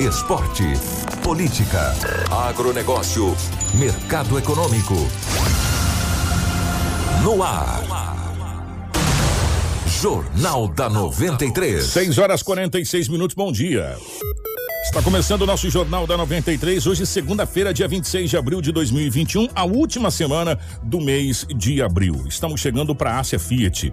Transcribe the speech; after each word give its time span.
Esporte. 0.00 0.64
Política. 1.22 1.94
Agronegócio. 2.30 3.36
Mercado 3.74 4.38
econômico. 4.38 4.94
No 7.22 7.42
ar. 7.42 7.82
Jornal 10.00 10.68
da 10.68 10.88
93. 10.88 11.84
6 11.84 12.16
horas 12.16 12.42
46 12.42 13.08
minutos, 13.08 13.36
bom 13.36 13.52
dia. 13.52 13.94
Está 14.84 15.02
começando 15.02 15.42
o 15.42 15.46
nosso 15.46 15.68
Jornal 15.68 16.06
da 16.06 16.16
93, 16.16 16.86
hoje, 16.86 17.04
segunda-feira, 17.04 17.72
dia 17.72 17.86
26 17.86 18.30
de 18.30 18.36
abril 18.38 18.62
de 18.62 18.72
2021, 18.72 19.48
a 19.54 19.64
última 19.64 20.10
semana 20.10 20.58
do 20.82 20.98
mês 20.98 21.46
de 21.54 21.82
abril. 21.82 22.24
Estamos 22.26 22.60
chegando 22.60 22.94
para 22.94 23.12
a 23.12 23.20
Ásia 23.20 23.38
Fiat. 23.38 23.92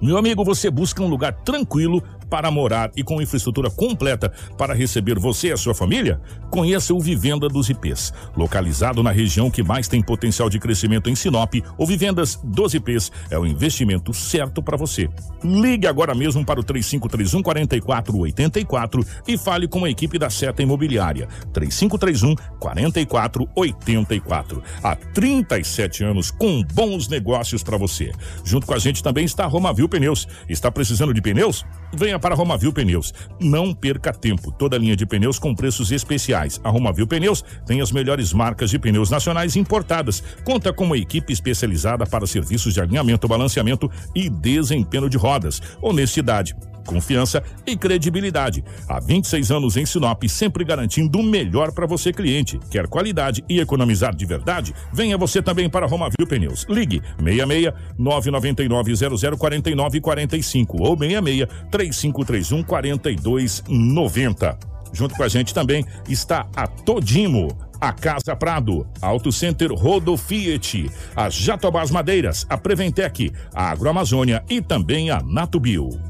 Meu 0.00 0.16
amigo, 0.16 0.42
você 0.42 0.70
busca 0.70 1.02
um 1.02 1.08
lugar 1.08 1.32
tranquilo 1.32 2.02
para 2.30 2.50
morar 2.50 2.90
e 2.96 3.02
com 3.02 3.20
infraestrutura 3.20 3.68
completa 3.68 4.32
para 4.56 4.72
receber 4.72 5.18
você 5.18 5.48
e 5.48 5.52
a 5.52 5.56
sua 5.56 5.74
família? 5.74 6.20
Conheça 6.48 6.94
o 6.94 7.00
Vivenda 7.00 7.48
dos 7.48 7.68
IPs. 7.68 8.14
Localizado 8.36 9.02
na 9.02 9.10
região 9.10 9.50
que 9.50 9.62
mais 9.62 9.88
tem 9.88 10.00
potencial 10.00 10.48
de 10.48 10.60
crescimento 10.60 11.10
em 11.10 11.16
Sinop, 11.16 11.54
o 11.76 11.84
Vivendas 11.84 12.38
dos 12.42 12.72
IPs 12.72 13.10
é 13.30 13.38
o 13.38 13.44
investimento 13.44 14.14
certo 14.14 14.62
para 14.62 14.76
você. 14.76 15.08
Ligue 15.42 15.88
agora 15.88 16.14
mesmo 16.14 16.44
para 16.44 16.60
o 16.60 16.62
3531 16.62 17.42
4484 17.42 19.04
e 19.26 19.36
fale 19.36 19.66
com 19.66 19.84
a 19.84 19.90
equipe 19.90 20.18
da 20.18 20.30
Seta 20.30 20.62
Imobiliária. 20.62 21.26
3531 21.52 22.36
4484. 22.60 24.62
Há 24.82 24.94
37 24.94 26.04
anos 26.04 26.30
com 26.30 26.62
bons 26.72 27.08
negócios 27.08 27.62
para 27.62 27.76
você. 27.76 28.12
Junto 28.44 28.66
com 28.66 28.74
a 28.74 28.78
gente 28.78 29.02
também 29.02 29.24
está 29.24 29.44
a 29.44 29.48
Romavil 29.48 29.88
Pneus. 29.88 30.28
Está 30.48 30.70
precisando 30.70 31.12
de 31.12 31.20
pneus? 31.20 31.64
Venha 31.92 32.19
para 32.20 32.34
a 32.34 32.38
Romavil 32.38 32.72
Pneus. 32.72 33.12
Não 33.40 33.74
perca 33.74 34.12
tempo. 34.12 34.52
Toda 34.52 34.78
linha 34.78 34.94
de 34.94 35.06
pneus 35.06 35.38
com 35.38 35.54
preços 35.54 35.90
especiais. 35.90 36.60
A 36.62 36.70
Romavil 36.70 37.06
Pneus 37.06 37.44
tem 37.66 37.80
as 37.80 37.90
melhores 37.90 38.32
marcas 38.32 38.70
de 38.70 38.78
pneus 38.78 39.10
nacionais 39.10 39.56
importadas. 39.56 40.22
Conta 40.44 40.72
com 40.72 40.84
uma 40.84 40.98
equipe 40.98 41.32
especializada 41.32 42.06
para 42.06 42.26
serviços 42.26 42.74
de 42.74 42.80
alinhamento, 42.80 43.26
balanceamento 43.26 43.90
e 44.14 44.28
desempenho 44.28 45.08
de 45.08 45.16
rodas. 45.16 45.60
Honestidade 45.82 46.54
confiança 46.90 47.40
e 47.64 47.76
credibilidade. 47.76 48.64
Há 48.88 48.98
26 48.98 49.52
anos 49.52 49.76
em 49.76 49.86
Sinop, 49.86 50.24
sempre 50.28 50.64
garantindo 50.64 51.20
o 51.20 51.22
melhor 51.22 51.70
para 51.72 51.86
você 51.86 52.12
cliente. 52.12 52.58
Quer 52.68 52.88
qualidade 52.88 53.44
e 53.48 53.60
economizar 53.60 54.14
de 54.14 54.26
verdade? 54.26 54.74
Venha 54.92 55.16
você 55.16 55.40
também 55.40 55.70
para 55.70 55.86
Romavil 55.86 56.26
Pneus. 56.28 56.66
Ligue 56.68 57.00
66 57.22 57.72
999 57.96 58.96
00 58.96 59.38
49 59.38 60.00
45 60.00 60.82
ou 60.82 60.98
66 60.98 61.48
3531 61.70 62.64
4290. 62.64 64.58
Junto 64.92 65.14
com 65.14 65.22
a 65.22 65.28
gente 65.28 65.54
também 65.54 65.86
está 66.08 66.48
a 66.56 66.66
Todimo. 66.66 67.48
A 67.80 67.94
Casa 67.94 68.36
Prado, 68.36 68.86
Auto 69.00 69.32
Center 69.32 69.72
Rodo 69.72 70.14
Fiat, 70.14 70.90
a 71.16 71.30
Jatobás 71.30 71.90
Madeiras, 71.90 72.44
a 72.50 72.58
Preventec, 72.58 73.32
a 73.54 73.70
Agroamazônia 73.70 74.44
e 74.50 74.60
também 74.60 75.10
a 75.10 75.22
Natubio. 75.22 76.09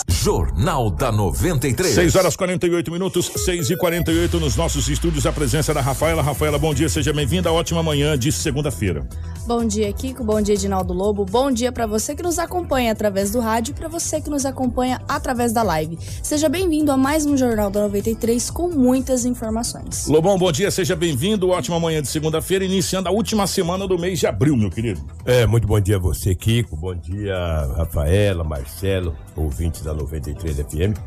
Jornal 0.21 0.91
da 0.91 1.11
93. 1.11 1.95
6 1.95 2.15
horas 2.15 2.35
48 2.35 2.91
minutos, 2.91 3.31
6 3.37 3.71
e 3.71 3.75
48 3.75 4.39
nos 4.39 4.55
nossos 4.55 4.87
estúdios. 4.87 5.25
A 5.25 5.31
presença 5.31 5.73
da 5.73 5.81
Rafaela. 5.81 6.21
Rafaela, 6.21 6.59
bom 6.59 6.75
dia, 6.75 6.87
seja 6.87 7.11
bem-vinda. 7.11 7.51
Ótima 7.51 7.81
manhã 7.81 8.15
de 8.15 8.31
segunda-feira. 8.31 9.03
Bom 9.47 9.65
dia, 9.65 9.91
Kiko. 9.91 10.23
Bom 10.23 10.39
dia, 10.39 10.53
Edinaldo 10.53 10.93
Lobo. 10.93 11.25
Bom 11.25 11.51
dia 11.51 11.71
para 11.71 11.87
você 11.87 12.15
que 12.15 12.21
nos 12.21 12.37
acompanha 12.37 12.91
através 12.91 13.31
do 13.31 13.39
rádio 13.39 13.71
e 13.71 13.73
para 13.73 13.87
você 13.87 14.21
que 14.21 14.29
nos 14.29 14.45
acompanha 14.45 15.01
através 15.07 15.51
da 15.51 15.63
live. 15.63 15.97
Seja 16.21 16.47
bem-vindo 16.47 16.91
a 16.91 16.97
mais 16.97 17.25
um 17.25 17.35
Jornal 17.35 17.71
da 17.71 17.81
93 17.81 18.51
com 18.51 18.69
muitas 18.69 19.25
informações. 19.25 20.05
Lobão, 20.05 20.37
bom 20.37 20.51
dia, 20.51 20.69
seja 20.69 20.95
bem-vindo. 20.95 21.49
Ótima 21.49 21.79
manhã 21.79 21.99
de 21.99 22.07
segunda-feira, 22.07 22.63
iniciando 22.63 23.09
a 23.09 23.11
última 23.11 23.47
semana 23.47 23.87
do 23.87 23.97
mês 23.97 24.19
de 24.19 24.27
abril, 24.27 24.55
meu 24.55 24.69
querido. 24.69 25.01
É, 25.25 25.47
muito 25.47 25.67
bom 25.67 25.79
dia 25.79 25.95
a 25.95 25.99
você, 25.99 26.35
Kiko. 26.35 26.77
Bom 26.77 26.93
dia, 26.93 27.35
Rafaela, 27.75 28.43
Marcelo, 28.43 29.15
ouvintes 29.35 29.81
da 29.81 29.91
93 29.95 30.10
FM. 30.19 30.97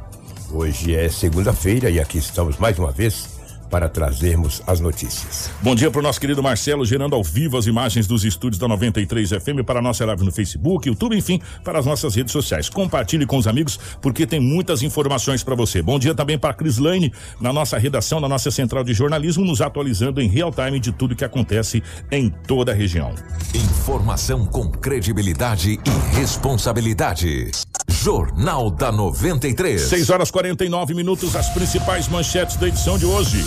Hoje 0.51 0.95
é 0.95 1.09
segunda-feira 1.09 1.91
e 1.91 2.01
aqui 2.01 2.19
estamos 2.19 2.57
mais 2.59 2.79
uma 2.79 2.91
vez 2.91 3.35
para 3.71 3.89
trazermos 3.89 4.63
as 4.67 4.79
notícias. 4.79 5.51
Bom 5.61 5.75
dia 5.75 5.91
para 5.91 5.99
o 5.99 6.03
nosso 6.03 6.21
querido 6.21 6.43
Marcelo, 6.43 6.87
gerando 6.87 7.15
ao 7.17 7.25
vivo 7.25 7.59
as 7.59 7.67
imagens 7.67 8.07
dos 8.07 8.25
estúdios 8.25 8.59
da 8.59 8.69
93 8.69 9.31
FM 9.31 9.65
para 9.67 9.81
a 9.81 9.83
nossa 9.83 10.07
live 10.07 10.25
no 10.25 10.31
Facebook, 10.31 10.89
YouTube, 10.89 11.17
enfim, 11.17 11.41
para 11.65 11.79
as 11.81 11.85
nossas 11.85 12.15
redes 12.15 12.33
sociais. 12.33 12.69
Compartilhe 12.69 13.27
com 13.27 13.37
os 13.37 13.47
amigos, 13.47 13.79
porque 14.01 14.27
tem 14.27 14.39
muitas 14.39 14.83
informações 14.83 15.43
para 15.43 15.57
você. 15.57 15.83
Bom 15.83 15.99
dia 15.99 16.15
também 16.15 16.39
para 16.39 16.51
a 16.51 16.55
Cris 16.55 16.79
Lane, 16.79 17.13
na 17.41 17.53
nossa 17.53 17.77
redação, 17.77 18.21
na 18.21 18.29
nossa 18.29 18.51
central 18.51 18.85
de 18.85 18.95
jornalismo, 18.95 19.45
nos 19.45 19.61
atualizando 19.61 20.21
em 20.21 20.29
real 20.29 20.53
time 20.53 20.79
de 20.79 20.93
tudo 20.93 21.17
que 21.17 21.25
acontece 21.25 21.83
em 22.13 22.31
toda 22.31 22.71
a 22.71 22.75
região. 22.75 23.13
Informação 23.53 24.47
com 24.47 24.71
credibilidade 24.71 25.81
e 25.85 26.17
responsabilidade. 26.17 27.51
Jornal 27.89 28.71
da 28.71 28.91
93. 28.91 29.81
6 29.81 30.11
horas 30.11 30.31
49 30.31 30.95
minutos, 30.95 31.35
as 31.37 31.49
principais 31.51 32.09
manchetes 32.09 32.57
da 32.57 32.69
edição 32.69 32.99
de 32.99 33.07
hoje. 33.07 33.45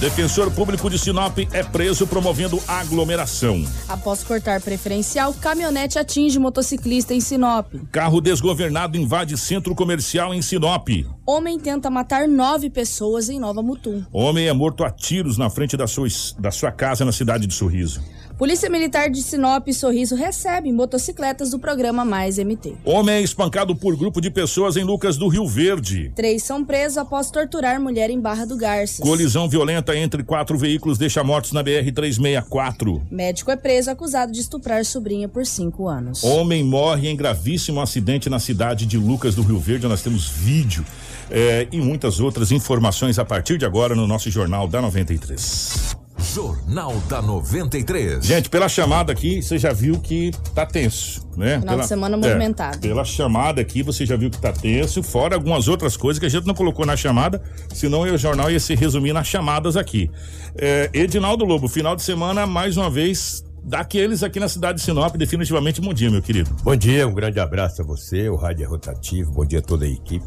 Defensor 0.00 0.48
público 0.52 0.88
de 0.88 0.96
Sinop 0.96 1.38
é 1.52 1.64
preso 1.64 2.06
promovendo 2.06 2.62
aglomeração. 2.68 3.64
Após 3.88 4.22
cortar 4.22 4.60
preferencial, 4.60 5.34
caminhonete 5.34 5.98
atinge 5.98 6.38
motociclista 6.38 7.12
em 7.14 7.20
Sinop. 7.20 7.74
Carro 7.90 8.20
desgovernado 8.20 8.96
invade 8.96 9.36
centro 9.36 9.74
comercial 9.74 10.32
em 10.32 10.40
Sinop. 10.40 10.88
Homem 11.26 11.58
tenta 11.58 11.90
matar 11.90 12.28
nove 12.28 12.70
pessoas 12.70 13.28
em 13.28 13.40
Nova 13.40 13.60
Mutum. 13.60 14.04
Homem 14.12 14.46
é 14.46 14.52
morto 14.52 14.84
a 14.84 14.90
tiros 14.90 15.36
na 15.36 15.50
frente 15.50 15.76
da 15.76 15.88
sua, 15.88 16.06
da 16.38 16.52
sua 16.52 16.70
casa 16.70 17.04
na 17.04 17.10
cidade 17.10 17.46
de 17.48 17.54
Sorriso. 17.54 18.00
Polícia 18.38 18.70
Militar 18.70 19.10
de 19.10 19.20
Sinop 19.20 19.66
e 19.66 19.74
Sorriso 19.74 20.14
recebe 20.14 20.70
motocicletas 20.70 21.50
do 21.50 21.58
programa 21.58 22.04
Mais 22.04 22.38
MT. 22.38 22.76
Homem 22.84 23.16
é 23.16 23.20
espancado 23.20 23.74
por 23.74 23.96
grupo 23.96 24.20
de 24.20 24.30
pessoas 24.30 24.76
em 24.76 24.84
Lucas 24.84 25.16
do 25.16 25.26
Rio 25.26 25.44
Verde. 25.44 26.12
Três 26.14 26.44
são 26.44 26.64
presos 26.64 26.98
após 26.98 27.32
torturar 27.32 27.80
mulher 27.80 28.10
em 28.10 28.20
Barra 28.20 28.46
do 28.46 28.56
Garças. 28.56 29.00
Colisão 29.00 29.48
violenta 29.48 29.96
entre 29.96 30.22
quatro 30.22 30.56
veículos 30.56 30.96
deixa 30.96 31.24
mortos 31.24 31.50
na 31.50 31.64
BR-364. 31.64 33.02
Médico 33.10 33.50
é 33.50 33.56
preso 33.56 33.90
acusado 33.90 34.30
de 34.30 34.38
estuprar 34.38 34.84
sobrinha 34.84 35.28
por 35.28 35.44
cinco 35.44 35.88
anos. 35.88 36.22
Homem 36.22 36.62
morre 36.62 37.08
em 37.08 37.16
gravíssimo 37.16 37.80
acidente 37.80 38.30
na 38.30 38.38
cidade 38.38 38.86
de 38.86 38.96
Lucas 38.96 39.34
do 39.34 39.42
Rio 39.42 39.58
Verde. 39.58 39.88
Nós 39.88 40.00
temos 40.00 40.28
vídeo 40.28 40.84
é, 41.28 41.66
e 41.72 41.80
muitas 41.80 42.20
outras 42.20 42.52
informações 42.52 43.18
a 43.18 43.24
partir 43.24 43.58
de 43.58 43.64
agora 43.64 43.96
no 43.96 44.06
nosso 44.06 44.30
Jornal 44.30 44.68
da 44.68 44.80
93. 44.80 45.98
Jornal 46.18 46.94
da 47.08 47.22
93. 47.22 48.24
Gente, 48.24 48.50
pela 48.50 48.68
chamada 48.68 49.12
aqui, 49.12 49.40
você 49.42 49.56
já 49.56 49.72
viu 49.72 49.98
que 50.00 50.32
tá 50.54 50.66
tenso, 50.66 51.26
né? 51.36 51.60
Final 51.60 51.74
pela, 51.74 51.82
de 51.82 51.88
semana 51.88 52.16
movimentado. 52.16 52.78
É, 52.78 52.80
pela 52.80 53.04
chamada 53.04 53.60
aqui, 53.60 53.82
você 53.82 54.04
já 54.04 54.16
viu 54.16 54.30
que 54.30 54.38
tá 54.38 54.52
tenso, 54.52 55.02
fora 55.02 55.36
algumas 55.36 55.68
outras 55.68 55.96
coisas 55.96 56.18
que 56.18 56.26
a 56.26 56.28
gente 56.28 56.46
não 56.46 56.54
colocou 56.54 56.84
na 56.84 56.96
chamada, 56.96 57.40
senão 57.72 58.00
o 58.00 58.18
jornal 58.18 58.50
ia 58.50 58.60
se 58.60 58.74
resumir 58.74 59.12
nas 59.12 59.26
chamadas 59.26 59.76
aqui. 59.76 60.10
É, 60.56 60.90
Edinaldo 60.92 61.44
Lobo, 61.44 61.68
final 61.68 61.94
de 61.94 62.02
semana, 62.02 62.46
mais 62.46 62.76
uma 62.76 62.90
vez, 62.90 63.44
daqueles 63.62 64.22
aqui 64.22 64.40
na 64.40 64.48
cidade 64.48 64.78
de 64.78 64.84
Sinop, 64.84 65.14
definitivamente 65.16 65.80
bom 65.80 65.94
dia, 65.94 66.10
meu 66.10 66.22
querido. 66.22 66.50
Bom 66.62 66.74
dia, 66.74 67.06
um 67.06 67.14
grande 67.14 67.38
abraço 67.38 67.82
a 67.82 67.84
você, 67.84 68.28
o 68.28 68.36
Rádio 68.36 68.64
é 68.64 68.66
Rotativo, 68.66 69.30
bom 69.30 69.44
dia 69.44 69.60
a 69.60 69.62
toda 69.62 69.84
a 69.84 69.88
equipe. 69.88 70.26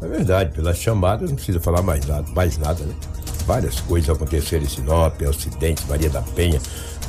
É 0.00 0.06
verdade, 0.08 0.52
pelas 0.52 0.78
chamadas 0.78 1.28
não 1.30 1.36
precisa 1.36 1.60
falar 1.60 1.82
mais 1.82 2.04
nada, 2.06 2.26
mais 2.32 2.58
nada, 2.58 2.84
né? 2.84 2.94
Várias 3.46 3.80
coisas 3.80 4.08
aconteceram 4.10 4.64
em 4.64 4.68
Sinop, 4.68 5.20
acidentes, 5.22 5.84
Maria 5.88 6.08
da 6.08 6.22
Penha, 6.22 6.60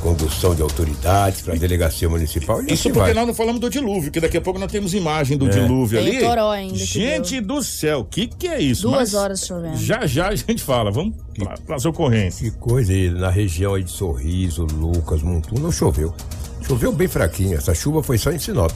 condução 0.02 0.54
de 0.54 0.60
autoridades 0.62 1.40
para 1.42 1.54
a 1.54 1.56
delegacia 1.56 2.08
municipal. 2.08 2.60
e 2.60 2.64
Isso 2.66 2.74
assim 2.74 2.82
porque 2.90 2.98
vai. 3.00 3.14
nós 3.14 3.26
não 3.26 3.34
falamos 3.34 3.60
do 3.60 3.70
dilúvio, 3.70 4.10
que 4.10 4.20
daqui 4.20 4.36
a 4.36 4.40
pouco 4.40 4.58
nós 4.58 4.70
temos 4.70 4.92
imagem 4.94 5.38
do 5.38 5.46
É. 5.46 5.50
dilúvio 5.50 5.98
Tem 6.00 6.08
ali. 6.08 6.18
o 6.24 6.28
toró 6.28 6.50
ainda 6.50 6.76
Gente 6.76 7.40
do 7.40 7.62
céu, 7.62 8.00
o 8.00 8.04
que 8.04 8.26
que 8.26 8.48
é 8.48 8.60
isso? 8.60 8.82
Duas 8.82 8.96
Mas 8.96 9.14
horas 9.14 9.46
chovendo. 9.46 9.76
Já 9.76 10.06
já 10.06 10.28
a 10.28 10.34
gente 10.34 10.62
fala, 10.62 10.90
vamos 10.90 11.14
para 11.66 11.76
as 11.76 11.84
ocorrências. 11.86 12.50
Que 12.52 12.58
coisa 12.58 12.92
aí, 12.92 13.08
na 13.10 13.30
região 13.30 13.74
aí 13.74 13.82
de 13.84 13.90
Sorriso, 13.90 14.64
Lucas, 14.64 15.22
Montum, 15.22 15.58
não 15.58 15.70
choveu. 15.72 16.14
Choveu 16.66 16.92
bem 16.92 17.08
fraquinho, 17.08 17.56
essa 17.56 17.74
chuva 17.74 18.02
foi 18.02 18.18
só 18.18 18.30
em 18.32 18.38
Sinop. 18.38 18.72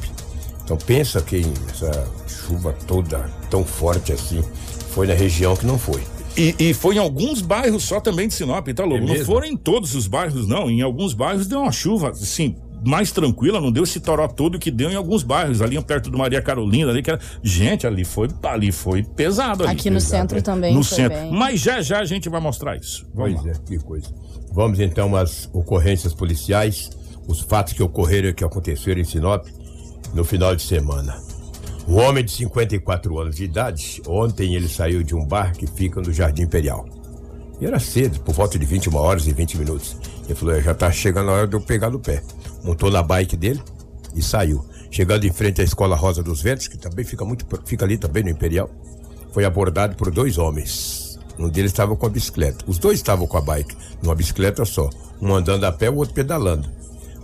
Então 0.64 0.76
pensa 0.76 1.20
que 1.22 1.42
essa 1.70 2.06
chuva 2.26 2.74
toda 2.86 3.28
tão 3.50 3.64
forte 3.64 4.12
assim 4.12 4.42
foi 4.90 5.06
na 5.06 5.14
região 5.14 5.56
que 5.56 5.66
não 5.66 5.78
foi. 5.78 6.02
E, 6.38 6.54
e 6.58 6.74
foi 6.74 6.94
em 6.94 6.98
alguns 6.98 7.40
bairros 7.42 7.82
só 7.82 8.00
também 8.00 8.28
de 8.28 8.34
Sinop, 8.34 8.68
tá, 8.68 8.84
Lobo? 8.84 9.12
É 9.12 9.18
não 9.18 9.24
foram 9.24 9.46
em 9.46 9.56
todos 9.56 9.94
os 9.94 10.06
bairros, 10.06 10.46
não. 10.46 10.70
Em 10.70 10.80
alguns 10.82 11.12
bairros 11.12 11.46
deu 11.48 11.60
uma 11.60 11.72
chuva, 11.72 12.10
assim, 12.10 12.54
mais 12.86 13.10
tranquila, 13.10 13.60
não 13.60 13.72
deu 13.72 13.82
esse 13.82 13.98
toró 13.98 14.28
todo 14.28 14.56
que 14.56 14.70
deu 14.70 14.88
em 14.88 14.94
alguns 14.94 15.24
bairros, 15.24 15.60
ali 15.60 15.82
perto 15.82 16.08
do 16.10 16.16
Maria 16.16 16.40
Carolina, 16.40 16.92
ali 16.92 17.02
que 17.02 17.10
era... 17.10 17.18
Gente, 17.42 17.88
ali 17.88 18.04
foi, 18.04 18.28
ali 18.44 18.70
foi 18.70 19.02
pesado 19.02 19.64
ali. 19.64 19.72
Aqui 19.72 19.90
no 19.90 19.96
Pesado, 19.96 20.10
centro 20.20 20.36
né? 20.36 20.42
também 20.42 20.72
No 20.74 20.84
foi 20.84 20.96
centro. 20.96 21.18
bem. 21.18 21.32
Mas 21.32 21.60
já 21.60 21.82
já 21.82 21.98
a 21.98 22.04
gente 22.04 22.28
vai 22.28 22.40
mostrar 22.40 22.76
isso. 22.76 23.04
Vamos 23.12 23.42
Pois 23.42 23.44
lá. 23.44 23.52
é, 23.52 23.66
que 23.66 23.78
coisa. 23.84 24.08
Vamos 24.52 24.78
então 24.78 25.16
às 25.16 25.50
ocorrências 25.52 26.14
policiais, 26.14 26.88
os 27.26 27.40
fatos 27.40 27.72
que 27.72 27.82
ocorreram 27.82 28.28
e 28.28 28.32
que 28.34 28.44
aconteceram 28.44 29.00
em 29.00 29.04
Sinop 29.04 29.44
no 30.14 30.24
final 30.24 30.54
de 30.54 30.62
semana. 30.62 31.20
Um 31.88 31.96
homem 31.96 32.22
de 32.22 32.30
54 32.32 33.18
anos 33.18 33.36
de 33.36 33.44
idade, 33.44 34.02
ontem 34.06 34.54
ele 34.54 34.68
saiu 34.68 35.02
de 35.02 35.14
um 35.14 35.24
bar 35.24 35.54
que 35.54 35.66
fica 35.66 36.02
no 36.02 36.12
Jardim 36.12 36.42
Imperial. 36.42 36.86
E 37.58 37.64
era 37.64 37.80
cedo, 37.80 38.20
por 38.20 38.34
volta 38.34 38.58
de 38.58 38.66
21 38.66 38.94
horas 38.94 39.26
e 39.26 39.32
20 39.32 39.56
minutos. 39.56 39.96
Ele 40.26 40.34
falou: 40.34 40.54
"É, 40.54 40.60
já 40.60 40.74
tá 40.74 40.92
chegando 40.92 41.30
a 41.30 41.32
hora 41.32 41.46
de 41.46 41.56
eu 41.56 41.62
pegar 41.62 41.88
no 41.88 41.98
pé. 41.98 42.22
Montou 42.62 42.90
na 42.90 43.02
bike 43.02 43.38
dele 43.38 43.62
e 44.14 44.22
saiu. 44.22 44.62
Chegando 44.90 45.24
em 45.24 45.32
frente 45.32 45.62
à 45.62 45.64
Escola 45.64 45.96
Rosa 45.96 46.22
dos 46.22 46.42
Ventos, 46.42 46.68
que 46.68 46.76
também 46.76 47.06
fica 47.06 47.24
muito 47.24 47.46
fica 47.64 47.86
ali 47.86 47.96
também 47.96 48.22
no 48.22 48.28
Imperial, 48.28 48.70
foi 49.32 49.46
abordado 49.46 49.96
por 49.96 50.10
dois 50.10 50.36
homens. 50.36 51.18
Um 51.38 51.48
deles 51.48 51.72
estava 51.72 51.96
com 51.96 52.04
a 52.04 52.10
bicicleta. 52.10 52.66
Os 52.66 52.78
dois 52.78 52.98
estavam 52.98 53.26
com 53.26 53.38
a 53.38 53.40
bike, 53.40 53.74
numa 54.02 54.14
bicicleta 54.14 54.62
só. 54.66 54.90
Um 55.22 55.34
andando 55.34 55.64
a 55.64 55.72
pé, 55.72 55.88
o 55.88 55.96
outro 55.96 56.14
pedalando. 56.14 56.68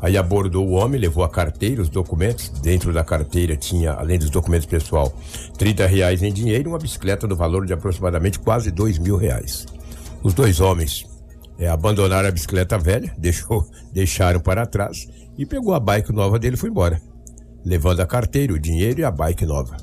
Aí 0.05 0.19
abordou 0.19 0.69
o 0.69 0.73
homem, 0.73 1.01
levou 1.01 1.25
a 1.25 1.31
carteira, 1.31 1.81
os 1.81 1.89
documentos. 1.89 2.51
Dentro 2.61 2.93
da 2.93 3.03
carteira 3.03 3.57
tinha, 3.57 3.93
além 3.93 4.19
dos 4.19 4.29
documentos 4.29 4.67
pessoal, 4.67 5.11
30 5.57 5.87
reais 5.87 6.23
em 6.23 6.31
dinheiro 6.31 6.69
e 6.69 6.73
uma 6.73 6.79
bicicleta 6.79 7.27
no 7.27 7.35
valor 7.35 7.65
de 7.65 7.73
aproximadamente 7.73 8.39
quase 8.39 8.71
dois 8.71 8.99
mil 8.99 9.17
reais. 9.17 9.65
Os 10.23 10.35
dois 10.35 10.61
homens 10.61 11.07
é, 11.59 11.69
abandonaram 11.69 12.29
a 12.29 12.31
bicicleta 12.31 12.77
velha, 12.77 13.11
deixou, 13.17 13.67
deixaram 13.95 14.41
para 14.41 14.67
trás 14.67 15.09
e 15.39 15.47
pegou 15.47 15.73
a 15.73 15.81
bike 15.81 16.13
nova 16.13 16.39
dele 16.39 16.57
e 16.57 16.59
foi 16.59 16.69
embora, 16.69 17.01
levando 17.65 18.01
a 18.01 18.07
carteira, 18.07 18.53
o 18.53 18.59
dinheiro 18.59 19.01
e 19.01 19.05
a 19.05 19.11
bike 19.11 19.47
nova. 19.47 19.75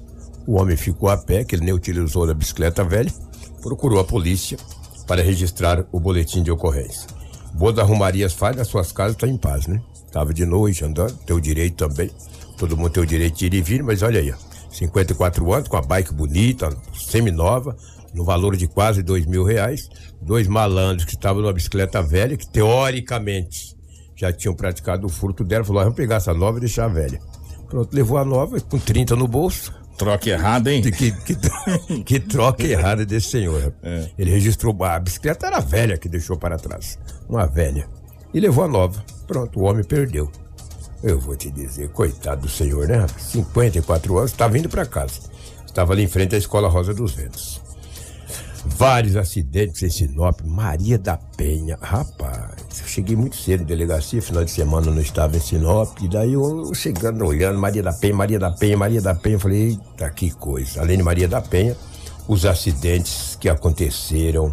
O 0.45 0.62
homem 0.62 0.77
ficou 0.77 1.09
a 1.09 1.18
pé, 1.18 1.44
que 1.44 1.56
ele 1.56 1.65
nem 1.65 1.73
utilizou 1.73 2.27
da 2.27 2.35
bicicleta 2.35 2.83
velha, 2.83 3.12
procurou 3.59 4.00
a 4.00 4.03
polícia 4.03 4.59
para 5.07 5.23
registrar 5.23 5.83
o 5.91 6.00
boletim 6.00 6.44
de 6.44 6.51
ocorrência. 6.51 7.09
Boas 7.56 7.79
arrumarias 7.79 8.33
faz 8.33 8.56
nas 8.56 8.68
suas 8.68 8.91
casas, 8.91 9.13
está 9.13 9.27
em 9.27 9.35
paz, 9.35 9.65
né? 9.65 9.81
Tava 10.12 10.34
de 10.34 10.46
noite 10.46 10.84
andando, 10.84 11.16
teu 11.25 11.40
direito 11.40 11.88
também. 11.88 12.12
Todo 12.58 12.75
mundo 12.78 12.90
tem 12.90 13.04
o 13.04 13.06
direito 13.06 13.38
de 13.38 13.46
ir 13.46 13.54
e 13.54 13.62
vir, 13.62 13.81
mas 13.84 14.02
olha 14.02 14.19
aí, 14.19 14.31
ó, 14.31 14.36
54 14.72 15.54
anos, 15.54 15.68
com 15.68 15.78
a 15.78 15.81
bike 15.81 16.13
bonita, 16.13 16.69
semi-nova, 16.94 17.75
no 18.13 18.24
valor 18.24 18.56
de 18.56 18.68
quase 18.68 19.02
dois 19.02 19.25
mil 19.25 19.44
reais. 19.44 19.90
Dois 20.22 20.48
malandros 20.48 21.06
que 21.06 21.16
estavam 21.16 21.42
numa 21.42 21.54
bicicleta 21.54 22.02
velha, 22.02 22.38
que 22.38 22.48
teoricamente 22.48 23.75
já 24.16 24.31
tinham 24.31 24.54
praticado 24.54 25.08
o 25.08 25.10
furto 25.10 25.44
dela, 25.44 25.63
falou: 25.63 25.80
"Ah, 25.80 25.84
vamos 25.86 25.98
pegar 25.98 26.18
essa 26.18 26.34
nova 26.34 26.57
e 26.57 26.62
deixar 26.62 26.86
a 26.86 26.90
velha. 26.90 27.19
Pronto, 27.68 27.94
levou 27.94 28.18
a 28.18 28.25
nova 28.25 28.60
com 28.60 28.78
30 28.78 29.16
no 29.16 29.28
bolso. 29.28 29.74
Troca 29.98 30.30
errada, 30.30 30.72
hein? 30.74 30.81
Que, 30.81 30.92
que, 30.92 31.36
que 32.04 32.19
troca 32.19 32.66
errada 32.66 33.06
desse 33.06 33.30
senhor. 33.30 33.74
Ele 34.18 34.30
registrou. 34.30 34.75
A 34.84 35.00
bicicleta 35.00 35.48
era 35.48 35.60
velha 35.60 35.98
que 35.98 36.10
deixou 36.10 36.38
para 36.38 36.57
trás. 36.57 37.00
Uma 37.30 37.46
velha. 37.48 37.88
E 38.33 38.39
levou 38.39 38.63
a 38.63 38.68
nova. 38.68 39.04
Pronto, 39.28 39.60
o 39.60 39.63
homem 39.63 39.83
perdeu. 39.83 40.31
Eu 41.04 41.19
vou 41.19 41.36
te 41.36 41.50
dizer, 41.50 41.89
coitado 41.89 42.44
do 42.44 42.50
senhor, 42.50 42.88
né? 42.88 43.06
54 43.18 44.18
anos, 44.18 44.31
estava 44.31 44.57
indo 44.57 44.69
para 44.69 44.86
casa. 44.86 45.19
Estava 45.66 45.94
ali 45.94 46.04
em 46.04 46.07
frente 46.07 46.36
à 46.36 46.38
Escola 46.38 46.68
Rosa 46.68 46.94
dos 46.94 47.13
Ventos. 47.13 47.62
Vários 48.63 49.16
acidentes 49.16 49.81
em 49.81 49.89
Sinop, 49.89 50.42
Maria 50.45 51.00
da 51.00 51.18
Penha. 51.18 51.78
Rapaz, 51.81 52.80
eu 52.80 52.88
cheguei 52.88 53.16
muito 53.16 53.36
cedo 53.36 53.63
em 53.63 53.66
delegacia, 53.66 54.22
final 54.22 54.45
de 54.45 54.51
semana 54.51 54.88
eu 54.88 54.94
não 54.94 55.01
estava 55.01 55.36
em 55.36 55.39
Sinop. 55.39 55.98
E 56.00 56.07
daí 56.07 56.33
eu 56.33 56.72
chegando, 56.75 57.25
olhando, 57.25 57.57
Maria 57.57 57.81
da 57.81 57.92
Penha, 57.92 58.16
Maria 58.16 58.38
da 58.38 58.51
Penha, 58.51 58.78
Maria 58.78 59.01
da 59.01 59.16
Penha. 59.16 59.36
Eu 59.36 59.39
falei, 59.39 59.69
eita, 59.69 60.10
que 60.12 60.30
coisa. 60.30 60.81
Além 60.81 60.98
de 60.98 61.04
Maria 61.04 61.28
da 61.28 61.42
Penha, 61.42 61.75
os 62.28 62.45
acidentes 62.45 63.36
que 63.39 63.50
aconteceram 63.50 64.51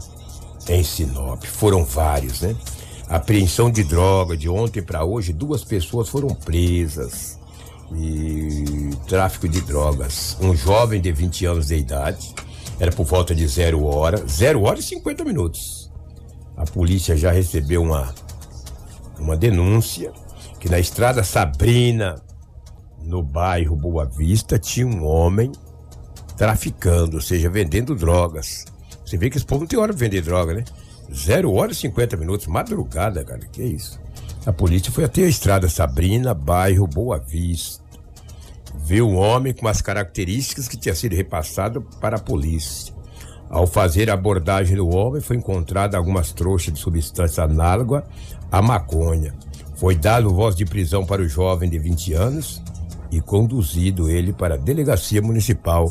em 0.69 0.83
Sinop. 0.83 1.45
Foram 1.45 1.85
vários, 1.85 2.41
né? 2.41 2.57
Apreensão 3.09 3.71
de 3.71 3.83
droga 3.85 4.37
de 4.37 4.51
ontem 4.51 4.83
para 4.83 5.03
hoje, 5.03 5.33
duas 5.33 5.65
pessoas 5.65 6.11
foram 6.11 6.29
presas. 6.29 7.39
E 7.97 8.91
tráfico 9.07 9.49
de 9.49 9.63
drogas. 9.63 10.37
Um 10.41 10.55
jovem 10.55 11.01
de 11.01 11.11
20 11.11 11.47
anos 11.47 11.69
de 11.69 11.77
idade, 11.77 12.35
era 12.79 12.93
por 12.93 13.07
volta 13.07 13.35
de 13.35 13.47
zero 13.49 13.85
hora, 13.87 14.23
zero 14.27 14.63
hora 14.65 14.79
e 14.79 14.83
50 14.83 15.25
minutos. 15.25 15.91
A 16.55 16.65
polícia 16.65 17.17
já 17.17 17.33
recebeu 17.33 17.83
uma, 17.83 18.15
uma 19.19 19.37
denúncia 19.37 20.13
que 20.61 20.69
na 20.69 20.79
estrada 20.79 21.25
Sabrina, 21.25 22.21
no 23.03 23.23
bairro 23.23 23.75
Boa 23.75 24.05
Vista, 24.05 24.59
tinha 24.59 24.87
um 24.87 25.03
homem 25.07 25.51
traficando, 26.37 27.17
ou 27.17 27.23
seja, 27.23 27.49
vendendo 27.49 27.95
drogas. 27.95 28.67
Você 29.05 29.17
vê 29.17 29.31
que 29.31 29.39
esse 29.39 29.47
povo 29.47 29.63
não 29.63 29.67
tem 29.69 29.79
hora 29.79 29.95
pra 29.95 30.01
vender 30.01 30.21
droga, 30.21 30.53
né? 30.53 30.65
Zero 31.13 31.53
hora 31.55 31.73
e 31.73 31.75
50 31.75 32.17
minutos, 32.17 32.47
madrugada, 32.47 33.25
cara, 33.25 33.41
que 33.51 33.63
isso? 33.63 33.99
A 34.45 34.53
polícia 34.53 34.93
foi 34.93 35.05
até 35.05 35.25
a 35.25 35.29
estrada 35.29 35.69
Sabrina, 35.69 36.35
bairro 36.35 36.87
Boa 36.87 37.19
Vista. 37.19 37.83
Viu 38.75 39.09
um 39.09 39.17
homem 39.17 39.53
com 39.53 39.67
as 39.67 39.81
características 39.81 40.69
que 40.69 40.77
tinha 40.77 40.95
sido 40.95 41.15
repassado 41.15 41.83
para 42.01 42.17
a 42.17 42.21
polícia. 42.21 42.95
Ao 43.51 43.67
fazer 43.67 44.11
a 44.11 44.15
abordagem 44.15 44.77
do 44.77 44.89
homem, 44.89 45.23
foi 45.23 45.37
encontrada 45.37 45.97
algumas 45.97 46.33
trouxas 46.33 46.75
de 46.75 46.81
substância 46.81 47.45
análoga 47.45 48.05
à 48.53 48.61
maconha. 48.61 49.35
Foi 49.77 49.95
dado 49.95 50.35
voz 50.35 50.55
de 50.55 50.67
prisão 50.67 51.07
para 51.07 51.23
o 51.23 51.29
jovem 51.29 51.71
de 51.71 51.79
20 51.79 52.13
anos 52.13 52.63
e 53.11 53.21
conduzido 53.21 54.11
ele 54.11 54.33
para 54.33 54.55
a 54.55 54.59
delegacia 54.59 55.23
municipal 55.23 55.91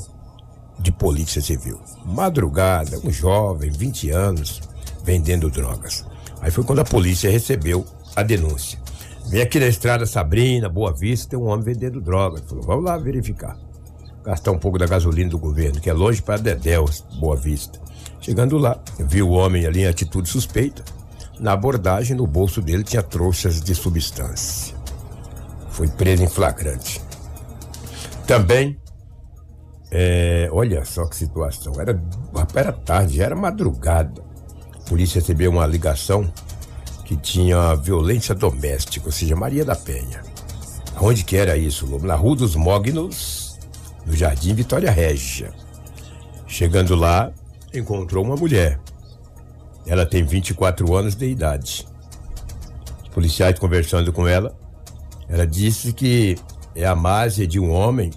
de 0.80 0.92
polícia 0.92 1.42
civil. 1.42 1.80
Madrugada, 2.06 3.00
um 3.04 3.12
jovem, 3.12 3.72
20 3.72 4.12
anos, 4.12 4.62
vendendo 5.08 5.50
drogas. 5.50 6.06
Aí 6.42 6.52
foi 6.52 6.66
quando 6.66 6.80
a 6.80 6.86
polícia 6.86 7.32
recebeu 7.32 7.86
a 8.14 8.22
denúncia. 8.22 8.78
Vem 9.30 9.42
aqui 9.42 9.58
na 9.58 9.68
estrada 9.68 10.06
Sabrina, 10.06 10.68
Boa 10.68 10.94
Vista, 10.94 11.30
tem 11.30 11.40
um 11.40 11.48
homem 11.48 11.64
vendendo 11.64 12.02
drogas. 12.02 12.42
Falou, 12.42 12.64
vamos 12.66 12.84
lá 12.84 12.98
verificar. 12.98 13.58
Gastar 14.24 14.52
um 14.52 14.60
pouco 14.60 14.78
da 14.78 14.86
gasolina 14.86 15.30
do 15.30 15.40
governo, 15.40 15.80
que 15.80 15.90
é 15.90 15.94
longe 15.94 16.22
para 16.22 16.38
Dedéus, 16.38 17.06
Boa 17.22 17.38
Vista. 17.38 17.80
Chegando 18.20 18.58
lá, 18.58 18.78
viu 19.00 19.30
o 19.30 19.32
homem 19.32 19.66
ali 19.66 19.82
em 19.82 19.88
atitude 19.88 20.28
suspeita. 20.28 20.84
Na 21.40 21.54
abordagem, 21.54 22.18
no 22.18 22.28
bolso 22.28 22.62
dele 22.62 22.84
tinha 22.84 23.02
trouxas 23.02 23.62
de 23.62 23.74
substância. 23.74 24.76
Foi 25.70 25.88
preso 25.88 26.24
em 26.24 26.28
flagrante. 26.28 27.02
Também 28.26 28.78
é, 29.90 30.50
olha 30.52 30.84
só 30.84 31.06
que 31.06 31.16
situação. 31.16 31.80
Era, 31.80 32.02
era 32.54 32.74
tarde, 32.74 33.22
era 33.22 33.36
madrugada. 33.36 34.27
Polícia 34.88 35.20
recebeu 35.20 35.52
uma 35.52 35.66
ligação 35.66 36.32
que 37.04 37.16
tinha 37.16 37.76
violência 37.76 38.34
doméstica, 38.34 39.08
ou 39.08 39.12
seja, 39.12 39.36
Maria 39.36 39.64
da 39.64 39.76
Penha. 39.76 40.22
Onde 41.00 41.24
que 41.24 41.38
era 41.38 41.56
isso? 41.56 41.86
Na 42.00 42.16
Rua 42.16 42.36
dos 42.36 42.56
Mognos, 42.56 43.58
no 44.06 44.16
Jardim 44.16 44.54
Vitória 44.54 44.90
Régia. 44.90 45.54
Chegando 46.48 46.96
lá, 46.96 47.32
encontrou 47.74 48.24
uma 48.24 48.36
mulher. 48.36 48.80
Ela 49.86 50.06
tem 50.06 50.24
24 50.24 50.96
anos 50.96 51.16
de 51.16 51.28
idade. 51.28 51.86
Os 53.04 53.10
policiais 53.10 53.60
conversando 53.60 54.12
com 54.12 54.28
ela, 54.28 54.58
ela 55.30 55.46
disse 55.46 55.94
que 55.94 56.38
é 56.74 56.86
a 56.86 56.96
másia 56.96 57.46
de 57.46 57.60
um 57.60 57.72
homem 57.72 58.12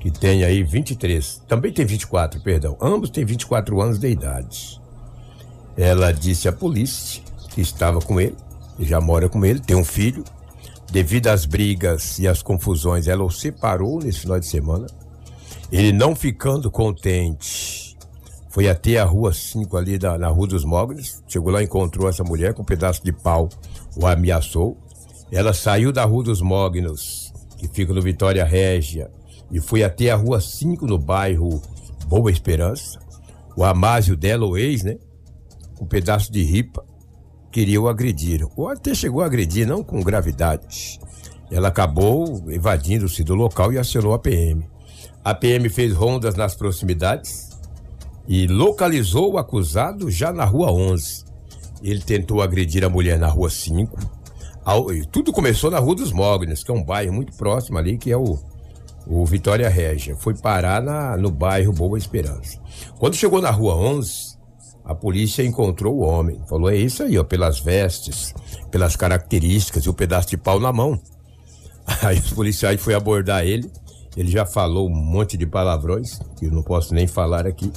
que 0.00 0.10
tem 0.10 0.44
aí 0.44 0.62
23, 0.62 1.42
também 1.46 1.72
tem 1.72 1.84
24, 1.84 2.40
perdão. 2.40 2.76
Ambos 2.80 3.10
têm 3.10 3.24
24 3.24 3.80
anos 3.80 3.98
de 3.98 4.08
idade. 4.08 4.79
Ela 5.80 6.12
disse 6.12 6.46
à 6.46 6.52
polícia 6.52 7.22
que 7.54 7.62
estava 7.62 8.00
com 8.00 8.20
ele, 8.20 8.36
já 8.80 9.00
mora 9.00 9.30
com 9.30 9.42
ele, 9.46 9.60
tem 9.60 9.74
um 9.74 9.84
filho. 9.84 10.22
Devido 10.92 11.28
às 11.28 11.46
brigas 11.46 12.18
e 12.18 12.28
às 12.28 12.42
confusões, 12.42 13.08
ela 13.08 13.24
o 13.24 13.30
separou 13.30 13.98
nesse 13.98 14.20
final 14.20 14.38
de 14.38 14.46
semana. 14.46 14.86
Ele 15.72 15.90
não 15.90 16.14
ficando 16.14 16.70
contente, 16.70 17.96
foi 18.50 18.68
até 18.68 18.98
a 18.98 19.04
rua 19.04 19.32
5 19.32 19.74
ali 19.74 19.96
da, 19.96 20.18
na 20.18 20.28
Rua 20.28 20.48
dos 20.48 20.66
Mognos. 20.66 21.22
Chegou 21.26 21.50
lá, 21.50 21.62
encontrou 21.62 22.10
essa 22.10 22.22
mulher 22.22 22.52
com 22.52 22.60
um 22.60 22.64
pedaço 22.64 23.02
de 23.02 23.12
pau, 23.12 23.48
o 23.96 24.06
ameaçou. 24.06 24.76
Ela 25.32 25.54
saiu 25.54 25.92
da 25.92 26.04
Rua 26.04 26.24
dos 26.24 26.42
Mognos, 26.42 27.32
que 27.56 27.66
fica 27.66 27.94
no 27.94 28.02
Vitória 28.02 28.44
Régia, 28.44 29.10
e 29.50 29.60
foi 29.60 29.82
até 29.82 30.10
a 30.10 30.16
Rua 30.16 30.42
5 30.42 30.86
no 30.86 30.98
bairro 30.98 31.62
Boa 32.06 32.30
Esperança. 32.30 33.00
O 33.56 33.64
Amásio 33.64 34.14
dela, 34.14 34.44
o 34.44 34.58
ex, 34.58 34.82
né? 34.82 34.98
Um 35.80 35.86
pedaço 35.86 36.30
de 36.30 36.42
ripa, 36.42 36.84
queria 37.50 37.80
o 37.80 37.88
agredir. 37.88 38.46
Ou 38.56 38.68
até 38.68 38.94
chegou 38.94 39.22
a 39.22 39.26
agredir, 39.26 39.66
não 39.66 39.82
com 39.82 40.00
gravidade. 40.02 41.00
Ela 41.50 41.68
acabou 41.68 42.44
evadindo-se 42.50 43.24
do 43.24 43.34
local 43.34 43.72
e 43.72 43.78
acionou 43.78 44.12
a 44.14 44.18
PM. 44.18 44.68
A 45.24 45.34
PM 45.34 45.68
fez 45.68 45.92
rondas 45.92 46.34
nas 46.34 46.54
proximidades 46.54 47.50
e 48.28 48.46
localizou 48.46 49.32
o 49.32 49.38
acusado 49.38 50.10
já 50.10 50.32
na 50.32 50.44
rua 50.44 50.70
11. 50.72 51.24
Ele 51.82 52.00
tentou 52.00 52.40
agredir 52.42 52.84
a 52.84 52.88
mulher 52.88 53.18
na 53.18 53.26
rua 53.26 53.50
5. 53.50 53.98
Ao- 54.64 54.92
e 54.92 55.04
Tudo 55.06 55.32
começou 55.32 55.70
na 55.70 55.78
Rua 55.78 55.94
dos 55.96 56.12
Mognos, 56.12 56.62
que 56.62 56.70
é 56.70 56.74
um 56.74 56.84
bairro 56.84 57.12
muito 57.14 57.32
próximo 57.36 57.78
ali, 57.78 57.96
que 57.96 58.12
é 58.12 58.16
o, 58.16 58.38
o 59.06 59.24
Vitória 59.24 59.68
Régia. 59.68 60.14
Foi 60.14 60.34
parar 60.36 60.82
na, 60.82 61.16
no 61.16 61.30
bairro 61.30 61.72
Boa 61.72 61.96
Esperança. 61.98 62.60
Quando 62.98 63.16
chegou 63.16 63.40
na 63.40 63.50
rua 63.50 63.74
11, 63.74 64.29
a 64.90 64.94
polícia 64.94 65.44
encontrou 65.44 65.98
o 65.98 66.00
homem. 66.00 66.40
Falou: 66.48 66.68
é 66.68 66.74
isso 66.74 67.04
aí, 67.04 67.16
ó, 67.16 67.22
pelas 67.22 67.60
vestes, 67.60 68.34
pelas 68.72 68.96
características 68.96 69.84
e 69.84 69.88
o 69.88 69.94
pedaço 69.94 70.30
de 70.30 70.36
pau 70.36 70.58
na 70.58 70.72
mão. 70.72 71.00
Aí 72.02 72.18
os 72.18 72.32
policiais 72.32 72.80
foram 72.80 72.96
abordar 72.96 73.44
ele. 73.44 73.70
Ele 74.16 74.28
já 74.28 74.44
falou 74.44 74.88
um 74.88 74.94
monte 74.94 75.36
de 75.36 75.46
palavrões, 75.46 76.18
que 76.36 76.46
eu 76.46 76.50
não 76.50 76.62
posso 76.62 76.92
nem 76.92 77.06
falar 77.06 77.46
aqui. 77.46 77.72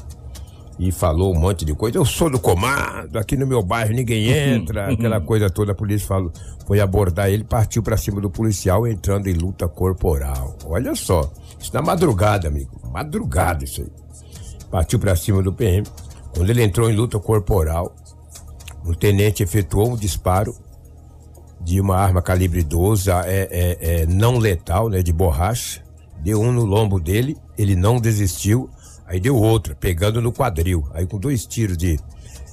E 0.79 0.91
falou 0.91 1.35
um 1.35 1.39
monte 1.39 1.63
de 1.63 1.75
coisa. 1.75 1.99
Eu 1.99 2.05
sou 2.05 2.31
do 2.31 2.39
comando, 2.39 3.15
aqui 3.19 3.37
no 3.37 3.45
meu 3.45 3.61
bairro 3.61 3.93
ninguém 3.93 4.29
entra, 4.33 4.91
aquela 4.91 5.21
coisa 5.21 5.51
toda. 5.51 5.73
A 5.73 5.75
polícia 5.75 6.07
falou, 6.07 6.31
foi 6.65 6.79
abordar 6.79 7.29
ele, 7.29 7.43
partiu 7.43 7.83
pra 7.83 7.95
cima 7.95 8.19
do 8.19 8.29
policial, 8.29 8.87
entrando 8.87 9.27
em 9.27 9.33
luta 9.33 9.67
corporal. 9.67 10.57
Olha 10.65 10.95
só, 10.95 11.31
isso 11.59 11.71
na 11.75 11.81
madrugada, 11.83 12.47
amigo. 12.47 12.71
Madrugada 12.91 13.63
isso 13.63 13.81
aí. 13.81 13.91
Partiu 14.71 14.97
pra 14.97 15.15
cima 15.15 15.43
do 15.43 15.53
PM. 15.53 15.85
Quando 16.35 16.49
ele 16.49 16.63
entrou 16.63 16.89
em 16.89 16.95
luta 16.95 17.19
corporal, 17.19 17.95
o 18.85 18.95
tenente 18.95 19.43
efetuou 19.43 19.91
um 19.91 19.95
disparo 19.95 20.55
de 21.61 21.79
uma 21.79 21.95
arma 21.95 22.21
calibre 22.21 22.63
12, 22.63 23.09
é, 23.09 23.15
é, 23.25 24.01
é 24.01 24.05
não 24.05 24.37
letal, 24.37 24.89
né, 24.89 25.01
de 25.01 25.13
borracha. 25.13 25.81
Deu 26.19 26.41
um 26.41 26.51
no 26.51 26.65
lombo 26.65 26.99
dele, 26.99 27.37
ele 27.57 27.75
não 27.75 27.99
desistiu. 27.99 28.69
Aí 29.05 29.19
deu 29.19 29.35
outra, 29.35 29.75
pegando 29.75 30.21
no 30.21 30.31
quadril. 30.31 30.87
Aí 30.91 31.05
com 31.05 31.19
dois 31.19 31.45
tiros 31.45 31.77
de, 31.77 31.99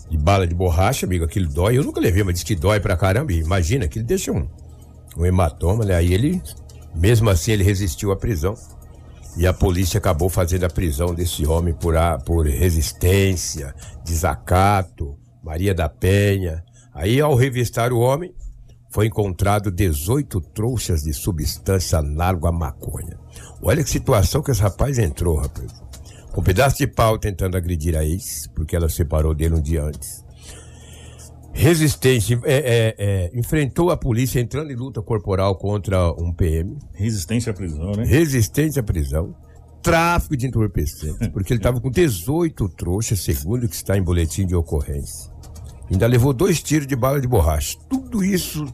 de 0.09 0.19
bala 0.19 0.47
de 0.47 0.55
borracha, 0.55 1.07
amigo, 1.07 1.25
aquilo 1.25 1.49
dói. 1.49 1.79
Eu 1.79 1.85
nunca 1.85 2.01
levei, 2.01 2.23
mas 2.23 2.35
diz 2.35 2.45
que 2.45 2.55
dói 2.55 2.81
pra 2.81 2.97
caramba. 2.97 3.33
Imagina, 3.33 3.85
aquilo 3.85 4.05
deixa 4.05 4.33
um, 4.33 4.47
um 5.17 5.25
hematoma, 5.25 5.85
né? 5.85 5.95
Aí 5.95 6.13
ele, 6.13 6.43
mesmo 6.95 7.31
assim, 7.31 7.53
ele 7.53 7.65
resistiu 7.65 8.13
à 8.13 8.17
prisão. 8.17 8.55
E 9.37 9.47
a 9.47 9.53
polícia 9.53 9.99
acabou 9.99 10.29
fazendo 10.29 10.65
a 10.65 10.71
prisão 10.71 11.15
desse 11.15 11.47
homem 11.47 11.73
por, 11.73 11.97
a, 11.97 12.19
por 12.19 12.47
resistência, 12.47 13.75
desacato, 14.05 15.17
Maria 15.43 15.75
da 15.75 15.89
Penha. 15.89 16.63
Aí, 16.93 17.21
ao 17.21 17.35
revistar 17.35 17.93
o 17.93 18.01
homem, 18.01 18.35
foi 18.91 19.07
encontrado 19.07 19.71
18 19.71 20.41
trouxas 20.41 21.03
de 21.03 21.15
substância 21.15 21.99
análoga 21.99 22.49
à 22.49 22.53
maconha. 22.53 23.17
Olha 23.63 23.85
que 23.85 23.91
situação 23.91 24.43
que 24.43 24.51
esse 24.51 24.61
rapaz 24.61 24.99
entrou, 24.99 25.37
rapaz. 25.37 25.73
Com 26.33 26.41
um 26.41 26.45
pedaço 26.45 26.79
de 26.79 26.87
pau 26.87 27.19
tentando 27.19 27.57
agredir 27.57 27.97
a 27.97 28.05
ex, 28.05 28.49
porque 28.55 28.75
ela 28.75 28.89
separou 28.89 29.35
dele 29.35 29.55
um 29.55 29.61
dia 29.61 29.85
antes. 29.85 30.25
Resistência, 31.53 32.41
é, 32.45 32.55
é, 32.55 32.95
é, 32.99 33.31
enfrentou 33.39 33.91
a 33.91 33.97
polícia 33.97 34.41
entrando 34.41 34.71
em 34.71 34.77
luta 34.77 35.03
corporal 35.03 35.57
contra 35.57 36.13
um 36.13 36.33
PM. 36.33 36.79
Resistência 36.95 37.51
à 37.51 37.55
prisão, 37.55 37.93
né? 37.93 38.05
Resistência 38.05 38.81
à 38.81 38.83
prisão. 38.83 39.35
Tráfico 39.83 40.37
de 40.37 40.47
entorpecentes, 40.47 41.29
porque 41.33 41.53
ele 41.53 41.59
estava 41.61 41.81
com 41.81 41.91
18 41.91 42.69
trouxas, 42.71 43.21
segundo 43.21 43.65
o 43.65 43.69
que 43.69 43.75
está 43.75 43.97
em 43.97 44.03
boletim 44.03 44.47
de 44.47 44.55
ocorrência. 44.55 45.31
Ainda 45.91 46.07
levou 46.07 46.33
dois 46.33 46.63
tiros 46.63 46.87
de 46.87 46.95
bala 46.95 47.21
de 47.21 47.27
borracha. 47.27 47.77
Tudo 47.89 48.23
isso, 48.23 48.65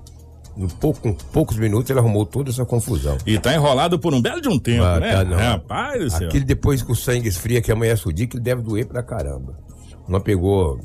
em 0.57 0.69
pouco, 0.69 1.15
poucos 1.33 1.57
minutos, 1.57 1.89
ele 1.89 1.99
arrumou 1.99 2.27
toda 2.27 2.51
essa 2.51 2.65
confusão. 2.67 3.17
E 3.25 3.39
tá 3.39 3.55
enrolado 3.55 3.99
por 3.99 4.13
um 4.13 4.21
belo 4.21 4.41
de 4.41 4.49
um 4.49 4.59
tempo, 4.59 4.85
Ah, 4.85 5.01
né? 5.01 5.13
tá, 5.13 5.25
não. 5.25 5.37
Rapaz 5.37 5.99
do 6.05 6.11
céu. 6.11 6.29
Aquele 6.29 6.45
depois 6.45 6.83
que 6.83 6.93
o 6.93 6.97
sangue 6.97 7.29
esfria, 7.29 7.63
que 7.63 7.73
amanhece 7.73 8.07
o 8.07 8.13
dia, 8.13 8.27
que 8.27 8.37
ele 8.37 8.45
deve 8.45 8.61
doer 8.61 8.87
pra 8.87 9.03
caramba. 9.03 9.59
Uma 10.07 10.21
pegou 10.21 10.79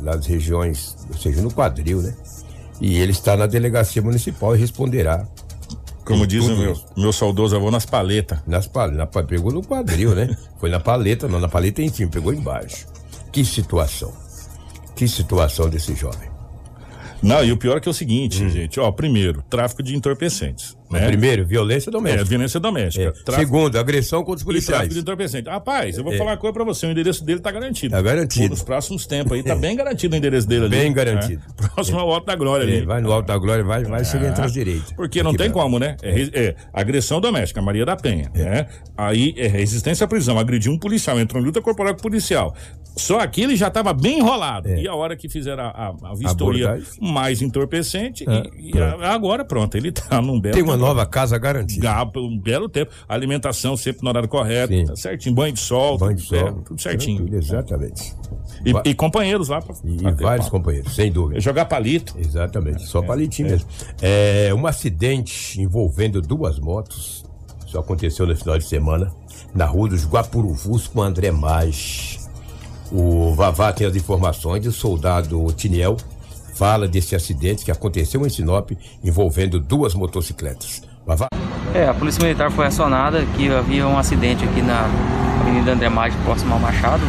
nas 0.00 0.26
regiões, 0.26 0.96
ou 1.10 1.16
seja, 1.16 1.40
no 1.42 1.52
quadril, 1.52 2.00
né? 2.02 2.14
E 2.80 2.98
ele 2.98 3.12
está 3.12 3.36
na 3.36 3.46
delegacia 3.46 4.02
municipal 4.02 4.54
e 4.54 4.58
responderá. 4.58 5.26
Como 6.04 6.26
diz 6.26 6.44
o 6.44 6.54
meu, 6.56 6.72
isso. 6.72 6.86
meu 6.96 7.12
saudoso 7.12 7.56
avô, 7.56 7.70
nas 7.70 7.86
paletas. 7.86 8.38
Nas 8.46 8.66
pal 8.66 8.90
na, 8.90 9.06
pa- 9.06 9.22
pegou 9.22 9.50
no 9.52 9.62
quadril, 9.62 10.14
né? 10.14 10.36
Foi 10.60 10.68
na 10.68 10.78
paleta, 10.78 11.26
não, 11.26 11.40
na 11.40 11.48
paleta 11.48 11.80
em 11.80 11.88
cima, 11.88 12.10
pegou 12.10 12.32
embaixo. 12.32 12.86
Que 13.32 13.44
situação. 13.44 14.12
Que 14.94 15.08
situação 15.08 15.68
desse 15.70 15.94
jovem. 15.94 16.28
Não, 17.22 17.42
e 17.42 17.50
o 17.52 17.56
pior 17.56 17.78
é 17.78 17.80
que 17.80 17.88
é 17.88 17.90
o 17.90 17.94
seguinte, 17.94 18.48
gente. 18.50 18.78
Ó, 18.78 18.92
primeiro, 18.92 19.42
tráfico 19.48 19.82
de 19.82 19.96
entorpecentes. 19.96 20.76
Né? 21.00 21.06
Primeiro, 21.08 21.44
violência 21.46 21.90
É, 21.90 21.92
doméstica. 21.92 22.24
violência 22.24 22.60
doméstica. 22.60 23.04
É. 23.04 23.10
Tráfico, 23.10 23.34
Segundo, 23.46 23.78
agressão 23.78 24.20
contra 24.20 24.36
os 24.36 24.42
e 24.42 24.44
policiais. 24.44 24.88
tráfico 25.04 25.42
de. 25.42 25.50
Rapaz, 25.50 25.96
eu 25.98 26.04
vou 26.04 26.12
falar 26.16 26.30
uma 26.32 26.36
coisa 26.36 26.52
pra 26.54 26.64
você. 26.64 26.86
O 26.86 26.90
endereço 26.90 27.24
dele 27.24 27.40
tá 27.40 27.50
garantido. 27.50 27.92
Tá 27.94 28.02
garantido. 28.02 28.48
Nos 28.50 28.62
próximos 28.62 29.06
tempos 29.06 29.32
aí, 29.32 29.42
tá 29.42 29.54
bem 29.54 29.76
garantido 29.76 30.14
o 30.14 30.18
endereço 30.18 30.46
dele 30.48 30.66
ali. 30.66 30.76
Bem 30.76 30.92
garantido. 30.92 31.42
É. 31.62 31.66
Próximo 31.68 31.98
ao 31.98 32.12
Alto 32.12 32.26
da 32.26 32.36
Glória 32.36 32.64
É, 32.64 32.76
ali. 32.78 32.86
vai 32.86 33.00
no 33.00 33.12
Alto 33.12 33.26
da 33.26 33.36
Glória, 33.38 33.64
vai, 33.64 33.84
vai 33.84 34.04
chegar 34.04 34.28
entre 34.30 34.44
as 34.44 34.52
direitas. 34.52 34.92
Porque 34.92 35.22
não 35.22 35.34
tem 35.34 35.50
como, 35.50 35.78
né? 35.78 35.96
É, 36.02 36.10
re- 36.12 36.30
é 36.32 36.54
agressão 36.72 37.20
doméstica, 37.20 37.60
Maria 37.62 37.84
da 37.84 37.96
Penha, 37.96 38.30
né? 38.34 38.66
Aí 38.96 39.34
é 39.36 39.46
resistência 39.48 40.04
à 40.04 40.08
prisão, 40.08 40.38
agrediu 40.38 40.72
um 40.72 40.78
policial, 40.78 41.18
entrou 41.18 41.42
em 41.42 41.46
luta 41.46 41.60
corporal 41.60 41.94
com 41.94 42.00
o 42.00 42.02
policial. 42.02 42.54
Só 42.96 43.18
aqui 43.18 43.42
ele 43.42 43.56
já 43.56 43.66
estava 43.68 43.92
bem 43.92 44.20
enrolado. 44.20 44.68
E 44.68 44.86
a 44.86 44.94
hora 44.94 45.16
que 45.16 45.28
fizeram 45.28 45.64
a, 45.64 45.68
a, 45.68 46.10
a 46.10 46.14
vistoria 46.14 46.64
É. 46.66 46.68
Abordagem. 46.68 47.12
mais 47.12 47.42
entorpecente, 47.42 48.24
É, 48.28 48.42
e, 48.56 48.76
e 48.76 48.78
a- 48.80 49.12
agora 49.12 49.44
pronto, 49.44 49.76
ele 49.76 49.90
tá 49.90 50.20
num 50.22 50.40
belo 50.40 50.54
Tem 50.54 50.62
uma 50.62 50.76
nova 50.86 51.06
casa 51.06 51.38
garantida. 51.38 51.82
Gá- 51.82 52.10
um 52.16 52.38
belo 52.38 52.68
tempo. 52.68 52.90
Alimentação 53.08 53.76
sempre 53.76 54.02
no 54.02 54.08
horário 54.10 54.28
correto, 54.28 54.72
Sim. 54.72 54.84
tá 54.84 54.96
certinho. 54.96 55.34
Banho 55.34 55.52
de 55.52 55.60
sol, 55.60 55.98
Banho 55.98 56.14
de 56.16 56.22
tudo, 56.22 56.28
sol. 56.36 56.38
certo, 56.46 56.62
tudo 56.62 56.82
certinho. 56.82 57.16
Tranquilo, 57.18 57.38
Exatamente. 57.42 58.14
E, 58.64 58.72
Va- 58.72 58.82
e 58.84 58.94
companheiros 58.94 59.48
lá 59.48 59.60
pra, 59.60 59.74
E, 59.84 59.96
pra 59.96 60.10
vários 60.12 60.48
companheiros, 60.48 60.94
sem 60.94 61.10
dúvida. 61.12 61.40
Jogar 61.40 61.64
palito. 61.66 62.14
Exatamente, 62.18 62.84
só 62.86 63.02
palitinho 63.02 63.50
mesmo. 63.50 63.68
É, 64.00 64.52
um 64.54 64.66
acidente 64.66 65.60
envolvendo 65.60 66.20
duas 66.20 66.58
motos. 66.58 67.24
Isso 67.66 67.78
aconteceu 67.78 68.26
no 68.26 68.36
final 68.36 68.56
de 68.58 68.64
semana, 68.64 69.12
na 69.54 69.64
rua 69.66 69.88
dos 69.88 70.06
Guapuruvus 70.06 70.86
com 70.86 71.02
André 71.02 71.30
Maggi. 71.30 72.20
O 72.92 73.34
Vavá 73.34 73.72
tem 73.72 73.86
as 73.86 73.96
informações, 73.96 74.64
o 74.66 74.72
soldado 74.72 75.44
Tiniel 75.56 75.96
fala 76.54 76.86
desse 76.86 77.14
acidente 77.14 77.64
que 77.64 77.70
aconteceu 77.70 78.24
em 78.24 78.30
Sinop 78.30 78.70
envolvendo 79.02 79.58
duas 79.58 79.94
motocicletas. 79.94 80.82
Vavá. 81.06 81.26
É, 81.74 81.88
a 81.88 81.94
Polícia 81.94 82.22
Militar 82.22 82.50
foi 82.50 82.66
acionada 82.66 83.24
que 83.36 83.50
havia 83.52 83.86
um 83.86 83.98
acidente 83.98 84.44
aqui 84.44 84.62
na 84.62 84.88
Avenida 85.40 85.72
André 85.72 85.88
Maggi, 85.88 86.16
próximo 86.24 86.54
ao 86.54 86.60
Machado, 86.60 87.02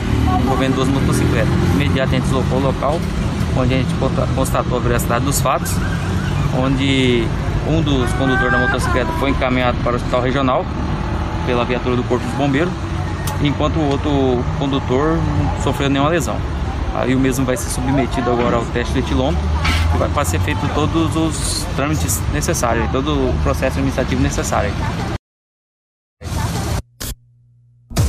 envolvendo 0.44 0.76
duas 0.76 0.88
motocicletas. 0.88 1.54
Imediatamente 1.76 2.24
deslocou 2.24 2.58
o 2.58 2.62
local, 2.62 3.00
onde 3.56 3.76
a 3.76 3.78
gente 3.78 3.94
constatou 4.36 4.78
a 4.78 4.82
veracidade 4.82 5.24
dos 5.24 5.40
fatos, 5.40 5.72
onde 6.58 7.26
um 7.70 7.82
dos 7.82 8.12
condutores 8.14 8.52
da 8.52 8.58
motocicleta 8.58 9.12
foi 9.20 9.30
encaminhado 9.30 9.78
para 9.84 9.94
o 9.94 9.96
Hospital 9.96 10.22
Regional 10.22 10.66
pela 11.46 11.64
viatura 11.64 11.96
do 11.96 12.04
Corpo 12.04 12.26
de 12.26 12.36
Bombeiros, 12.36 12.74
enquanto 13.44 13.78
o 13.78 13.90
outro 13.90 14.44
condutor 14.58 15.18
não 15.18 15.62
sofreu 15.62 15.90
nenhuma 15.90 16.10
lesão. 16.10 16.38
Aí 16.96 17.14
o 17.14 17.20
mesmo 17.20 17.46
vai 17.46 17.58
ser 17.58 17.70
submetido 17.70 18.32
agora 18.32 18.56
ao 18.56 18.66
teste 18.68 18.94
de 18.94 19.00
etilômetro 19.00 19.46
e 19.94 19.98
vai 19.98 20.26
ser 20.26 20.40
feito 20.40 20.62
todos 20.74 21.16
os 21.16 21.66
trâmites 21.76 22.22
necessários, 22.34 22.90
todo 22.92 23.30
o 23.30 23.34
processo 23.44 23.78
administrativo 23.78 24.22
necessário. 24.22 24.72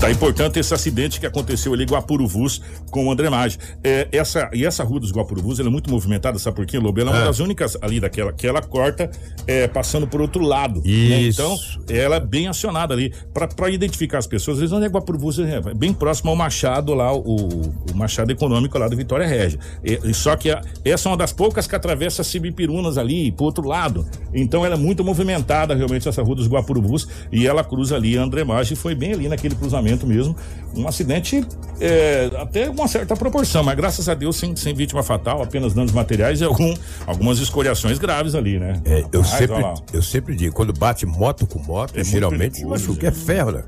Tá 0.06 0.12
importante 0.12 0.58
esse 0.60 0.72
acidente 0.72 1.18
que 1.18 1.26
aconteceu 1.26 1.74
ali 1.74 1.82
em 1.82 1.86
Guapuruvus 1.86 2.62
com 2.92 3.06
o 3.08 3.10
André 3.10 3.28
Maggi. 3.28 3.58
É, 3.82 4.06
essa, 4.12 4.48
e 4.52 4.64
essa 4.64 4.84
rua 4.84 5.00
dos 5.00 5.10
Guapuruvus 5.10 5.58
ela 5.58 5.68
é 5.68 5.72
muito 5.72 5.90
movimentada, 5.90 6.38
sabe 6.38 6.54
por 6.54 6.64
quê, 6.64 6.78
Lobo? 6.78 7.00
Ela 7.00 7.10
é 7.10 7.14
uma 7.14 7.22
Ah. 7.22 7.26
das 7.26 7.40
únicas 7.40 7.76
ali 7.82 7.98
daquela 7.98 8.32
que 8.32 8.46
ela 8.46 8.62
corta 8.62 9.10
é, 9.48 9.66
passando 9.66 10.06
por 10.06 10.20
outro 10.20 10.44
lado. 10.44 10.80
né? 11.08 11.22
Então, 11.22 11.56
ela 11.88 12.16
é 12.16 12.20
bem 12.20 12.46
acionada 12.46 12.94
ali 12.94 13.12
para 13.34 13.68
identificar 13.68 14.18
as 14.18 14.28
pessoas. 14.28 14.58
Eles 14.58 14.70
onde 14.70 14.86
é 14.86 14.88
Guapuruvus, 14.88 15.40
é 15.40 15.60
bem 15.74 15.92
próximo 15.92 16.30
ao 16.30 16.36
Machado 16.36 16.94
lá, 16.94 17.12
o, 17.12 17.22
o 17.34 17.96
Machado 17.96 18.30
Econômico 18.30 18.78
lá 18.78 18.86
do 18.86 18.96
Vitória 18.96 19.26
Régia. 19.26 19.58
E, 19.84 19.98
e 20.04 20.14
só 20.14 20.36
que 20.36 20.50
a- 20.52 20.60
essa 20.84 21.08
é 21.08 21.10
uma 21.10 21.16
das 21.18 21.32
poucas 21.32 21.66
que 21.66 21.74
atravessa 21.74 22.22
Cibipirunas 22.22 22.96
ali, 22.96 23.32
pro 23.32 23.44
outro 23.46 23.66
lado. 23.66 24.06
Então 24.32 24.64
ela 24.64 24.74
é 24.76 24.78
muito 24.78 25.02
movimentada 25.02 25.74
realmente 25.74 26.08
essa 26.08 26.22
rua 26.22 26.36
dos 26.36 26.46
Guapurubus 26.46 27.08
e 27.32 27.44
ela 27.46 27.64
cruza 27.64 27.96
ali 27.96 28.16
André 28.16 28.44
Maggi 28.44 28.76
foi 28.76 28.94
bem 28.94 29.12
ali 29.12 29.28
naquele 29.28 29.54
cruzamento 29.56 29.95
estabelecimento 29.96 30.06
mesmo. 30.06 30.36
Um 30.74 30.86
acidente 30.86 31.44
é, 31.80 32.30
até 32.38 32.68
uma 32.68 32.86
certa 32.86 33.16
proporção, 33.16 33.62
mas 33.64 33.74
graças 33.76 34.08
a 34.08 34.14
Deus 34.14 34.36
sem, 34.36 34.54
sem 34.54 34.74
vítima 34.74 35.02
fatal, 35.02 35.42
apenas 35.42 35.72
danos 35.74 35.92
materiais 35.92 36.40
e 36.40 36.44
algum, 36.44 36.74
algumas 37.06 37.38
escoriações 37.38 37.98
graves 37.98 38.34
ali, 38.34 38.58
né? 38.58 38.80
É, 38.84 39.04
eu, 39.10 39.20
Mas, 39.20 39.28
sempre, 39.28 39.64
eu 39.92 40.02
sempre 40.02 40.36
digo, 40.36 40.54
quando 40.54 40.72
bate 40.72 41.06
moto 41.06 41.46
com 41.46 41.58
moto, 41.58 41.98
É 41.98 42.04
geralmente 42.04 42.54
perigoso, 42.60 42.88
machuca, 42.88 43.08
é 43.08 43.12
ferro, 43.12 43.52
né? 43.52 43.64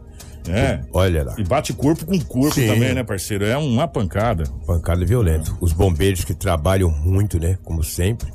É. 0.50 0.80
Olha 0.94 1.24
lá, 1.24 1.34
E 1.36 1.44
bate 1.44 1.74
corpo 1.74 2.06
com 2.06 2.18
corpo 2.20 2.54
Sim. 2.54 2.68
também, 2.68 2.94
né, 2.94 3.02
parceiro? 3.04 3.44
É 3.44 3.56
uma 3.58 3.86
pancada. 3.86 4.44
pancada 4.66 5.04
violenta. 5.04 5.52
Os 5.60 5.74
bombeiros 5.74 6.24
que 6.24 6.32
trabalham 6.32 6.90
muito, 6.90 7.38
né? 7.38 7.58
Como 7.64 7.82
sempre. 7.84 8.32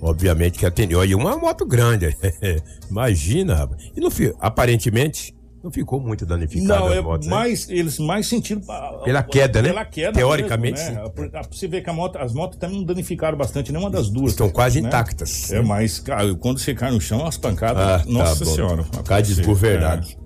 Obviamente 0.00 0.58
que 0.58 0.64
atendeu 0.64 0.98
aí 1.02 1.14
uma 1.14 1.36
moto 1.36 1.66
grande. 1.66 2.16
Imagina, 2.90 3.56
rapaz. 3.56 3.90
E 3.94 4.00
não, 4.00 4.10
fi- 4.10 4.32
aparentemente, 4.40 5.34
não 5.62 5.70
ficou 5.70 6.00
muito 6.00 6.24
danificada 6.24 6.80
Não, 6.80 6.88
a 6.88 6.94
é 6.94 7.00
moto, 7.00 7.24
né? 7.24 7.30
mais, 7.30 7.68
eles 7.68 7.98
mais 7.98 8.26
sentiram 8.26 8.62
ah, 8.68 9.00
Pela 9.04 9.22
queda, 9.22 9.60
né? 9.60 9.68
Pela 9.68 9.84
queda. 9.84 10.12
Teoricamente, 10.12 10.80
mesmo, 10.80 10.94
né? 10.94 11.30
Ah, 11.34 11.42
Você 11.50 11.68
vê 11.68 11.80
que 11.82 11.90
moto, 11.92 12.16
as 12.16 12.32
motos 12.32 12.58
também 12.58 12.78
não 12.78 12.84
danificaram 12.84 13.36
bastante, 13.36 13.70
nenhuma 13.70 13.90
das 13.90 14.08
duas. 14.08 14.32
Estão 14.32 14.48
quase 14.48 14.80
né? 14.80 14.88
intactas. 14.88 15.52
É, 15.52 15.60
mas, 15.60 15.98
cara, 16.00 16.34
quando 16.34 16.58
você 16.58 16.74
cai 16.74 16.90
no 16.90 17.00
chão, 17.00 17.26
as 17.26 17.36
pancadas. 17.36 17.82
Ah, 17.82 18.04
nossa 18.06 18.44
tá 18.44 18.50
senhora. 18.50 18.84
Cai 19.04 19.22
desgovernado. 19.22 20.06
É. 20.16 20.20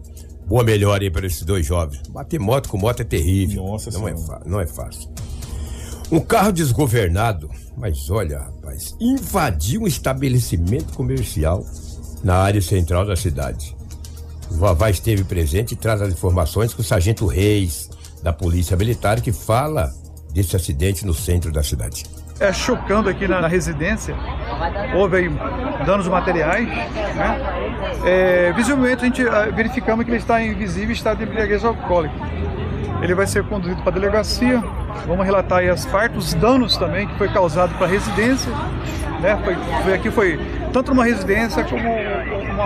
Boa 0.46 0.62
melhora 0.62 1.02
aí 1.02 1.10
para 1.10 1.26
esses 1.26 1.42
dois 1.42 1.64
jovens. 1.66 2.02
Bater 2.10 2.38
moto 2.38 2.68
com 2.68 2.76
moto 2.76 3.00
é 3.00 3.04
terrível. 3.04 3.64
Nossa 3.64 3.90
não 3.90 4.06
é, 4.06 4.14
Senhora. 4.14 4.40
fa- 4.40 4.42
não 4.48 4.60
é 4.60 4.66
fácil. 4.66 5.10
Um 6.12 6.20
carro 6.20 6.52
desgovernado, 6.52 7.50
mas 7.76 8.10
olha, 8.10 8.38
rapaz, 8.40 8.94
invadiu 9.00 9.82
um 9.82 9.86
estabelecimento 9.86 10.92
comercial 10.92 11.64
na 12.22 12.36
área 12.36 12.60
central 12.60 13.06
da 13.06 13.16
cidade. 13.16 13.74
Vavá 14.50 14.90
esteve 14.90 15.24
presente 15.24 15.72
e 15.72 15.76
traz 15.76 16.00
as 16.02 16.12
informações 16.12 16.72
com 16.72 16.82
o 16.82 16.84
sargento 16.84 17.26
Reis, 17.26 17.90
da 18.22 18.32
Polícia 18.32 18.76
Militar, 18.76 19.20
que 19.20 19.32
fala 19.32 19.92
desse 20.32 20.56
acidente 20.56 21.04
no 21.06 21.14
centro 21.14 21.52
da 21.52 21.62
cidade. 21.62 22.04
é, 22.40 22.52
chocando 22.52 23.08
aqui 23.08 23.28
na, 23.28 23.40
na 23.40 23.48
residência. 23.48 24.14
Houve 24.94 25.30
danos 25.86 26.08
materiais. 26.08 26.66
Né? 26.66 27.40
É, 28.04 28.52
visivelmente, 28.52 29.02
a 29.02 29.04
gente 29.06 29.22
ah, 29.28 29.48
verificamos 29.54 30.04
que 30.04 30.10
ele 30.10 30.18
está 30.18 30.42
em 30.42 30.54
visível 30.54 30.92
estado 30.92 31.18
de 31.18 31.24
embriaguez 31.24 31.64
alcoólica. 31.64 32.14
Ele 33.02 33.14
vai 33.14 33.26
ser 33.26 33.44
conduzido 33.44 33.82
para 33.82 33.90
a 33.90 33.94
delegacia. 33.94 34.62
Vamos 35.06 35.24
relatar 35.24 35.58
aí 35.58 35.68
as 35.68 35.84
partes, 35.84 36.16
os 36.16 36.34
danos 36.34 36.76
também 36.76 37.06
que 37.06 37.16
foi 37.18 37.28
causado 37.28 37.76
para 37.76 37.86
a 37.86 37.90
residência. 37.90 38.50
Né? 39.20 39.38
Foi, 39.44 39.56
foi 39.82 39.94
aqui 39.94 40.10
foi 40.10 40.40
tanto 40.72 40.92
uma 40.92 41.04
residência 41.04 41.62
como 41.64 41.82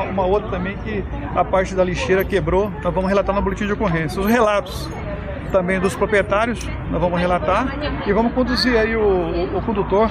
uma, 0.03 0.11
uma 0.11 0.27
outra 0.27 0.49
também 0.51 0.77
que 0.79 1.05
a 1.35 1.45
parte 1.45 1.75
da 1.75 1.85
lixeira 1.85 2.25
quebrou. 2.25 2.71
Nós 2.83 2.93
vamos 2.95 3.09
relatar 3.09 3.35
no 3.35 3.43
boletim 3.43 3.67
de 3.67 3.73
ocorrência. 3.73 4.21
Os 4.21 4.27
relatos 4.27 4.89
também 5.53 5.81
dos 5.81 5.97
proprietários, 5.97 6.59
nós 6.91 7.01
vamos 7.01 7.19
relatar 7.19 7.67
e 8.07 8.13
vamos 8.13 8.33
conduzir 8.35 8.77
aí 8.79 8.95
o, 8.95 9.01
o- 9.01 9.57
o 9.59 9.63
condutor 9.63 10.11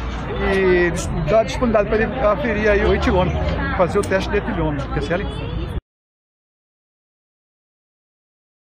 e 0.52 0.92
dar 1.30 1.44
disponibilidade 1.44 1.90
para 1.90 2.04
ele 2.04 2.20
aferir 2.26 2.70
aí 2.70 2.84
o 2.84 2.94
etilômetro, 2.96 3.38
fazer 3.78 4.00
o 4.00 4.02
teste 4.02 4.30
de 4.32 4.38
etilômetro, 4.38 4.88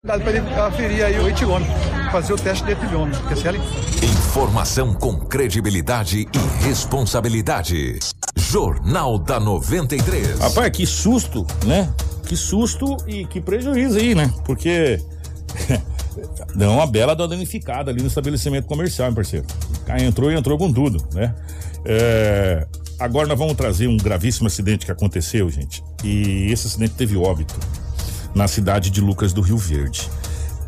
Para 0.06 0.30
ele 0.30 0.38
aferir 0.54 1.04
aí 1.04 1.18
o 1.18 1.28
etilômetro, 1.28 1.74
fazer 2.12 2.32
o 2.32 2.36
teste 2.36 2.64
de 2.64 2.70
etilômetro, 2.70 3.20
QCL. 3.24 3.58
Informação 4.04 4.94
com 4.94 5.18
credibilidade 5.18 6.28
e 6.32 6.64
responsabilidade. 6.64 7.98
Jornal 8.36 9.18
da 9.18 9.40
93. 9.40 10.38
Rapaz, 10.38 10.70
que 10.70 10.86
susto, 10.86 11.44
né? 11.66 11.92
Que 12.24 12.36
susto 12.36 12.96
e 13.08 13.26
que 13.26 13.40
prejuízo 13.40 13.98
aí, 13.98 14.14
né? 14.14 14.32
Porque 14.44 15.00
deu 16.54 16.70
uma 16.70 16.86
bela 16.86 17.16
danificada 17.16 17.90
ali 17.90 18.00
no 18.00 18.06
estabelecimento 18.06 18.68
comercial, 18.68 19.08
hein, 19.08 19.14
parceiro? 19.14 19.46
O 19.74 19.80
cara 19.80 20.00
entrou 20.04 20.30
e 20.30 20.36
entrou 20.36 20.56
com 20.56 20.72
tudo, 20.72 21.04
né? 21.12 21.34
É, 21.84 22.64
Agora 22.98 23.28
nós 23.28 23.38
vamos 23.38 23.54
trazer 23.54 23.88
um 23.88 23.96
gravíssimo 23.96 24.46
acidente 24.46 24.86
que 24.86 24.92
aconteceu, 24.92 25.50
gente. 25.50 25.82
E 26.02 26.50
esse 26.50 26.66
acidente 26.66 26.94
teve 26.94 27.14
óbito 27.16 27.54
na 28.36 28.46
cidade 28.46 28.90
de 28.90 29.00
Lucas 29.00 29.32
do 29.32 29.40
Rio 29.40 29.56
Verde. 29.56 30.10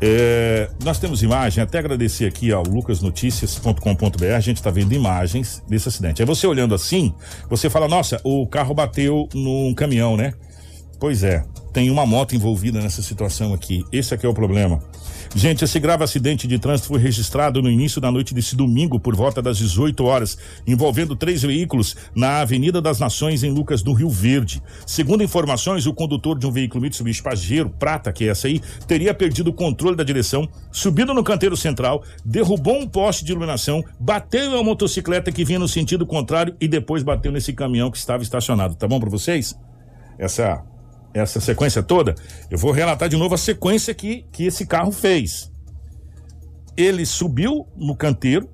É, 0.01 0.71
nós 0.83 0.99
temos 0.99 1.23
imagem, 1.23 1.63
até 1.63 1.79
agradecer 1.79 2.25
aqui 2.25 2.51
ao 2.51 2.63
lucasnoticias.com.br, 2.63 4.25
a 4.35 4.41
gente 4.41 4.57
está 4.57 4.71
vendo 4.71 4.95
imagens 4.95 5.63
desse 5.69 5.89
acidente. 5.89 6.23
Aí 6.23 6.27
você 6.27 6.47
olhando 6.47 6.75
assim, 6.75 7.13
você 7.51 7.69
fala, 7.69 7.87
nossa, 7.87 8.21
o 8.25 8.47
carro 8.47 8.75
bateu 8.75 9.29
num 9.35 9.75
caminhão, 9.75 10.17
né? 10.17 10.33
Pois 10.99 11.23
é, 11.23 11.45
tem 11.73 11.91
uma 11.91 12.05
moto 12.05 12.35
envolvida 12.35 12.81
nessa 12.81 13.03
situação 13.03 13.55
aqui. 13.55 13.85
Esse 13.93 14.13
aqui 14.13 14.27
é 14.27 14.29
o 14.29 14.35
problema. 14.35 14.83
Gente, 15.35 15.63
esse 15.63 15.79
grave 15.79 16.03
acidente 16.03 16.49
de 16.49 16.59
trânsito 16.59 16.89
foi 16.89 16.99
registrado 16.99 17.61
no 17.61 17.71
início 17.71 18.01
da 18.01 18.11
noite 18.11 18.35
desse 18.35 18.57
domingo, 18.57 18.99
por 18.99 19.15
volta 19.15 19.43
das 19.43 19.59
18 19.59 20.03
horas, 20.05 20.39
envolvendo 20.67 21.15
três 21.15 21.43
veículos 21.43 21.95
na 22.15 22.41
Avenida 22.41 22.81
das 22.81 22.99
Nações, 22.99 23.45
em 23.45 23.51
Lucas 23.51 23.83
do 23.83 23.93
Rio 23.93 24.09
Verde. 24.09 24.63
Segundo 24.87 25.23
informações, 25.23 25.87
o 25.87 25.93
condutor 25.93 26.39
de 26.39 26.47
um 26.47 26.51
veículo 26.51 26.83
Mitsubishi 26.83 27.23
Pajero 27.23 27.69
Prata, 27.69 28.13
que 28.13 28.25
é 28.25 28.29
essa 28.29 28.49
aí, 28.49 28.61
teria 28.87 29.13
perdido 29.13 29.51
o 29.51 29.53
controle 29.53 29.97
da 29.97 30.03
direção, 30.03 30.49
subido 30.73 31.13
no 31.13 31.23
canteiro 31.23 31.57
central, 31.57 32.03
derrubou 32.25 32.77
um 32.77 32.89
poste 32.89 33.25
de 33.25 33.31
iluminação, 33.31 33.85
bateu 34.01 34.45
em 34.45 34.49
uma 34.49 34.65
motocicleta 34.65 35.31
que 35.31 35.45
vinha 35.45 35.59
no 35.59 35.69
sentido 35.69 36.07
contrário 36.07 36.57
e 36.59 36.67
depois 36.67 37.03
bateu 37.03 37.31
nesse 37.31 37.53
caminhão 37.53 37.91
que 37.91 37.99
estava 37.99 38.23
estacionado. 38.23 38.75
Tá 38.75 38.89
bom 38.89 38.99
para 38.99 39.11
vocês? 39.11 39.55
Essa 40.19 40.65
essa 41.19 41.41
sequência 41.41 41.83
toda, 41.83 42.15
eu 42.51 42.59
vou 42.59 42.73
relatar 42.73 43.09
de 43.09 43.17
novo 43.17 43.35
a 43.35 43.39
sequência 43.39 43.95
que, 43.95 44.25
que 44.33 44.45
esse 44.45 44.67
carro 44.67 44.93
fez. 44.93 45.51
Ele 46.77 47.05
subiu 47.05 47.67
no 47.77 47.97
canteiro, 47.97 48.49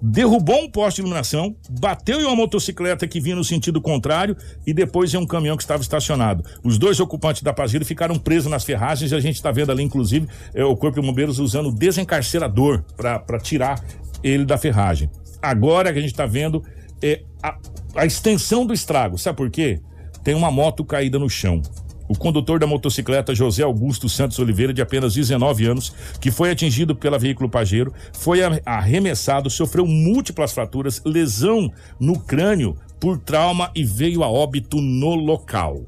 derrubou 0.00 0.62
um 0.62 0.70
poste 0.70 0.96
de 0.96 1.02
iluminação, 1.02 1.54
bateu 1.68 2.20
em 2.20 2.24
uma 2.24 2.36
motocicleta 2.36 3.06
que 3.06 3.20
vinha 3.20 3.36
no 3.36 3.44
sentido 3.44 3.80
contrário 3.80 4.36
e 4.66 4.72
depois 4.72 5.12
em 5.12 5.18
um 5.18 5.26
caminhão 5.26 5.56
que 5.56 5.62
estava 5.62 5.82
estacionado. 5.82 6.44
Os 6.64 6.78
dois 6.78 7.00
ocupantes 7.00 7.42
da 7.42 7.52
Pajero 7.52 7.84
ficaram 7.84 8.16
presos 8.18 8.50
nas 8.50 8.64
ferragens 8.64 9.12
e 9.12 9.14
a 9.14 9.20
gente 9.20 9.36
está 9.36 9.50
vendo 9.50 9.70
ali, 9.70 9.82
inclusive, 9.82 10.26
é, 10.54 10.64
o 10.64 10.76
Corpo 10.76 11.00
de 11.00 11.06
Bombeiros 11.06 11.38
usando 11.38 11.72
desencarcerador 11.72 12.82
para 12.96 13.38
tirar 13.40 13.82
ele 14.22 14.44
da 14.44 14.56
ferragem. 14.56 15.10
Agora 15.42 15.92
que 15.92 15.98
a 15.98 16.02
gente 16.02 16.12
está 16.12 16.26
vendo 16.26 16.62
é, 17.02 17.22
a, 17.42 17.56
a 17.96 18.06
extensão 18.06 18.64
do 18.66 18.72
estrago. 18.72 19.18
Sabe 19.18 19.36
por 19.36 19.50
quê? 19.50 19.80
Tem 20.22 20.34
uma 20.34 20.50
moto 20.50 20.84
caída 20.84 21.18
no 21.18 21.28
chão. 21.28 21.62
O 22.08 22.18
condutor 22.18 22.58
da 22.58 22.66
motocicleta 22.66 23.34
José 23.34 23.62
Augusto 23.62 24.08
Santos 24.08 24.38
Oliveira, 24.40 24.72
de 24.72 24.82
apenas 24.82 25.14
19 25.14 25.64
anos, 25.66 25.94
que 26.20 26.32
foi 26.32 26.50
atingido 26.50 26.94
pela 26.94 27.18
veículo 27.18 27.48
Pajero, 27.48 27.94
foi 28.12 28.40
arremessado, 28.66 29.48
sofreu 29.48 29.86
múltiplas 29.86 30.52
fraturas, 30.52 31.00
lesão 31.04 31.70
no 32.00 32.18
crânio 32.18 32.76
por 32.98 33.16
trauma 33.16 33.70
e 33.76 33.84
veio 33.84 34.24
a 34.24 34.28
óbito 34.28 34.80
no 34.80 35.14
local. 35.14 35.82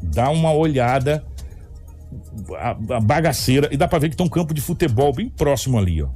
Dá 0.00 0.30
uma 0.30 0.52
olhada 0.52 1.24
a, 2.56 2.70
a 2.70 3.00
bagaceira 3.00 3.68
e 3.72 3.76
dá 3.76 3.88
pra 3.88 3.98
ver 3.98 4.10
que 4.10 4.16
tem 4.16 4.24
um 4.24 4.30
campo 4.30 4.54
de 4.54 4.60
futebol 4.60 5.12
bem 5.12 5.28
próximo 5.28 5.78
ali, 5.78 6.00
ó. 6.00 6.08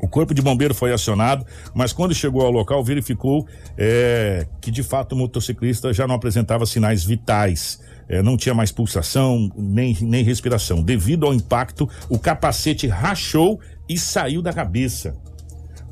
O 0.00 0.08
corpo 0.08 0.34
de 0.34 0.42
bombeiro 0.42 0.74
foi 0.74 0.92
acionado, 0.92 1.44
mas 1.74 1.92
quando 1.92 2.14
chegou 2.14 2.42
ao 2.42 2.50
local 2.50 2.84
verificou 2.84 3.46
é, 3.76 4.46
que 4.60 4.70
de 4.70 4.82
fato 4.82 5.12
o 5.12 5.16
motociclista 5.16 5.92
já 5.92 6.06
não 6.06 6.14
apresentava 6.14 6.66
sinais 6.66 7.04
vitais, 7.04 7.80
É, 8.08 8.22
não 8.22 8.36
tinha 8.36 8.54
mais 8.54 8.70
pulsação 8.70 9.50
nem, 9.56 9.92
nem 10.00 10.22
respiração. 10.22 10.80
Devido 10.80 11.26
ao 11.26 11.34
impacto, 11.34 11.88
o 12.08 12.16
capacete 12.20 12.86
rachou 12.86 13.58
e 13.88 13.98
saiu 13.98 14.40
da 14.40 14.52
cabeça. 14.52 15.16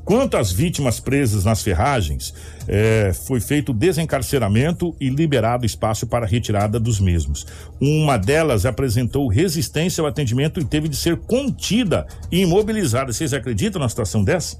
Quanto 0.05 0.37
às 0.37 0.51
vítimas 0.51 0.99
presas 0.99 1.43
nas 1.43 1.63
ferragens, 1.63 2.31
é, 2.67 3.11
foi 3.25 3.41
feito 3.41 3.73
desencarceramento 3.73 4.95
e 5.01 5.09
liberado 5.09 5.65
espaço 5.65 6.05
para 6.05 6.27
retirada 6.27 6.79
dos 6.79 6.99
mesmos. 6.99 7.45
Uma 7.81 8.15
delas 8.15 8.67
apresentou 8.67 9.27
resistência 9.27 10.01
ao 10.01 10.07
atendimento 10.07 10.59
e 10.59 10.63
teve 10.63 10.87
de 10.87 10.95
ser 10.95 11.17
contida 11.17 12.05
e 12.31 12.41
imobilizada. 12.41 13.11
Vocês 13.11 13.33
acreditam 13.33 13.79
numa 13.79 13.89
situação 13.89 14.23
dessa? 14.23 14.55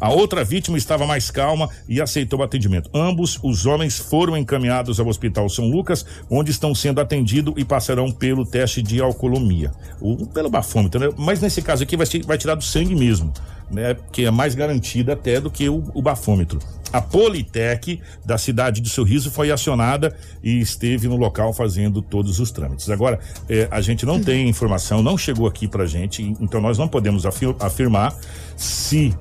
A 0.00 0.10
outra 0.10 0.42
vítima 0.42 0.78
estava 0.78 1.06
mais 1.06 1.30
calma 1.30 1.68
e 1.88 2.00
aceitou 2.00 2.40
o 2.40 2.42
atendimento. 2.42 2.88
Ambos 2.94 3.38
os 3.42 3.66
homens 3.66 3.98
foram 3.98 4.36
encaminhados 4.36 4.98
ao 4.98 5.06
Hospital 5.06 5.48
São 5.48 5.68
Lucas, 5.68 6.06
onde 6.30 6.50
estão 6.50 6.74
sendo 6.74 7.00
atendidos 7.00 7.54
e 7.56 7.64
passarão 7.64 8.10
pelo 8.10 8.46
teste 8.46 8.80
de 8.82 9.00
alcoolomia, 9.00 9.70
ou 10.00 10.26
pelo 10.26 10.48
bafômetro, 10.48 10.98
né? 11.00 11.10
Mas 11.18 11.40
nesse 11.40 11.60
caso 11.60 11.82
aqui 11.82 11.96
vai, 11.96 12.06
vai 12.24 12.38
tirar 12.38 12.54
do 12.54 12.64
sangue 12.64 12.94
mesmo, 12.94 13.32
né? 13.70 13.94
Que 14.10 14.24
é 14.24 14.30
mais 14.30 14.54
garantida 14.54 15.12
até 15.12 15.40
do 15.40 15.50
que 15.50 15.68
o, 15.68 15.84
o 15.92 16.00
bafômetro. 16.00 16.58
A 16.92 17.00
Politec 17.00 18.00
da 18.24 18.36
cidade 18.36 18.80
de 18.80 18.88
Sorriso 18.88 19.30
foi 19.30 19.52
acionada 19.52 20.16
e 20.42 20.58
esteve 20.60 21.06
no 21.06 21.16
local 21.16 21.52
fazendo 21.52 22.02
todos 22.02 22.40
os 22.40 22.50
trâmites. 22.50 22.90
Agora, 22.90 23.20
eh, 23.48 23.68
a 23.70 23.80
gente 23.80 24.04
não 24.04 24.20
tem 24.20 24.48
informação, 24.48 25.00
não 25.00 25.16
chegou 25.16 25.46
aqui 25.46 25.68
pra 25.68 25.86
gente, 25.86 26.34
então 26.40 26.60
nós 26.60 26.78
não 26.78 26.88
podemos 26.88 27.24
afir- 27.24 27.54
afirmar 27.60 28.12
se 28.56 29.14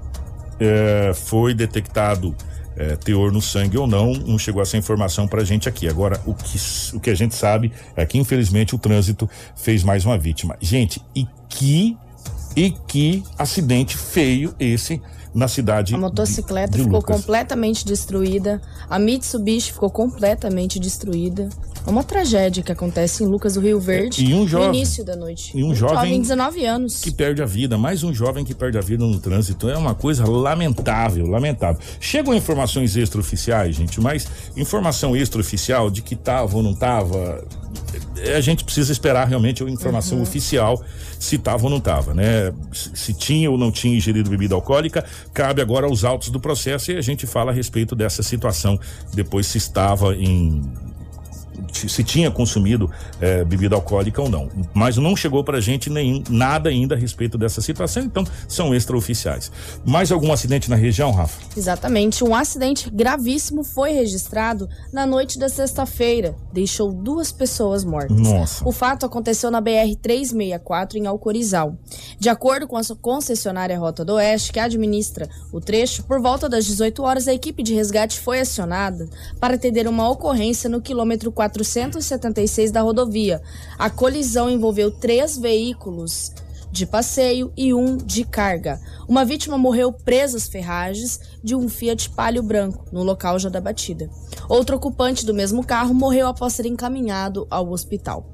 é, 0.59 1.13
foi 1.13 1.53
detectado 1.53 2.35
é, 2.75 2.95
teor 2.95 3.31
no 3.31 3.41
sangue 3.41 3.77
ou 3.77 3.85
não, 3.85 4.13
não 4.13 4.39
chegou 4.39 4.61
essa 4.61 4.77
informação 4.77 5.27
pra 5.27 5.43
gente 5.43 5.67
aqui. 5.67 5.87
Agora, 5.87 6.21
o 6.25 6.33
que, 6.33 6.57
o 6.95 6.99
que 6.99 7.09
a 7.09 7.15
gente 7.15 7.35
sabe 7.35 7.71
é 7.95 8.05
que, 8.05 8.17
infelizmente, 8.17 8.73
o 8.73 8.77
trânsito 8.77 9.29
fez 9.55 9.83
mais 9.83 10.05
uma 10.05 10.17
vítima. 10.17 10.55
Gente, 10.61 11.01
e 11.15 11.27
que 11.49 11.97
e 12.55 12.71
que 12.71 13.23
acidente 13.37 13.95
feio 13.95 14.55
esse 14.59 15.01
na 15.33 15.47
cidade. 15.47 15.93
A 15.93 15.97
motocicleta 15.97 16.71
de, 16.71 16.79
de 16.79 16.83
ficou 16.83 17.01
completamente 17.01 17.85
destruída, 17.85 18.61
a 18.89 18.97
Mitsubishi 18.97 19.71
ficou 19.71 19.89
completamente 19.89 20.79
destruída. 20.79 21.49
É 21.85 21.89
uma 21.89 22.03
tragédia 22.03 22.61
que 22.61 22.71
acontece 22.71 23.23
em 23.23 23.27
Lucas 23.27 23.55
do 23.55 23.61
Rio 23.61 23.79
Verde 23.79 24.23
E 24.23 24.33
um 24.33 24.47
jovem- 24.47 24.67
no 24.69 24.75
início 24.75 25.03
da 25.03 25.15
noite. 25.15 25.51
e 25.57 25.63
um 25.63 25.73
jovem 25.73 26.21
19 26.21 26.63
anos. 26.65 26.99
que 27.01 27.09
perde 27.09 27.41
a 27.41 27.45
vida, 27.45 27.77
mais 27.77 28.03
um 28.03 28.13
jovem 28.13 28.45
que 28.45 28.53
perde 28.53 28.77
a 28.77 28.81
vida 28.81 29.03
no 29.03 29.19
trânsito. 29.19 29.67
É 29.69 29.75
uma 29.77 29.95
coisa 29.95 30.25
lamentável, 30.27 31.25
lamentável. 31.25 31.81
Chegam 31.99 32.33
informações 32.35 32.95
extraoficiais, 32.95 33.75
gente, 33.75 33.99
mas 33.99 34.27
informação 34.55 35.15
extraoficial 35.15 35.89
de 35.89 36.01
que 36.01 36.15
tava 36.15 36.57
ou 36.57 36.61
não 36.63 36.75
tava, 36.75 37.43
eh, 38.17 38.35
a 38.35 38.41
gente 38.41 38.63
precisa 38.63 38.91
esperar 38.91 39.27
realmente 39.27 39.63
a 39.63 39.69
informação 39.69 40.21
oficial 40.21 40.79
se 41.17 41.37
tava 41.39 41.63
ou 41.63 41.69
não 41.71 41.79
tava, 41.79 42.13
né? 42.13 42.53
Se 42.71 43.13
tinha 43.13 43.49
ou 43.49 43.57
não 43.57 43.71
tinha 43.71 43.95
ingerido 43.97 44.29
bebida 44.29 44.53
alcoólica, 44.53 45.03
cabe 45.33 45.61
agora 45.61 45.87
aos 45.87 46.03
autos 46.03 46.29
do 46.29 46.39
processo 46.39 46.91
e 46.91 46.97
a 46.97 47.01
gente 47.01 47.25
fala 47.25 47.51
a 47.51 47.53
respeito 47.53 47.95
dessa 47.95 48.21
situação 48.21 48.79
depois 49.13 49.47
se 49.47 49.57
estava 49.57 50.13
em 50.15 50.61
se 51.71 52.03
tinha 52.03 52.29
consumido 52.31 52.89
eh, 53.21 53.43
bebida 53.43 53.75
alcoólica 53.75 54.21
ou 54.21 54.29
não. 54.29 54.49
Mas 54.73 54.97
não 54.97 55.15
chegou 55.15 55.43
pra 55.43 55.59
gente 55.59 55.89
nem 55.89 56.23
nada 56.29 56.69
ainda 56.69 56.95
a 56.95 56.97
respeito 56.97 57.37
dessa 57.37 57.61
situação, 57.61 58.03
então 58.03 58.23
são 58.47 58.73
extraoficiais. 58.73 59.51
Mais 59.85 60.11
algum 60.11 60.31
acidente 60.31 60.69
na 60.69 60.75
região, 60.75 61.11
Rafa? 61.11 61.39
Exatamente. 61.55 62.23
Um 62.23 62.35
acidente 62.35 62.89
gravíssimo 62.89 63.63
foi 63.63 63.91
registrado 63.91 64.67
na 64.91 65.05
noite 65.05 65.37
da 65.37 65.49
sexta-feira. 65.49 66.35
Deixou 66.51 66.91
duas 66.91 67.31
pessoas 67.31 67.83
mortas. 67.83 68.17
Nossa. 68.17 68.67
O 68.67 68.71
fato 68.71 69.05
aconteceu 69.05 69.51
na 69.51 69.61
BR-364, 69.61 70.95
em 70.95 71.05
Alcorizal. 71.05 71.77
De 72.19 72.29
acordo 72.29 72.67
com 72.67 72.77
a 72.77 72.81
concessionária 73.01 73.77
Rota 73.77 74.03
do 74.03 74.13
Oeste, 74.13 74.51
que 74.51 74.59
administra 74.59 75.29
o 75.51 75.59
trecho, 75.59 76.03
por 76.03 76.19
volta 76.21 76.49
das 76.49 76.65
18 76.65 77.03
horas, 77.03 77.27
a 77.27 77.33
equipe 77.33 77.61
de 77.63 77.73
resgate 77.73 78.19
foi 78.19 78.39
acionada 78.39 79.07
para 79.39 79.55
atender 79.55 79.87
uma 79.87 80.09
ocorrência 80.09 80.69
no 80.69 80.81
quilômetro 80.81 81.31
476 81.63 82.71
da 82.71 82.81
rodovia. 82.81 83.41
A 83.77 83.89
colisão 83.89 84.49
envolveu 84.49 84.91
três 84.91 85.37
veículos 85.37 86.31
de 86.71 86.85
passeio 86.85 87.51
e 87.57 87.73
um 87.73 87.97
de 87.97 88.23
carga. 88.23 88.79
Uma 89.07 89.25
vítima 89.25 89.57
morreu 89.57 89.91
presa 89.91 90.37
às 90.37 90.47
ferragens 90.47 91.19
de 91.43 91.55
um 91.55 91.67
Fiat 91.67 92.11
Palio 92.11 92.43
branco 92.43 92.85
no 92.91 93.03
local 93.03 93.39
já 93.39 93.49
da 93.49 93.59
batida. 93.59 94.09
Outro 94.47 94.75
ocupante 94.77 95.25
do 95.25 95.33
mesmo 95.33 95.65
carro 95.65 95.93
morreu 95.93 96.27
após 96.27 96.53
ser 96.53 96.65
encaminhado 96.65 97.47
ao 97.49 97.71
hospital. 97.71 98.31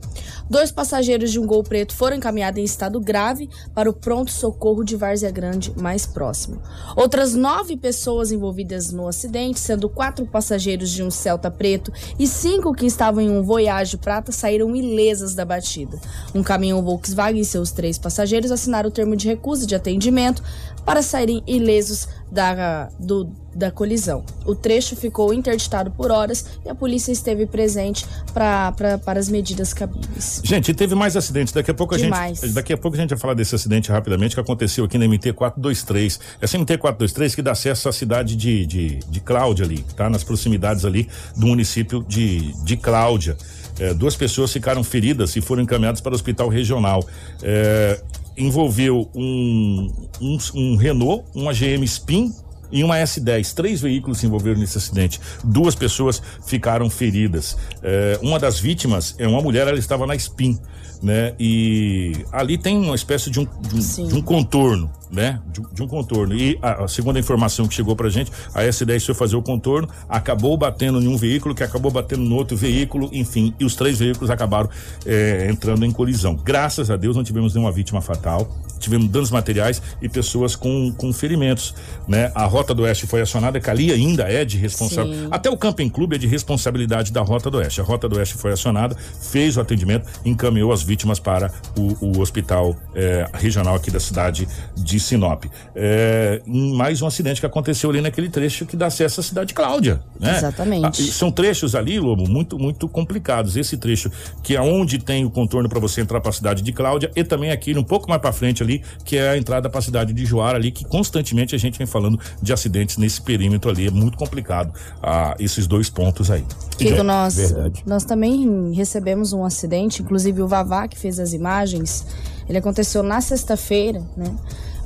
Dois 0.49 0.71
passageiros 0.71 1.31
de 1.31 1.39
um 1.39 1.45
Gol 1.45 1.63
Preto 1.63 1.95
foram 1.95 2.17
encaminhados 2.17 2.59
em 2.59 2.63
estado 2.63 2.99
grave 2.99 3.49
para 3.73 3.89
o 3.89 3.93
pronto-socorro 3.93 4.83
de 4.83 4.95
Várzea 4.95 5.31
Grande 5.31 5.73
mais 5.77 6.05
próximo. 6.05 6.61
Outras 6.95 7.33
nove 7.33 7.75
pessoas 7.75 8.31
envolvidas 8.31 8.91
no 8.91 9.07
acidente, 9.07 9.59
sendo 9.59 9.89
quatro 9.89 10.25
passageiros 10.25 10.89
de 10.89 11.03
um 11.03 11.11
Celta 11.11 11.49
Preto 11.49 11.91
e 12.19 12.27
cinco 12.27 12.73
que 12.73 12.85
estavam 12.85 13.21
em 13.21 13.29
um 13.29 13.43
Voyage 13.43 13.97
Prata, 13.97 14.31
saíram 14.31 14.75
ilesas 14.75 15.35
da 15.35 15.45
batida. 15.45 15.99
Um 16.33 16.43
caminhão 16.43 16.83
Volkswagen 16.83 17.41
e 17.41 17.45
seus 17.45 17.71
três 17.71 17.97
passageiros 17.97 18.51
assinaram 18.51 18.89
o 18.89 18.91
termo 18.91 19.15
de 19.15 19.27
recusa 19.27 19.65
de 19.65 19.75
atendimento 19.75 20.43
para 20.85 21.01
saírem 21.01 21.41
ilesos 21.47 22.07
da, 22.31 22.89
do, 22.99 23.29
da 23.55 23.71
colisão. 23.71 24.23
O 24.45 24.53
trecho 24.53 24.95
ficou 24.95 25.33
interditado 25.33 25.89
por 25.89 26.11
horas 26.11 26.45
e 26.65 26.69
a 26.69 26.75
polícia 26.75 27.11
esteve 27.11 27.45
presente 27.45 28.05
pra, 28.33 28.71
pra, 28.73 28.97
para 28.97 29.19
as 29.19 29.29
medidas 29.29 29.73
cabíveis. 29.73 30.41
Gente, 30.43 30.73
teve 30.73 30.93
mais 30.93 31.15
acidentes. 31.15 31.53
Daqui 31.53 31.71
a 31.71 31.73
pouco 31.73 31.95
a 31.95 31.97
Demais. 31.97 32.39
gente, 32.41 32.53
daqui 32.53 32.73
a 32.73 32.77
pouco 32.77 32.97
a 32.97 32.99
gente 32.99 33.09
vai 33.09 33.17
falar 33.17 33.33
desse 33.33 33.55
acidente 33.55 33.91
rapidamente 33.91 34.35
que 34.35 34.41
aconteceu 34.41 34.85
aqui 34.85 34.97
na 34.97 35.07
MT 35.07 35.33
423. 35.33 36.19
Essa 36.41 36.57
MT 36.57 36.77
423 36.77 37.35
que 37.35 37.41
dá 37.41 37.51
acesso 37.53 37.89
à 37.89 37.93
cidade 37.93 38.35
de, 38.35 38.65
de, 38.65 38.99
de 39.09 39.19
Cláudia 39.21 39.65
ali, 39.65 39.83
tá? 39.95 40.09
Nas 40.09 40.23
proximidades 40.23 40.85
ali 40.85 41.07
do 41.35 41.47
município 41.47 42.03
de, 42.03 42.53
de 42.63 42.77
Cláudia. 42.77 43.37
É, 43.79 43.93
duas 43.93 44.15
pessoas 44.15 44.53
ficaram 44.53 44.83
feridas 44.83 45.35
e 45.35 45.41
foram 45.41 45.63
encaminhadas 45.63 45.99
para 45.99 46.11
o 46.11 46.15
hospital 46.15 46.47
regional. 46.47 47.05
É, 47.41 47.99
envolveu 48.37 49.09
um, 49.15 49.91
um, 50.21 50.37
um 50.53 50.75
Renault, 50.75 51.25
uma 51.33 51.53
GM 51.53 51.83
Spin 51.83 52.33
e 52.71 52.83
uma 52.83 52.97
S10. 52.97 53.53
Três 53.53 53.81
veículos 53.81 54.19
se 54.19 54.25
envolveram 54.25 54.59
nesse 54.59 54.77
acidente. 54.77 55.19
Duas 55.43 55.75
pessoas 55.75 56.21
ficaram 56.45 56.89
feridas. 56.89 57.57
É, 57.81 58.19
uma 58.21 58.39
das 58.39 58.59
vítimas 58.59 59.15
é 59.17 59.27
uma 59.27 59.41
mulher, 59.41 59.67
ela 59.67 59.79
estava 59.79 60.05
na 60.05 60.15
Spin, 60.15 60.59
né? 61.01 61.33
E 61.39 62.25
ali 62.31 62.57
tem 62.57 62.77
uma 62.77 62.95
espécie 62.95 63.29
de 63.29 63.39
um, 63.39 63.45
de 63.45 63.75
um, 63.75 64.07
de 64.07 64.15
um 64.15 64.21
contorno, 64.21 64.91
né? 65.11 65.39
De, 65.47 65.61
de 65.73 65.83
um 65.83 65.87
contorno. 65.87 66.35
E 66.35 66.57
a, 66.61 66.83
a 66.83 66.87
segunda 66.87 67.19
informação 67.19 67.67
que 67.67 67.73
chegou 67.73 67.95
pra 67.95 68.09
gente, 68.09 68.31
a 68.53 68.63
S10 68.63 69.05
foi 69.05 69.15
fazer 69.15 69.35
o 69.35 69.41
contorno, 69.41 69.87
acabou 70.09 70.57
batendo 70.57 71.01
em 71.01 71.07
um 71.07 71.17
veículo, 71.17 71.55
que 71.55 71.63
acabou 71.63 71.91
batendo 71.91 72.23
no 72.23 72.35
outro 72.35 72.55
veículo, 72.55 73.09
enfim, 73.11 73.53
e 73.59 73.65
os 73.65 73.75
três 73.75 73.99
veículos 73.99 74.29
acabaram 74.29 74.69
é, 75.05 75.47
entrando 75.49 75.85
em 75.85 75.91
colisão. 75.91 76.35
Graças 76.35 76.89
a 76.89 76.97
Deus 76.97 77.15
não 77.15 77.23
tivemos 77.23 77.53
nenhuma 77.53 77.71
vítima 77.71 78.01
fatal, 78.01 78.49
tivemos 78.79 79.07
danos 79.09 79.31
materiais 79.31 79.81
e 80.01 80.09
pessoas 80.09 80.55
com, 80.55 80.91
com 80.93 81.11
ferimentos, 81.13 81.73
né? 82.07 82.31
A 82.35 82.45
Rota 82.45 82.73
do 82.73 82.83
Oeste 82.83 83.07
foi 83.07 83.21
acionada, 83.21 83.59
que 83.59 83.69
ali 83.69 83.91
ainda 83.91 84.23
é 84.23 84.45
de 84.45 84.57
responsabilidade. 84.57 85.27
Até 85.31 85.49
o 85.49 85.57
Camping 85.57 85.89
Clube 85.89 86.15
é 86.15 86.19
de 86.19 86.27
responsabilidade 86.27 87.11
da 87.11 87.21
Rota 87.21 87.49
do 87.49 87.57
Oeste. 87.57 87.81
A 87.81 87.83
Rota 87.83 88.07
do 88.07 88.17
Oeste 88.17 88.35
foi 88.35 88.51
acionada, 88.51 88.95
fez 88.95 89.57
o 89.57 89.61
atendimento, 89.61 90.07
encaminhou 90.23 90.71
as 90.71 90.83
vítimas 90.83 91.19
para 91.19 91.51
o, 91.77 92.05
o 92.05 92.19
hospital 92.19 92.75
eh, 92.93 93.27
regional 93.33 93.75
aqui 93.75 93.89
da 93.89 93.99
cidade 93.99 94.47
de 94.75 94.94
Sinop. 94.99 95.45
É, 95.75 96.41
mais 96.45 97.01
um 97.01 97.07
acidente 97.07 97.39
que 97.39 97.45
aconteceu 97.45 97.89
ali 97.89 98.01
naquele 98.01 98.29
trecho 98.29 98.65
que 98.65 98.75
dá 98.75 98.87
acesso 98.87 99.19
à 99.19 99.23
cidade 99.23 99.47
de 99.49 99.53
Cláudia, 99.53 100.01
né? 100.19 100.37
Exatamente. 100.37 101.01
Ah, 101.01 101.13
são 101.13 101.31
trechos 101.31 101.75
ali, 101.75 101.99
Lobo, 101.99 102.29
muito, 102.29 102.57
muito 102.57 102.87
complicados. 102.87 103.55
Esse 103.55 103.77
trecho 103.77 104.11
que 104.43 104.55
é 104.55 104.61
onde 104.61 104.99
tem 104.99 105.25
o 105.25 105.29
contorno 105.29 105.69
para 105.69 105.79
você 105.79 106.01
entrar 106.01 106.21
para 106.21 106.29
a 106.29 106.33
cidade 106.33 106.61
de 106.61 106.71
Cláudia 106.71 107.11
e 107.15 107.23
também 107.23 107.51
aqui 107.51 107.77
um 107.77 107.83
pouco 107.83 108.09
mais 108.09 108.21
para 108.21 108.31
frente 108.31 108.63
ali, 108.63 108.83
que 109.03 109.17
é 109.17 109.29
a 109.29 109.37
entrada 109.37 109.69
para 109.69 109.79
a 109.79 109.81
cidade 109.81 110.13
de 110.13 110.25
Joara 110.25 110.57
ali, 110.57 110.71
que 110.71 110.85
constantemente 110.85 111.55
a 111.55 111.57
gente 111.57 111.77
vem 111.77 111.87
falando 111.87 112.19
de 112.41 112.53
acidentes 112.53 112.97
nesse 112.97 113.21
perímetro 113.21 113.69
ali. 113.69 113.87
É 113.87 113.91
muito 113.91 114.17
complicado 114.17 114.73
ah, 115.01 115.35
esses 115.39 115.67
dois 115.67 115.89
pontos 115.89 116.31
aí. 116.31 116.43
Kiko, 116.77 117.03
nós, 117.03 117.35
verdade. 117.35 117.83
nós 117.85 118.03
também 118.03 118.71
recebemos 118.73 119.33
um 119.33 119.45
acidente, 119.45 120.01
inclusive 120.01 120.41
o 120.41 120.47
Vavá 120.47 120.87
que 120.87 120.97
fez 120.97 121.19
as 121.19 121.33
imagens, 121.33 122.05
ele 122.47 122.57
aconteceu 122.57 123.01
na 123.01 123.21
sexta-feira, 123.21 124.01
né? 124.15 124.33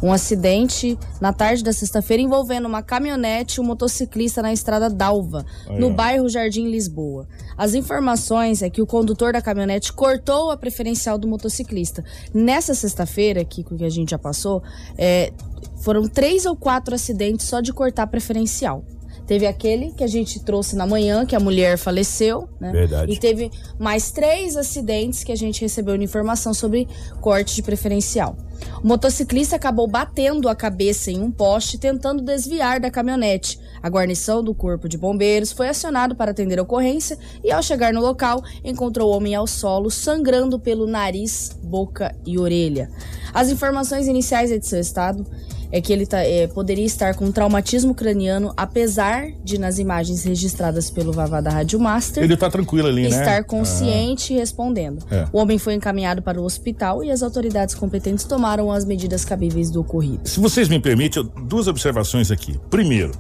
Um 0.02 0.14
acidente 0.14 0.98
na 1.20 1.34
tarde 1.34 1.64
da 1.64 1.74
sexta-feira 1.74 2.24
envolvendo 2.24 2.68
uma 2.68 2.82
caminhonete 2.82 3.60
e 3.60 3.62
um 3.62 3.66
motociclista 3.66 4.42
na 4.42 4.54
estrada 4.54 4.90
Dalva, 4.90 5.46
no 5.70 5.90
bairro 5.90 6.30
Jardim 6.30 6.70
Lisboa. 6.70 7.28
As 7.58 7.74
informações 7.74 8.62
é 8.62 8.70
que 8.70 8.82
o 8.82 8.88
condutor 8.88 9.34
da 9.34 9.42
caminhonete 9.42 9.92
cortou 9.92 10.52
a 10.52 10.58
preferencial 10.58 11.18
do 11.18 11.28
motociclista. 11.28 12.04
Nessa 12.34 12.74
sexta-feira, 12.74 13.44
Kiko, 13.44 13.76
que 13.76 13.84
a 13.84 13.90
gente 13.90 14.12
já 14.12 14.18
passou, 14.18 14.64
é, 14.98 15.34
foram 15.82 16.08
três 16.08 16.46
ou 16.46 16.56
quatro 16.56 16.96
acidentes 16.96 17.46
só 17.46 17.60
de 17.60 17.74
cortar 17.74 18.04
a 18.04 18.08
preferencial. 18.08 18.84
Teve 19.30 19.46
aquele 19.46 19.92
que 19.92 20.04
a 20.04 20.08
gente 20.08 20.40
trouxe 20.40 20.76
na 20.76 20.88
manhã, 20.88 21.24
que 21.24 21.36
a 21.36 21.40
mulher 21.40 21.78
faleceu, 21.78 22.50
né? 22.60 22.72
Verdade. 22.72 23.14
E 23.14 23.16
teve 23.16 23.52
mais 23.78 24.10
três 24.10 24.58
acidentes 24.58 25.24
que 25.24 25.32
a 25.32 25.36
gente 25.36 25.62
recebeu 25.62 25.96
de 25.96 26.04
informação 26.04 26.52
sobre 26.52 26.88
corte 27.22 27.54
de 27.54 27.62
preferencial. 27.62 28.36
O 28.84 28.88
motociclista 28.88 29.56
acabou 29.56 29.88
batendo 29.88 30.50
a 30.50 30.56
cabeça 30.56 31.12
em 31.12 31.22
um 31.22 31.30
poste, 31.30 31.78
tentando 31.78 32.24
desviar 32.24 32.80
da 32.80 32.90
caminhonete. 32.90 33.60
A 33.84 33.88
guarnição 33.88 34.44
do 34.44 34.56
Corpo 34.56 34.90
de 34.90 34.98
Bombeiros 34.98 35.52
foi 35.52 35.70
acionado 35.70 36.16
para 36.16 36.32
atender 36.32 36.58
a 36.58 36.64
ocorrência 36.64 37.16
e, 37.44 37.52
ao 37.52 37.62
chegar 37.62 37.94
no 37.94 38.02
local, 38.02 38.44
encontrou 38.64 39.12
o 39.12 39.16
homem 39.16 39.36
ao 39.36 39.46
solo, 39.46 39.92
sangrando 39.92 40.60
pelo 40.60 40.88
nariz, 40.88 41.56
boca 41.62 42.16
e 42.26 42.40
orelha. 42.40 42.90
As 43.32 43.52
informações 43.52 44.08
iniciais 44.08 44.52
é 44.52 44.58
de 44.58 44.66
seu 44.66 44.80
estado 44.80 45.24
é 45.72 45.80
que 45.80 45.94
ele 45.94 46.06
tá- 46.06 46.24
é, 46.24 46.48
poderia 46.48 46.86
estar 46.86 47.14
com 47.16 47.32
traumatismo 47.32 47.94
craniano, 47.94 48.54
apesar 48.58 49.28
de, 49.44 49.58
nas 49.58 49.78
imagens 49.78 50.24
registradas 50.24 50.90
pelo 50.90 51.12
Vavá 51.12 51.42
da 51.42 51.50
Rádio 51.52 51.80
Master, 51.80 52.24
Ele 52.24 52.36
tá 52.36 52.50
tranquilo 52.50 52.88
ali, 52.88 53.04
né? 53.04 53.10
estar 53.10 53.44
consciente 53.44 54.34
e 54.34 54.38
respondendo. 54.38 55.06
É. 55.12 55.26
O 55.32 55.38
homem 55.40 55.58
foi 55.60 55.76
encaminhado 55.76 56.22
para 56.22 56.40
o 56.42 56.44
hospital 56.44 57.04
e 57.04 57.12
as 57.12 57.22
autoridades 57.22 57.76
competentes 57.76 58.26
tomaram 58.26 58.72
as 58.72 58.84
medidas 58.86 59.24
cabíveis 59.24 59.70
do 59.70 59.82
ocorrido. 59.82 60.28
Se 60.28 60.40
vocês 60.40 60.68
me 60.68 60.80
permitem, 60.80 61.30
duas 61.46 61.68
observações 61.68 62.32
aqui. 62.32 62.60
Primeiro, 62.70 63.12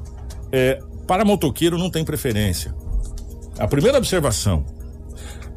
é, 0.52 0.80
para 1.06 1.24
motoqueiro 1.24 1.78
não 1.78 1.90
tem 1.90 2.04
preferência. 2.04 2.74
A 3.58 3.68
primeira 3.68 3.98
observação. 3.98 4.64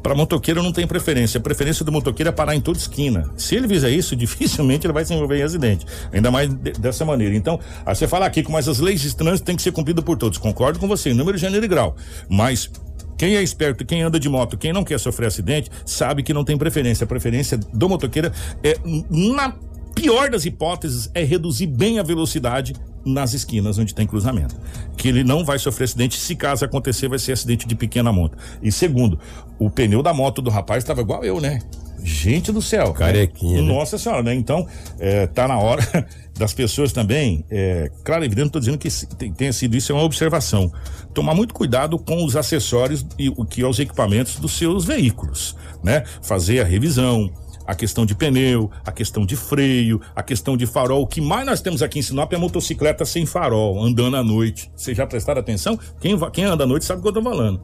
Para 0.03 0.13
motoqueiro 0.13 0.61
não 0.61 0.71
tem 0.73 0.85
preferência. 0.85 1.37
A 1.37 1.41
preferência 1.41 1.83
do 1.85 1.91
motoqueiro 1.91 2.27
é 2.29 2.31
parar 2.31 2.53
em 2.55 2.61
toda 2.61 2.77
esquina. 2.77 3.31
Se 3.37 3.55
ele 3.55 3.67
fizer 3.67 3.89
isso, 3.89 4.13
dificilmente 4.17 4.85
ele 4.85 4.93
vai 4.93 5.05
se 5.05 5.13
envolver 5.13 5.39
em 5.39 5.43
acidente. 5.43 5.85
Ainda 6.11 6.29
mais 6.29 6.53
de- 6.53 6.73
dessa 6.73 7.05
maneira. 7.05 7.33
Então, 7.35 7.59
aí 7.85 7.95
você 7.95 8.07
fala 8.07 8.25
aqui, 8.25 8.43
mas 8.49 8.67
as 8.67 8.79
leis 8.79 8.99
de 9.01 9.15
trânsito 9.15 9.45
têm 9.45 9.55
que 9.55 9.61
ser 9.61 9.71
cumpridas 9.71 10.03
por 10.03 10.17
todos. 10.17 10.37
Concordo 10.37 10.77
com 10.77 10.87
você, 10.87 11.09
em 11.11 11.13
número, 11.13 11.37
gênero 11.37 11.63
e 11.63 11.67
grau. 11.67 11.95
Mas 12.29 12.69
Quem 13.15 13.35
é 13.37 13.43
esperto, 13.43 13.85
quem 13.85 14.01
anda 14.01 14.19
de 14.19 14.27
moto, 14.27 14.57
quem 14.57 14.73
não 14.73 14.83
quer 14.83 14.99
sofrer 14.99 15.27
acidente, 15.27 15.69
sabe 15.85 16.23
que 16.23 16.33
não 16.33 16.43
tem 16.43 16.57
preferência. 16.57 17.05
A 17.05 17.07
preferência 17.07 17.57
do 17.57 17.87
motoqueiro 17.87 18.31
é, 18.63 18.75
na 19.09 19.53
pior 19.93 20.29
das 20.29 20.45
hipóteses, 20.45 21.09
é 21.13 21.23
reduzir 21.23 21.67
bem 21.67 21.99
a 21.99 22.03
velocidade 22.03 22.73
nas 23.05 23.33
esquinas 23.33 23.77
onde 23.77 23.93
tem 23.93 24.07
cruzamento. 24.07 24.55
Que 24.97 25.07
ele 25.07 25.23
não 25.23 25.43
vai 25.43 25.59
sofrer 25.59 25.85
acidente, 25.85 26.17
se 26.17 26.35
caso 26.35 26.65
acontecer, 26.65 27.07
vai 27.07 27.19
ser 27.19 27.33
acidente 27.33 27.67
de 27.67 27.75
pequena 27.75 28.11
monta. 28.11 28.37
E 28.61 28.71
segundo, 28.71 29.19
o 29.59 29.69
pneu 29.69 30.01
da 30.01 30.13
moto 30.13 30.41
do 30.41 30.49
rapaz 30.49 30.83
estava 30.83 31.01
igual 31.01 31.23
eu, 31.23 31.39
né? 31.39 31.59
Gente 32.03 32.51
do 32.51 32.61
céu. 32.61 32.93
Carequinha. 32.93 33.61
Né? 33.61 33.67
Nossa 33.67 33.97
senhora, 33.97 34.21
né? 34.21 34.33
Então, 34.35 34.67
é, 34.99 35.25
tá 35.25 35.47
na 35.47 35.57
hora 35.57 35.81
das 36.37 36.53
pessoas 36.53 36.91
também. 36.91 37.45
É, 37.49 37.89
claro, 38.03 38.25
evidente, 38.25 38.47
estou 38.47 38.59
dizendo 38.59 38.77
que 38.77 38.89
tenha 39.31 39.53
sido 39.53 39.77
isso, 39.77 39.91
é 39.91 39.95
uma 39.95 40.03
observação. 40.03 40.71
Tomar 41.13 41.33
muito 41.33 41.53
cuidado 41.53 41.97
com 41.97 42.25
os 42.25 42.35
acessórios 42.35 43.05
e 43.17 43.29
o 43.29 43.45
que 43.45 43.63
aos 43.63 43.79
equipamentos 43.79 44.35
dos 44.35 44.57
seus 44.57 44.83
veículos, 44.83 45.55
né? 45.81 46.03
Fazer 46.21 46.59
a 46.59 46.65
revisão, 46.65 47.31
a 47.65 47.75
questão 47.75 48.05
de 48.05 48.15
pneu, 48.15 48.69
a 48.85 48.91
questão 48.91 49.25
de 49.25 49.35
freio, 49.35 50.01
a 50.15 50.21
questão 50.21 50.57
de 50.57 50.65
farol. 50.65 51.01
O 51.01 51.07
que 51.07 51.21
mais 51.21 51.45
nós 51.45 51.61
temos 51.61 51.81
aqui 51.81 51.99
em 51.99 52.01
Sinop 52.01 52.31
é 52.33 52.37
motocicleta 52.37 53.05
sem 53.05 53.25
farol, 53.25 53.83
andando 53.83 54.15
à 54.15 54.23
noite. 54.23 54.71
Vocês 54.75 54.95
já 54.95 55.07
prestaram 55.07 55.39
atenção? 55.39 55.79
Quem, 55.99 56.17
quem 56.31 56.45
anda 56.45 56.63
à 56.63 56.67
noite 56.67 56.85
sabe 56.85 56.99
o 56.99 57.03
que 57.03 57.09
eu 57.09 57.13
tô 57.13 57.23
falando. 57.23 57.61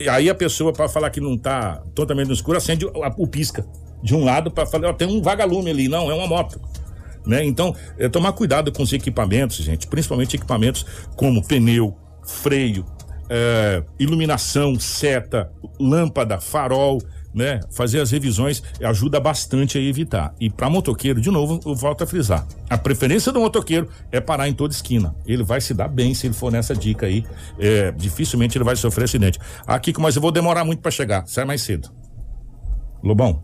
E 0.00 0.08
aí 0.08 0.28
a 0.28 0.34
pessoa, 0.34 0.72
para 0.72 0.88
falar 0.88 1.10
que 1.10 1.20
não 1.20 1.36
tá 1.36 1.82
totalmente 1.94 2.28
no 2.28 2.34
escuro, 2.34 2.58
acende 2.58 2.84
o, 2.84 2.92
o 3.18 3.26
pisca 3.26 3.66
de 4.02 4.14
um 4.14 4.24
lado 4.24 4.50
para 4.50 4.66
falar, 4.66 4.90
ó, 4.90 4.92
tem 4.92 5.06
um 5.06 5.22
vagalume 5.22 5.70
ali. 5.70 5.88
Não, 5.88 6.10
é 6.10 6.14
uma 6.14 6.26
moto. 6.26 6.60
Né? 7.26 7.44
Então, 7.44 7.74
é, 7.98 8.08
tomar 8.08 8.32
cuidado 8.32 8.72
com 8.72 8.82
os 8.82 8.92
equipamentos, 8.92 9.56
gente, 9.58 9.86
principalmente 9.86 10.34
equipamentos 10.34 10.84
como 11.14 11.46
pneu, 11.46 11.96
freio, 12.24 12.84
é, 13.28 13.82
iluminação, 13.98 14.78
seta, 14.78 15.52
lâmpada, 15.78 16.40
farol 16.40 17.00
né, 17.34 17.60
fazer 17.70 18.00
as 18.00 18.10
revisões 18.10 18.62
ajuda 18.82 19.18
bastante 19.20 19.78
a 19.78 19.80
evitar. 19.80 20.34
E 20.40 20.50
para 20.50 20.68
motoqueiro, 20.68 21.20
de 21.20 21.30
novo, 21.30 21.60
eu 21.64 21.74
volto 21.74 22.04
a 22.04 22.06
frisar. 22.06 22.46
A 22.68 22.76
preferência 22.76 23.32
do 23.32 23.40
motoqueiro 23.40 23.88
é 24.10 24.20
parar 24.20 24.48
em 24.48 24.52
toda 24.52 24.72
esquina. 24.72 25.14
Ele 25.26 25.42
vai 25.42 25.60
se 25.60 25.74
dar 25.74 25.88
bem 25.88 26.14
se 26.14 26.26
ele 26.26 26.34
for 26.34 26.50
nessa 26.50 26.74
dica 26.74 27.06
aí. 27.06 27.24
É, 27.58 27.92
dificilmente 27.92 28.56
ele 28.56 28.64
vai 28.64 28.76
sofrer 28.76 29.04
acidente. 29.04 29.38
Aqui, 29.66 29.92
mas 29.98 30.16
eu 30.16 30.22
vou 30.22 30.32
demorar 30.32 30.64
muito 30.64 30.80
para 30.80 30.90
chegar. 30.90 31.26
Sai 31.26 31.44
mais 31.44 31.62
cedo. 31.62 31.90
Lobão. 33.02 33.42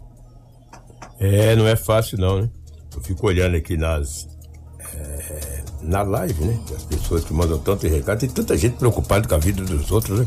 É, 1.18 1.56
não 1.56 1.66
é 1.66 1.74
fácil 1.74 2.18
não, 2.18 2.42
né? 2.42 2.50
Eu 2.94 3.02
fico 3.02 3.26
olhando 3.26 3.56
aqui 3.56 3.76
nas 3.76 4.28
é, 4.94 5.57
na 5.82 6.02
live, 6.02 6.44
né? 6.44 6.58
As 6.74 6.84
pessoas 6.84 7.24
que 7.24 7.32
mandam 7.32 7.58
tanto 7.58 7.86
recado, 7.86 8.20
tem 8.20 8.28
tanta 8.28 8.56
gente 8.56 8.76
preocupada 8.76 9.28
com 9.28 9.34
a 9.34 9.38
vida 9.38 9.62
dos 9.62 9.90
outros, 9.90 10.20
né? 10.20 10.26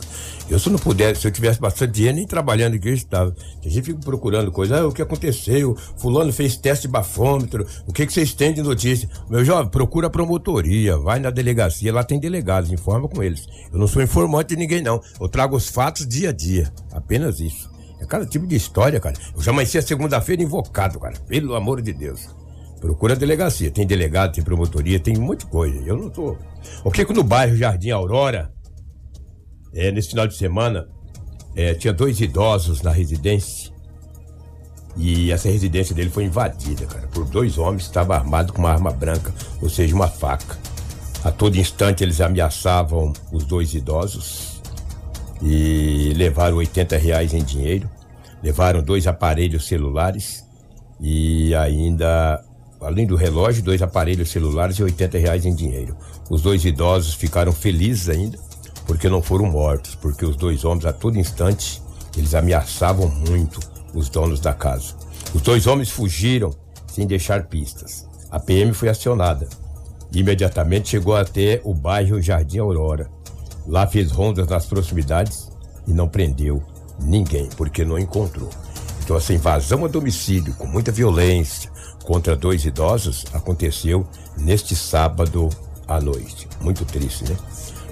Eu 0.50 0.60
se 0.60 0.70
não 0.70 0.80
pudesse, 0.80 1.22
se 1.22 1.28
eu 1.28 1.32
tivesse 1.32 1.60
bastante 1.60 1.94
dinheiro, 1.94 2.18
nem 2.18 2.26
trabalhando 2.26 2.76
aqui 2.76 2.90
eu 2.90 2.94
estava. 2.94 3.36
A 3.64 3.70
gente 3.70 3.86
fica 3.86 4.00
procurando 4.00 4.52
coisas, 4.52 4.78
ah, 4.78 4.88
o 4.88 4.92
que 4.92 5.02
aconteceu? 5.02 5.76
Fulano 5.98 6.32
fez 6.32 6.56
teste 6.56 6.88
de 6.88 6.92
bafômetro, 6.92 7.66
o 7.88 7.94
que, 7.94 8.06
que 8.06 8.14
vocês 8.14 8.34
têm 8.34 8.54
de 8.54 8.62
notícia? 8.62 9.10
Meu 9.30 9.44
jovem, 9.44 9.70
procura 9.70 10.08
a 10.08 10.10
promotoria, 10.10 10.98
vai 10.98 11.20
na 11.20 11.30
delegacia, 11.30 11.94
lá 11.94 12.04
tem 12.04 12.20
delegados, 12.20 12.72
informa 12.72 13.08
com 13.08 13.22
eles. 13.22 13.48
Eu 13.72 13.80
não 13.80 13.88
sou 13.88 14.02
informante 14.02 14.50
de 14.50 14.58
ninguém, 14.58 14.82
não. 14.82 15.02
Eu 15.20 15.30
trago 15.30 15.56
os 15.56 15.70
fatos 15.70 16.08
dia 16.08 16.30
a 16.30 16.34
dia. 16.34 16.72
Apenas 16.92 17.40
isso. 17.40 17.70
É 18.00 18.06
cada 18.06 18.26
tipo 18.26 18.48
de 18.48 18.56
história, 18.56 19.00
cara. 19.00 19.16
Eu 19.36 19.42
já 19.42 19.52
amanheci 19.52 19.78
a 19.78 19.82
segunda-feira 19.82 20.42
invocado, 20.42 21.00
cara. 21.00 21.14
Pelo 21.28 21.56
amor 21.56 21.82
de 21.82 21.94
Deus. 21.94 22.41
Procura 22.82 23.14
a 23.14 23.16
delegacia. 23.16 23.70
Tem 23.70 23.86
delegado, 23.86 24.34
tem 24.34 24.44
promotoria, 24.44 25.00
tem 25.00 25.16
um 25.16 25.22
monte 25.22 25.42
de 25.42 25.46
coisa. 25.46 25.80
Eu 25.86 25.96
não 25.96 26.10
tô. 26.10 26.36
O 26.84 26.90
que 26.90 27.06
no 27.14 27.24
bairro 27.24 27.56
Jardim 27.56 27.92
Aurora, 27.92 28.52
é, 29.72 29.92
nesse 29.92 30.10
final 30.10 30.28
de 30.28 30.36
semana, 30.36 30.90
é, 31.56 31.76
tinha 31.76 31.94
dois 31.94 32.20
idosos 32.20 32.82
na 32.82 32.90
residência. 32.90 33.72
E 34.98 35.32
essa 35.32 35.48
residência 35.48 35.96
dele 35.96 36.10
foi 36.10 36.26
invadida, 36.26 36.86
cara, 36.86 37.08
por 37.08 37.24
dois 37.24 37.58
homens 37.58 37.84
que 37.84 37.90
estavam 37.90 38.14
armados 38.16 38.52
com 38.52 38.60
uma 38.60 38.72
arma 38.72 38.92
branca, 38.92 39.34
ou 39.62 39.70
seja, 39.70 39.96
uma 39.96 40.08
faca. 40.08 40.58
A 41.24 41.32
todo 41.32 41.56
instante 41.56 42.04
eles 42.04 42.20
ameaçavam 42.20 43.14
os 43.32 43.46
dois 43.46 43.74
idosos 43.74 44.62
e 45.42 46.14
levaram 46.18 46.58
80 46.58 46.98
reais 46.98 47.34
em 47.34 47.44
dinheiro, 47.44 47.90
levaram 48.44 48.84
dois 48.84 49.08
aparelhos 49.08 49.66
celulares 49.66 50.44
e 51.00 51.56
ainda 51.56 52.44
além 52.82 53.06
do 53.06 53.16
relógio, 53.16 53.64
dois 53.64 53.82
aparelhos 53.82 54.32
celulares 54.32 54.78
e 54.78 54.84
80 54.84 55.18
reais 55.18 55.46
em 55.46 55.54
dinheiro. 55.54 55.96
Os 56.30 56.42
dois 56.42 56.66
idosos 56.66 57.14
ficaram 57.14 57.52
felizes 57.52 58.10
ainda, 58.10 58.38
porque 58.86 59.08
não 59.08 59.22
foram 59.22 59.46
mortos, 59.46 59.96
porque 59.96 60.26
os 60.26 60.36
dois 60.36 60.66
homens 60.66 60.86
a 60.86 60.94
todo 60.94 61.18
instante 61.18 61.82
eles 62.18 62.36
ameaçavam 62.36 63.08
muito 63.08 63.60
os 63.94 64.10
donos 64.10 64.40
da 64.40 64.54
casa. 64.54 64.96
Os 65.34 65.42
dois 65.42 65.68
homens 65.68 65.90
fugiram 65.90 66.54
sem 66.88 67.08
deixar 67.08 67.46
pistas. 67.46 68.06
A 68.30 68.40
PM 68.40 68.74
foi 68.74 68.90
acionada. 68.90 69.48
Imediatamente 70.14 70.90
chegou 70.90 71.16
até 71.16 71.62
o 71.64 71.74
bairro 71.74 72.22
Jardim 72.22 72.60
Aurora. 72.60 73.10
Lá 73.66 73.88
fez 73.88 74.12
rondas 74.12 74.48
nas 74.48 74.66
proximidades 74.66 75.50
e 75.88 75.94
não 75.94 76.10
prendeu 76.10 76.62
ninguém, 77.00 77.48
porque 77.56 77.86
não 77.86 77.98
encontrou. 77.98 78.50
Então 79.04 79.16
essa 79.16 79.34
invasão 79.34 79.86
a 79.86 79.88
domicílio 79.88 80.54
com 80.56 80.68
muita 80.68 80.92
violência, 80.92 81.71
contra 82.12 82.36
dois 82.36 82.66
idosos 82.66 83.24
aconteceu 83.32 84.06
neste 84.38 84.76
sábado 84.76 85.48
à 85.88 85.98
noite. 86.02 86.46
Muito 86.60 86.84
triste, 86.84 87.24
né? 87.24 87.38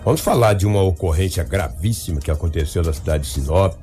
Vamos 0.03 0.19
falar 0.19 0.55
de 0.55 0.67
uma 0.67 0.81
ocorrência 0.81 1.41
gravíssima 1.41 2.19
que 2.19 2.29
aconteceu 2.29 2.83
na 2.83 2.91
cidade 2.91 3.23
de 3.23 3.29
Sinop. 3.29 3.77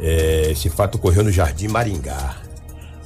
É, 0.00 0.50
esse 0.52 0.70
fato 0.70 0.94
ocorreu 0.94 1.22
no 1.22 1.30
Jardim 1.30 1.68
Maringá. 1.68 2.36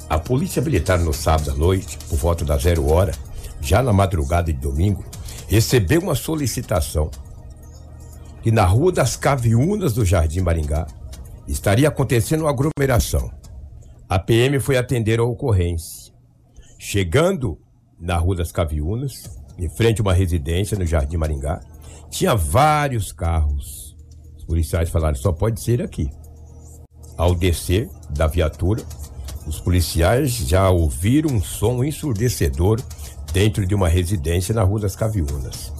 A 0.09 0.21
polícia 0.21 0.63
militar 0.63 1.01
no 1.01 1.13
sábado 1.13 1.51
à 1.51 1.55
noite, 1.55 1.99
por 2.09 2.17
volta 2.17 2.45
da 2.45 2.57
zero 2.57 2.89
hora, 2.89 3.13
já 3.61 3.83
na 3.83 3.93
madrugada 3.93 4.53
de 4.53 4.59
domingo, 4.61 5.05
recebeu 5.49 6.01
uma 6.01 6.15
solicitação 6.15 7.11
que 8.41 8.53
na 8.53 8.65
Rua 8.65 8.93
das 8.93 9.17
Caviunas 9.17 9.95
do 9.95 10.05
Jardim 10.05 10.43
Maringá 10.43 10.87
estaria 11.49 11.89
acontecendo 11.89 12.43
uma 12.43 12.51
aglomeração 12.51 13.37
a 14.09 14.19
PM 14.19 14.59
foi 14.59 14.79
atender 14.79 15.21
a 15.21 15.25
ocorrência. 15.25 16.15
Chegando 16.79 17.59
na 18.01 18.17
Rua 18.17 18.37
das 18.37 18.51
Caviunas, 18.51 19.29
em 19.59 19.69
frente 19.69 20.01
a 20.01 20.03
uma 20.03 20.15
residência 20.15 20.79
no 20.79 20.87
Jardim 20.87 21.19
Maringá, 21.19 21.61
tinha 22.09 22.35
vários 22.35 23.13
carros. 23.13 23.95
Os 24.35 24.45
policiais 24.45 24.89
falaram: 24.89 25.15
só 25.15 25.31
pode 25.31 25.61
ser 25.61 25.83
aqui. 25.83 26.11
Ao 27.19 27.35
descer 27.35 27.91
da 28.09 28.27
viatura, 28.27 28.83
os 29.47 29.61
policiais 29.61 30.31
já 30.31 30.71
ouviram 30.71 31.35
um 31.35 31.43
som 31.43 31.85
ensurdecedor 31.85 32.81
dentro 33.31 33.67
de 33.67 33.75
uma 33.75 33.89
residência 33.89 34.55
na 34.55 34.63
Rua 34.63 34.81
das 34.81 34.97
Caviunas. 34.97 35.71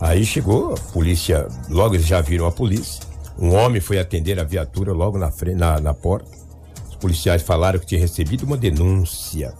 Aí 0.00 0.24
chegou 0.24 0.72
a 0.72 0.92
polícia, 0.92 1.46
logo 1.68 1.94
eles 1.94 2.06
já 2.06 2.22
viram 2.22 2.46
a 2.46 2.52
polícia. 2.52 3.04
Um 3.38 3.54
homem 3.54 3.82
foi 3.82 3.98
atender 3.98 4.38
a 4.40 4.44
viatura 4.44 4.92
logo 4.92 5.18
na, 5.18 5.30
frente, 5.30 5.58
na, 5.58 5.78
na 5.78 5.92
porta 5.92 6.39
policiais 7.00 7.42
falaram 7.42 7.78
que 7.78 7.86
tinha 7.86 8.00
recebido 8.00 8.44
uma 8.44 8.56
denúncia, 8.56 9.54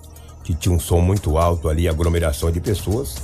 que 0.45 0.55
tinha 0.55 0.75
um 0.75 0.79
som 0.79 1.01
muito 1.01 1.39
alto 1.39 1.69
ali, 1.69 1.89
aglomeração 1.89 2.51
de 2.51 2.61
pessoas. 2.61 3.17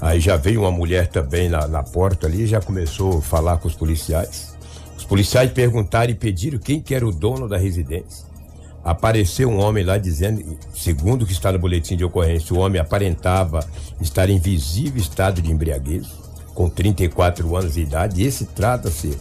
Aí 0.00 0.18
já 0.18 0.36
veio 0.36 0.62
uma 0.62 0.70
mulher 0.70 1.08
também 1.08 1.48
na, 1.48 1.68
na 1.68 1.82
porta 1.82 2.26
ali, 2.26 2.46
já 2.46 2.60
começou 2.60 3.18
a 3.18 3.22
falar 3.22 3.58
com 3.58 3.68
os 3.68 3.74
policiais. 3.74 4.56
Os 4.96 5.04
policiais 5.04 5.52
perguntaram 5.52 6.10
e 6.10 6.14
pediram 6.14 6.58
quem 6.58 6.80
que 6.80 6.94
era 6.94 7.06
o 7.06 7.12
dono 7.12 7.46
da 7.48 7.58
residência. 7.58 8.28
Apareceu 8.82 9.50
um 9.50 9.60
homem 9.60 9.84
lá 9.84 9.98
dizendo, 9.98 10.58
segundo 10.74 11.22
o 11.22 11.26
que 11.26 11.32
está 11.32 11.52
no 11.52 11.58
boletim 11.58 11.96
de 11.96 12.04
ocorrência, 12.04 12.56
o 12.56 12.60
homem 12.60 12.80
aparentava 12.80 13.60
estar 14.00 14.30
em 14.30 14.38
visível 14.38 15.00
estado 15.00 15.42
de 15.42 15.52
embriaguez, 15.52 16.06
com 16.54 16.68
34 16.70 17.56
anos 17.56 17.74
de 17.74 17.82
idade. 17.82 18.22
Esse 18.22 18.46
trata-se 18.46 19.18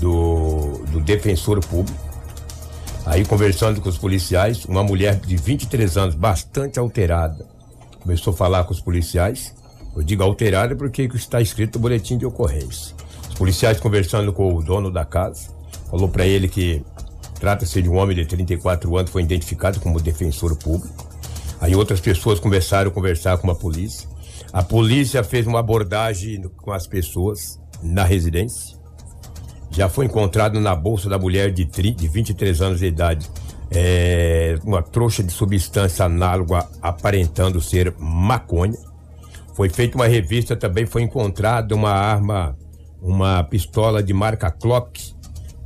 do, 0.00 0.82
do 0.90 1.00
defensor 1.00 1.60
público 1.64 2.05
Aí, 3.06 3.24
conversando 3.24 3.80
com 3.80 3.88
os 3.88 3.96
policiais, 3.96 4.64
uma 4.64 4.82
mulher 4.82 5.14
de 5.14 5.36
23 5.36 5.96
anos, 5.96 6.14
bastante 6.16 6.76
alterada, 6.76 7.46
começou 8.00 8.32
a 8.34 8.36
falar 8.36 8.64
com 8.64 8.72
os 8.72 8.80
policiais. 8.80 9.54
Eu 9.94 10.02
digo 10.02 10.24
alterada 10.24 10.74
porque 10.74 11.02
está 11.14 11.40
escrito 11.40 11.76
no 11.76 11.82
boletim 11.82 12.18
de 12.18 12.26
ocorrência. 12.26 12.96
Os 13.28 13.36
policiais 13.36 13.78
conversando 13.78 14.32
com 14.32 14.52
o 14.52 14.60
dono 14.60 14.90
da 14.90 15.04
casa, 15.04 15.50
falou 15.88 16.08
para 16.08 16.26
ele 16.26 16.48
que 16.48 16.84
trata-se 17.38 17.80
de 17.80 17.88
um 17.88 17.96
homem 17.96 18.16
de 18.16 18.26
34 18.26 18.96
anos, 18.96 19.12
foi 19.12 19.22
identificado 19.22 19.78
como 19.78 20.00
defensor 20.00 20.56
público. 20.56 21.06
Aí 21.60 21.76
outras 21.76 22.00
pessoas 22.00 22.40
começaram 22.40 22.90
a 22.90 22.92
conversar 22.92 23.38
com 23.38 23.48
a 23.48 23.54
polícia. 23.54 24.08
A 24.52 24.64
polícia 24.64 25.22
fez 25.22 25.46
uma 25.46 25.60
abordagem 25.60 26.42
com 26.56 26.72
as 26.72 26.88
pessoas 26.88 27.60
na 27.80 28.02
residência 28.02 28.75
já 29.76 29.90
foi 29.90 30.06
encontrado 30.06 30.58
na 30.58 30.74
bolsa 30.74 31.06
da 31.06 31.18
mulher 31.18 31.52
de, 31.52 31.66
30, 31.66 32.00
de 32.00 32.08
23 32.08 32.62
anos 32.62 32.78
de 32.78 32.86
idade 32.86 33.30
é, 33.70 34.58
uma 34.64 34.80
trouxa 34.80 35.22
de 35.22 35.30
substância 35.30 36.06
análoga 36.06 36.66
aparentando 36.80 37.60
ser 37.60 37.94
maconha. 37.98 38.78
Foi 39.54 39.68
feita 39.68 39.96
uma 39.96 40.06
revista, 40.06 40.56
também 40.56 40.86
foi 40.86 41.02
encontrada 41.02 41.74
uma 41.74 41.90
arma, 41.90 42.56
uma 43.02 43.44
pistola 43.44 44.02
de 44.02 44.14
marca 44.14 44.50
Clock, 44.50 45.14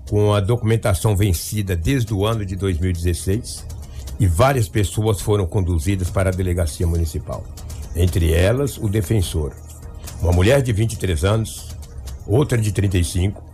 com 0.09 0.35
a 0.35 0.41
documentação 0.41 1.17
vencida 1.17 1.77
desde 1.77 2.13
o 2.13 2.27
ano 2.27 2.45
de 2.45 2.57
2016 2.57 3.65
e 4.19 4.27
várias 4.27 4.69
pessoas 4.69 5.21
foram 5.21 5.47
conduzidas 5.47 6.11
para 6.11 6.31
a 6.31 6.33
delegacia 6.33 6.85
municipal. 6.85 7.45
Entre 7.95 8.33
elas, 8.33 8.77
o 8.77 8.89
defensor, 8.89 9.53
uma 10.21 10.33
mulher 10.33 10.63
de 10.63 10.73
23 10.73 11.25
anos, 11.25 11.69
outra 12.27 12.59
de 12.59 12.73
35, 12.73 13.50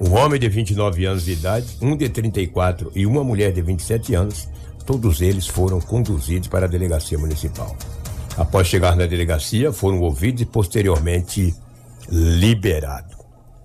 um 0.00 0.14
homem 0.14 0.38
de 0.38 0.48
29 0.48 1.04
anos 1.04 1.24
de 1.24 1.32
idade, 1.32 1.76
um 1.82 1.96
de 1.96 2.08
34 2.08 2.92
e 2.94 3.04
uma 3.04 3.24
mulher 3.24 3.52
de 3.52 3.60
27 3.60 4.14
anos. 4.14 4.48
Todos 4.86 5.20
eles 5.20 5.46
foram 5.46 5.80
conduzidos 5.80 6.48
para 6.48 6.66
a 6.66 6.68
delegacia 6.68 7.18
municipal. 7.18 7.76
Após 8.36 8.68
chegar 8.68 8.96
na 8.96 9.04
delegacia, 9.06 9.72
foram 9.72 10.00
ouvidos 10.00 10.42
e 10.42 10.46
posteriormente 10.46 11.54
liberados. 12.08 13.16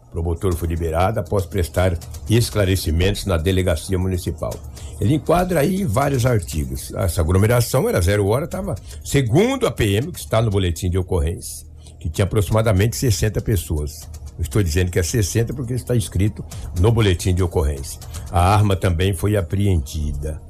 O 0.08 0.12
promotor 0.12 0.56
foi 0.56 0.68
liberado 0.68 1.20
após 1.20 1.46
prestar 1.46 1.98
esclarecimentos 2.30 3.26
na 3.26 3.38
delegacia 3.38 3.98
municipal. 3.98 4.54
Ele 5.00 5.16
enquadra 5.16 5.62
aí 5.62 5.86
vários 5.86 6.26
artigos. 6.26 6.94
Essa 6.94 7.22
aglomeração 7.22 7.88
era 7.88 8.02
zero 8.02 8.28
hora, 8.28 8.46
estava, 8.46 8.76
segundo 9.04 9.66
a 9.66 9.72
PM, 9.72 10.12
que 10.12 10.20
está 10.20 10.42
no 10.42 10.52
boletim 10.52 10.90
de 10.90 10.98
ocorrência, 10.98 11.66
que 12.00 12.10
tinha 12.10 12.26
aproximadamente 12.26 12.96
60 12.96 13.42
pessoas. 13.42 14.08
Estou 14.40 14.64
dizendo 14.64 14.92
que 14.92 15.00
é 15.00 15.04
60 15.04 15.54
porque 15.54 15.74
está 15.74 15.96
escrito 15.96 16.44
no 16.80 16.92
boletim 16.92 17.34
de 17.34 17.44
ocorrência. 17.44 18.00
A 18.32 18.54
arma 18.54 18.76
também 18.76 19.14
foi 19.14 19.38
apreendida. 19.38 20.42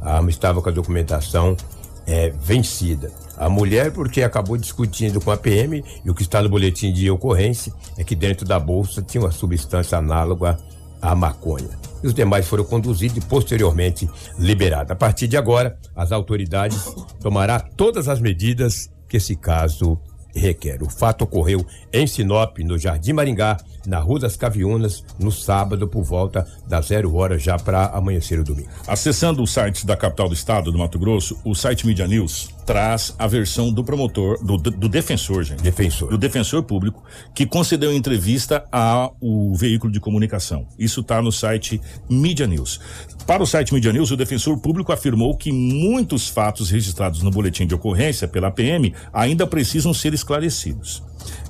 A 0.00 0.16
arma 0.16 0.30
estava 0.30 0.60
com 0.60 0.68
a 0.68 0.72
documentação 0.72 1.56
é, 2.06 2.30
vencida. 2.30 3.10
A 3.36 3.48
mulher, 3.48 3.92
porque 3.92 4.22
acabou 4.22 4.56
discutindo 4.56 5.20
com 5.20 5.30
a 5.30 5.36
PM, 5.36 5.82
e 6.04 6.10
o 6.10 6.14
que 6.14 6.22
está 6.22 6.42
no 6.42 6.48
boletim 6.48 6.92
de 6.92 7.10
ocorrência 7.10 7.72
é 7.96 8.04
que 8.04 8.14
dentro 8.14 8.46
da 8.46 8.58
bolsa 8.58 9.02
tinha 9.02 9.22
uma 9.22 9.30
substância 9.30 9.96
análoga 9.96 10.58
à 11.00 11.14
maconha. 11.14 11.78
E 12.02 12.06
os 12.06 12.14
demais 12.14 12.46
foram 12.46 12.64
conduzidos 12.64 13.16
e 13.16 13.20
posteriormente 13.20 14.08
liberados. 14.38 14.90
A 14.90 14.96
partir 14.96 15.26
de 15.28 15.36
agora, 15.36 15.78
as 15.94 16.12
autoridades 16.12 16.94
tomarão 17.20 17.60
todas 17.76 18.08
as 18.08 18.20
medidas 18.20 18.90
que 19.08 19.16
esse 19.16 19.36
caso 19.36 19.98
requer. 20.34 20.82
O 20.82 20.88
fato 20.88 21.22
ocorreu 21.22 21.64
em 21.92 22.06
Sinop, 22.06 22.58
no 22.58 22.78
Jardim 22.78 23.12
Maringá, 23.12 23.58
na 23.86 23.98
Rua 23.98 24.20
das 24.20 24.36
Caviunas, 24.36 25.04
no 25.18 25.32
sábado, 25.32 25.88
por 25.88 26.02
volta 26.02 26.46
das 26.66 26.86
zero 26.86 27.14
hora, 27.14 27.38
já 27.38 27.58
para 27.58 27.86
amanhecer 27.86 28.38
o 28.38 28.44
domingo. 28.44 28.68
Acessando 28.86 29.42
o 29.42 29.46
site 29.46 29.86
da 29.86 29.96
capital 29.96 30.28
do 30.28 30.34
estado 30.34 30.70
do 30.70 30.78
Mato 30.78 30.98
Grosso, 30.98 31.38
o 31.44 31.54
site 31.54 31.86
Media 31.86 32.06
News 32.06 32.50
traz 32.64 33.14
a 33.18 33.26
versão 33.26 33.72
do 33.72 33.82
promotor, 33.84 34.42
do, 34.44 34.56
do 34.56 34.88
defensor, 34.88 35.44
gente. 35.44 35.62
Defensor. 35.62 36.10
Do 36.10 36.18
defensor 36.18 36.62
público, 36.62 37.02
que 37.34 37.46
concedeu 37.46 37.92
entrevista 37.92 38.64
ao 38.70 39.16
veículo 39.54 39.92
de 39.92 40.00
comunicação. 40.00 40.66
Isso 40.78 41.00
está 41.00 41.20
no 41.20 41.32
site 41.32 41.80
Media 42.08 42.46
News. 42.46 42.80
Para 43.26 43.42
o 43.42 43.46
site 43.46 43.72
Media 43.72 43.92
News, 43.92 44.10
o 44.10 44.16
defensor 44.16 44.58
público 44.58 44.92
afirmou 44.92 45.36
que 45.36 45.52
muitos 45.52 46.28
fatos 46.28 46.70
registrados 46.70 47.22
no 47.22 47.30
boletim 47.30 47.66
de 47.66 47.74
ocorrência 47.74 48.26
pela 48.26 48.50
PM 48.50 48.94
ainda 49.12 49.46
precisam 49.46 49.92
ser 49.92 50.14
esclarecidos. 50.14 51.02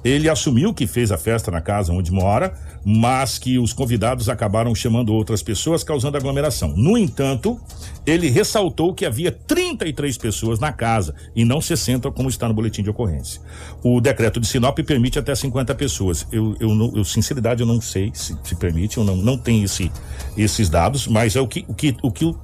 Ele 0.04 0.28
assumiu 0.28 0.72
que 0.72 0.86
fez 0.86 1.12
a 1.12 1.18
festa 1.18 1.50
na 1.50 1.60
casa 1.60 1.92
onde 1.92 2.10
mora, 2.10 2.54
mas 2.84 3.38
que 3.38 3.58
os 3.58 3.72
convidados 3.72 4.28
acabaram 4.28 4.74
chamando 4.74 5.12
outras 5.12 5.42
pessoas, 5.42 5.84
causando 5.84 6.16
aglomeração. 6.16 6.74
No 6.76 6.96
entanto, 6.96 7.60
ele 8.06 8.28
ressaltou 8.28 8.94
que 8.94 9.04
havia 9.04 9.30
33 9.30 10.16
pessoas 10.16 10.58
na 10.58 10.72
casa 10.72 11.14
e 11.36 11.44
não 11.44 11.60
60, 11.60 12.10
como 12.12 12.28
está 12.28 12.48
no 12.48 12.54
boletim 12.54 12.82
de 12.82 12.90
ocorrência. 12.90 13.40
O 13.82 14.00
decreto 14.00 14.40
de 14.40 14.46
Sinop 14.46 14.78
permite 14.78 15.18
até 15.18 15.34
50 15.34 15.74
pessoas. 15.74 16.26
Eu, 16.32 16.56
eu, 16.58 16.92
eu 16.96 17.04
sinceridade, 17.04 17.60
eu 17.60 17.66
não 17.66 17.80
sei 17.80 18.10
se, 18.14 18.36
se 18.42 18.54
permite, 18.54 18.96
eu 18.96 19.04
não, 19.04 19.16
não 19.16 19.36
tenho 19.36 19.64
esse, 19.64 19.92
esses 20.36 20.70
dados, 20.70 21.06
mas 21.06 21.36
é 21.36 21.40
o 21.40 21.46
que 21.46 21.64
o 21.68 21.74
que 21.74 21.96
o 22.02 22.10
que 22.10 22.24
o, 22.24 22.36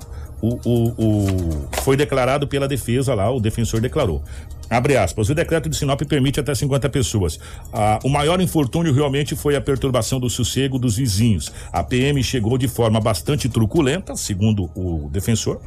o, 0.42 0.94
o, 0.98 1.68
foi 1.82 1.96
declarado 1.96 2.46
pela 2.46 2.68
defesa 2.68 3.14
lá, 3.14 3.30
o 3.30 3.40
defensor 3.40 3.80
declarou. 3.80 4.22
Abre 4.68 4.96
aspas. 4.96 5.28
O 5.28 5.34
decreto 5.34 5.68
de 5.68 5.76
Sinop 5.76 6.00
permite 6.02 6.40
até 6.40 6.54
50 6.54 6.88
pessoas. 6.88 7.38
Ah, 7.72 7.98
o 8.04 8.08
maior 8.08 8.40
infortúnio 8.40 8.92
realmente 8.92 9.36
foi 9.36 9.54
a 9.56 9.60
perturbação 9.60 10.18
do 10.18 10.28
sossego 10.28 10.78
dos 10.78 10.96
vizinhos. 10.96 11.52
A 11.72 11.84
PM 11.84 12.22
chegou 12.22 12.58
de 12.58 12.66
forma 12.66 13.00
bastante 13.00 13.48
truculenta, 13.48 14.16
segundo 14.16 14.70
o 14.74 15.08
defensor, 15.10 15.60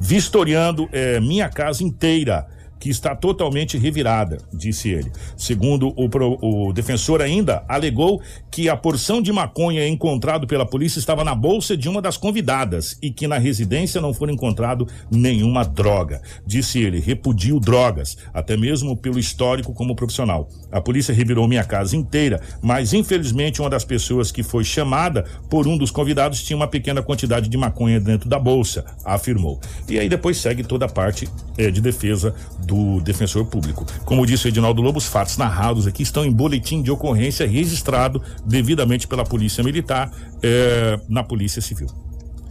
vistoriando 0.00 0.88
eh, 0.92 1.20
minha 1.20 1.48
casa 1.48 1.84
inteira 1.84 2.46
que 2.82 2.90
está 2.90 3.14
totalmente 3.14 3.78
revirada, 3.78 4.38
disse 4.52 4.90
ele. 4.90 5.12
Segundo 5.36 5.92
o, 5.94 6.08
pro, 6.08 6.36
o 6.42 6.72
defensor 6.72 7.22
ainda, 7.22 7.64
alegou 7.68 8.20
que 8.50 8.68
a 8.68 8.76
porção 8.76 9.22
de 9.22 9.32
maconha 9.32 9.86
encontrado 9.86 10.48
pela 10.48 10.66
polícia 10.66 10.98
estava 10.98 11.22
na 11.22 11.32
bolsa 11.32 11.76
de 11.76 11.88
uma 11.88 12.02
das 12.02 12.16
convidadas 12.16 12.98
e 13.00 13.08
que 13.08 13.28
na 13.28 13.38
residência 13.38 14.00
não 14.00 14.12
foi 14.12 14.32
encontrado 14.32 14.88
nenhuma 15.08 15.64
droga. 15.64 16.22
Disse 16.44 16.80
ele, 16.80 16.98
repudio 16.98 17.60
drogas, 17.60 18.18
até 18.34 18.56
mesmo 18.56 18.96
pelo 18.96 19.16
histórico 19.16 19.72
como 19.72 19.94
profissional. 19.94 20.48
A 20.72 20.80
polícia 20.80 21.14
revirou 21.14 21.46
minha 21.46 21.62
casa 21.62 21.96
inteira, 21.96 22.40
mas 22.60 22.92
infelizmente 22.92 23.60
uma 23.60 23.70
das 23.70 23.84
pessoas 23.84 24.32
que 24.32 24.42
foi 24.42 24.64
chamada 24.64 25.24
por 25.48 25.68
um 25.68 25.78
dos 25.78 25.92
convidados 25.92 26.42
tinha 26.42 26.56
uma 26.56 26.66
pequena 26.66 27.00
quantidade 27.00 27.48
de 27.48 27.56
maconha 27.56 28.00
dentro 28.00 28.28
da 28.28 28.40
bolsa, 28.40 28.84
afirmou. 29.04 29.60
E 29.88 30.00
aí 30.00 30.08
depois 30.08 30.36
segue 30.36 30.64
toda 30.64 30.86
a 30.86 30.88
parte 30.88 31.28
eh, 31.56 31.70
de 31.70 31.80
defesa 31.80 32.34
do 32.58 32.71
do 32.72 33.00
defensor 33.02 33.44
público. 33.44 33.84
Como 34.06 34.24
disse 34.24 34.46
o 34.46 34.48
Edinaldo 34.48 34.80
Lobo, 34.80 34.96
os 34.96 35.06
fatos 35.06 35.36
narrados 35.36 35.86
aqui 35.86 36.02
estão 36.02 36.24
em 36.24 36.32
boletim 36.32 36.82
de 36.82 36.90
ocorrência 36.90 37.46
registrado 37.46 38.22
devidamente 38.46 39.06
pela 39.06 39.24
Polícia 39.24 39.62
Militar 39.62 40.10
eh, 40.42 40.98
na 41.06 41.22
Polícia 41.22 41.60
Civil. 41.60 41.88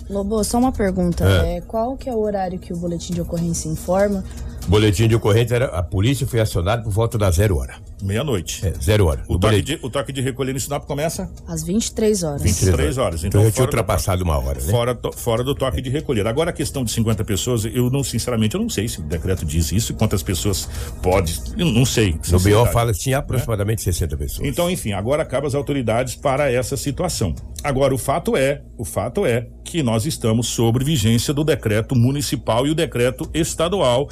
Lobo, 0.08 0.44
só 0.44 0.60
uma 0.60 0.72
pergunta. 0.72 1.26
É. 1.26 1.58
É, 1.58 1.62
qual 1.62 1.98
que 1.98 2.08
é 2.08 2.14
o 2.14 2.20
horário 2.20 2.60
que 2.60 2.72
o 2.72 2.78
boletim 2.78 3.14
de 3.14 3.22
ocorrência 3.22 3.68
informa? 3.68 4.24
Boletim 4.68 5.08
de 5.08 5.16
ocorrência 5.16 5.56
era 5.56 5.66
a 5.66 5.84
polícia 5.84 6.26
foi 6.26 6.40
acionada 6.40 6.84
por 6.84 6.92
volta 6.92 7.18
da 7.18 7.30
zero 7.32 7.58
hora. 7.58 7.76
Meia-noite. 8.02 8.66
É, 8.66 8.74
zero 8.82 9.08
hora. 9.08 9.24
O, 9.28 9.36
o, 9.36 9.40
toque 9.40 9.62
de, 9.62 9.80
o 9.82 9.90
toque 9.90 10.12
de 10.12 10.22
recolher 10.22 10.54
no 10.54 10.60
Sinop 10.60 10.86
começa? 10.86 11.32
Às 11.48 11.64
23 11.64 12.24
horas. 12.24 12.42
23 12.42 12.98
horas. 12.98 13.24
Então, 13.24 13.42
então 13.42 13.44
eu 13.44 13.52
tinha 13.52 13.66
ultrapassado 13.66 14.24
uma 14.24 14.38
hora, 14.38 14.60
né? 14.62 14.72
Fora, 14.72 14.96
to, 14.96 15.12
fora 15.12 15.44
do 15.44 15.54
toque 15.54 15.80
é. 15.80 15.82
de 15.82 15.90
recolher. 15.90 16.26
Agora 16.28 16.50
a 16.52 16.54
questão 16.54 16.84
de 16.84 16.92
50 16.92 17.24
pessoas, 17.24 17.66
eu 17.66 17.90
não, 17.90 18.04
sinceramente, 18.04 18.56
eu 18.56 18.62
não 18.62 18.70
sei 18.70 18.88
se 18.88 19.00
o 19.00 19.04
decreto 19.04 19.46
diz 19.46 19.72
isso, 19.72 19.94
quantas 19.94 20.24
pessoas 20.24 20.68
pode. 21.02 21.40
Eu 21.58 21.68
não 21.68 21.86
sei. 21.86 22.18
No 22.30 22.40
BO 22.40 22.66
fala 22.72 22.94
que 22.94 23.00
tinha 23.00 23.18
aproximadamente 23.18 23.82
é? 23.82 23.92
60 23.92 24.18
pessoas. 24.18 24.48
Então, 24.48 24.70
enfim, 24.70 24.94
agora 24.94 25.26
cabe 25.26 25.48
as 25.48 25.56
autoridades 25.56 26.16
para 26.16 26.52
essa 26.52 26.78
situação. 26.78 27.36
Agora, 27.64 27.94
o 27.94 27.98
fato 27.98 28.36
é, 28.36 28.64
o 28.78 28.86
fato 28.86 29.26
é 29.26 29.48
que 29.64 29.84
nós 29.84 30.06
estamos 30.06 30.48
sobre 30.48 30.84
vigência 30.84 31.34
do 31.34 31.44
decreto 31.44 31.96
municipal 31.96 32.66
e 32.66 32.72
o 32.72 32.76
decreto 32.76 33.30
estadual 33.34 34.10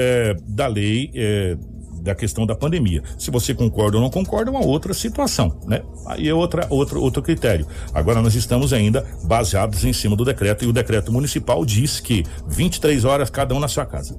é, 0.00 0.34
da 0.46 0.66
lei 0.66 1.10
é, 1.14 1.56
da 2.02 2.14
questão 2.14 2.46
da 2.46 2.54
pandemia. 2.54 3.02
Se 3.18 3.30
você 3.30 3.54
concorda 3.54 3.96
ou 3.96 4.02
não 4.02 4.10
concorda, 4.10 4.50
é 4.50 4.52
uma 4.52 4.64
outra 4.64 4.94
situação, 4.94 5.60
né? 5.66 5.82
Aí 6.06 6.28
é 6.28 6.34
outra, 6.34 6.66
outra, 6.70 6.98
outro 6.98 7.22
critério. 7.22 7.66
Agora 7.92 8.22
nós 8.22 8.34
estamos 8.34 8.72
ainda 8.72 9.06
baseados 9.24 9.84
em 9.84 9.92
cima 9.92 10.16
do 10.16 10.24
decreto 10.24 10.64
e 10.64 10.68
o 10.68 10.72
decreto 10.72 11.12
municipal 11.12 11.64
diz 11.64 12.00
que 12.00 12.24
23 12.48 13.04
horas 13.04 13.30
cada 13.30 13.54
um 13.54 13.60
na 13.60 13.68
sua 13.68 13.84
casa. 13.84 14.18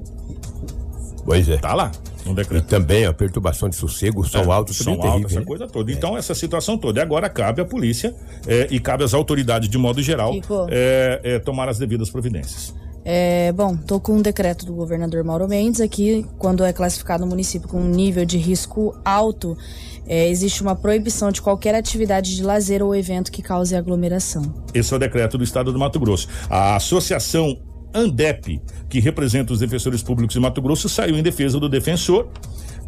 Pois 1.25 1.49
é. 1.49 1.57
Tá 1.57 1.73
lá. 1.73 1.91
Um 2.25 2.33
decreto. 2.33 2.63
E 2.63 2.67
também 2.67 3.05
a 3.05 3.13
perturbação 3.13 3.67
de 3.67 3.75
sossego, 3.75 4.23
som 4.23 4.39
é, 4.39 4.51
alto, 4.51 4.73
som 4.73 4.99
alto, 5.01 5.25
essa 5.25 5.41
coisa 5.41 5.67
toda. 5.67 5.91
É. 5.91 5.95
Então, 5.95 6.17
essa 6.17 6.35
situação 6.35 6.77
toda. 6.77 6.99
E 6.99 7.03
agora 7.03 7.29
cabe 7.29 7.61
à 7.61 7.65
polícia 7.65 8.15
é, 8.47 8.67
e 8.69 8.79
cabe 8.79 9.03
às 9.03 9.13
autoridades, 9.13 9.67
de 9.67 9.77
modo 9.77 10.01
geral, 10.01 10.33
é, 10.69 11.19
é, 11.23 11.39
tomar 11.39 11.67
as 11.67 11.77
devidas 11.77 12.09
providências. 12.09 12.73
É, 13.03 13.51
bom, 13.51 13.75
tô 13.75 13.99
com 13.99 14.13
um 14.13 14.21
decreto 14.21 14.65
do 14.65 14.73
governador 14.73 15.23
Mauro 15.23 15.47
Mendes 15.47 15.81
aqui, 15.81 16.25
quando 16.37 16.63
é 16.63 16.71
classificado 16.71 17.23
o 17.23 17.27
município 17.27 17.67
com 17.67 17.81
um 17.81 17.89
nível 17.89 18.25
de 18.25 18.37
risco 18.37 18.95
alto, 19.03 19.57
é, 20.05 20.29
existe 20.29 20.61
uma 20.61 20.75
proibição 20.75 21.31
de 21.31 21.41
qualquer 21.41 21.73
atividade 21.73 22.35
de 22.35 22.43
lazer 22.43 22.83
ou 22.83 22.95
evento 22.95 23.31
que 23.31 23.41
cause 23.41 23.75
aglomeração. 23.75 24.53
Esse 24.73 24.93
é 24.93 24.97
o 24.97 24.99
decreto 24.99 25.37
do 25.37 25.43
estado 25.43 25.73
do 25.73 25.79
Mato 25.79 25.99
Grosso. 25.99 26.27
A 26.49 26.75
associação 26.75 27.57
Andep, 27.93 28.61
que 28.87 28.99
representa 28.99 29.51
os 29.51 29.59
defensores 29.59 30.03
públicos 30.03 30.33
de 30.33 30.39
Mato 30.39 30.61
Grosso, 30.61 30.87
saiu 30.87 31.17
em 31.17 31.23
defesa 31.23 31.59
do 31.59 31.67
defensor, 31.67 32.29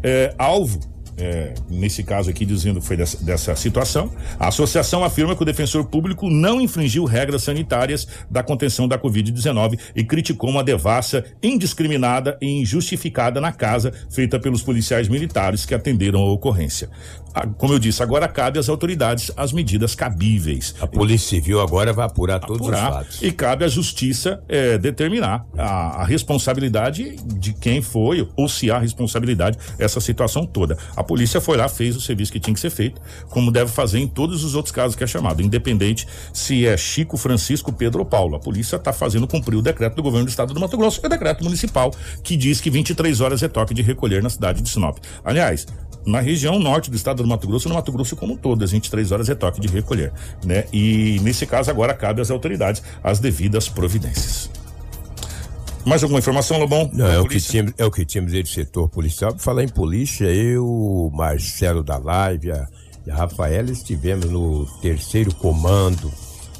é, 0.02 0.34
alvo 0.38 0.93
é, 1.16 1.54
nesse 1.68 2.02
caso 2.02 2.30
aqui 2.30 2.44
dizendo 2.44 2.80
que 2.80 2.86
foi 2.86 2.96
dessa, 2.96 3.22
dessa, 3.24 3.56
situação. 3.56 4.10
A 4.38 4.48
associação 4.48 5.04
afirma 5.04 5.36
que 5.36 5.42
o 5.42 5.44
defensor 5.44 5.84
público 5.84 6.28
não 6.28 6.60
infringiu 6.60 7.04
regras 7.04 7.42
sanitárias 7.42 8.06
da 8.30 8.42
contenção 8.42 8.88
da 8.88 8.98
Covid-19 8.98 9.78
e 9.94 10.04
criticou 10.04 10.50
uma 10.50 10.64
devassa 10.64 11.24
indiscriminada 11.42 12.36
e 12.40 12.60
injustificada 12.60 13.40
na 13.40 13.52
casa 13.52 13.92
feita 14.10 14.38
pelos 14.38 14.62
policiais 14.62 15.08
militares 15.08 15.64
que 15.64 15.74
atenderam 15.74 16.20
a 16.20 16.32
ocorrência 16.32 16.90
como 17.58 17.72
eu 17.72 17.78
disse, 17.78 18.02
agora 18.02 18.28
cabe 18.28 18.58
às 18.58 18.68
autoridades 18.68 19.30
as 19.36 19.52
medidas 19.52 19.94
cabíveis. 19.94 20.74
A 20.80 20.86
Polícia 20.86 21.30
Civil 21.30 21.60
agora 21.60 21.92
vai 21.92 22.06
apurar, 22.06 22.36
apurar 22.36 22.58
todos 22.58 22.68
os 22.68 22.78
fatos. 22.78 23.22
E 23.22 23.32
cabe 23.32 23.64
à 23.64 23.68
Justiça 23.68 24.42
é, 24.48 24.78
determinar 24.78 25.44
a, 25.58 26.02
a, 26.02 26.04
responsabilidade 26.04 27.16
de 27.16 27.52
quem 27.52 27.82
foi 27.82 28.28
ou 28.36 28.48
se 28.48 28.70
há 28.70 28.78
responsabilidade 28.78 29.58
essa 29.78 30.00
situação 30.00 30.46
toda. 30.46 30.78
A 30.94 31.02
polícia 31.04 31.40
foi 31.40 31.56
lá, 31.56 31.68
fez 31.68 31.96
o 31.96 32.00
serviço 32.00 32.32
que 32.32 32.40
tinha 32.40 32.54
que 32.54 32.60
ser 32.60 32.70
feito, 32.70 33.00
como 33.28 33.50
deve 33.50 33.70
fazer 33.70 33.98
em 33.98 34.08
todos 34.08 34.42
os 34.42 34.54
outros 34.54 34.72
casos 34.72 34.96
que 34.96 35.04
é 35.04 35.06
chamado, 35.06 35.42
independente 35.42 36.06
se 36.32 36.66
é 36.66 36.76
Chico, 36.76 37.16
Francisco, 37.16 37.72
Pedro 37.72 38.00
ou 38.00 38.06
Paulo. 38.06 38.36
A 38.36 38.40
polícia 38.40 38.76
está 38.76 38.92
fazendo 38.92 39.26
cumprir 39.26 39.56
o 39.56 39.62
decreto 39.62 39.96
do 39.96 40.02
governo 40.02 40.26
do 40.26 40.30
estado 40.30 40.52
do 40.52 40.60
Mato 40.60 40.76
Grosso, 40.76 41.00
é 41.02 41.06
o 41.06 41.10
decreto 41.10 41.44
municipal, 41.44 41.92
que 42.22 42.36
diz 42.36 42.60
que 42.60 42.70
23 42.70 43.20
horas 43.20 43.42
é 43.42 43.48
toque 43.48 43.74
de 43.74 43.82
recolher 43.82 44.22
na 44.22 44.30
cidade 44.30 44.62
de 44.62 44.68
Sinop. 44.68 44.98
Aliás, 45.24 45.66
na 46.06 46.20
região 46.20 46.58
norte 46.58 46.90
do 46.90 46.96
estado 46.96 47.22
do 47.22 47.28
Mato 47.28 47.46
Grosso, 47.46 47.68
no 47.68 47.74
Mato 47.74 47.90
Grosso 47.92 48.16
como 48.16 48.34
um 48.34 48.36
todo, 48.36 48.62
às 48.62 48.72
23 48.72 49.12
horas 49.12 49.28
é 49.28 49.34
toque 49.34 49.60
de 49.60 49.68
recolher, 49.68 50.12
né? 50.44 50.64
E 50.72 51.18
nesse 51.22 51.46
caso 51.46 51.70
agora 51.70 51.94
cabe 51.94 52.20
às 52.20 52.30
autoridades 52.30 52.82
as 53.02 53.18
devidas 53.18 53.68
providências. 53.68 54.50
Mais 55.84 56.02
alguma 56.02 56.18
informação, 56.18 56.58
Lobão? 56.58 56.90
Não, 56.92 57.06
é 57.06 57.20
o, 57.20 57.28
que 57.28 57.38
tínhamos, 57.38 57.74
é 57.76 57.84
o 57.84 57.90
que 57.90 58.04
tínhamos 58.06 58.32
aí 58.32 58.42
do 58.42 58.48
setor 58.48 58.88
policial. 58.88 59.34
Falar 59.38 59.64
em 59.64 59.68
polícia, 59.68 60.24
eu, 60.24 61.10
Marcelo 61.12 61.82
da 61.82 61.98
Live 61.98 62.52
a, 62.52 62.66
e 63.06 63.10
a 63.10 63.14
Rafaela 63.14 63.70
estivemos 63.70 64.26
no 64.26 64.64
terceiro 64.80 65.34
comando 65.34 66.10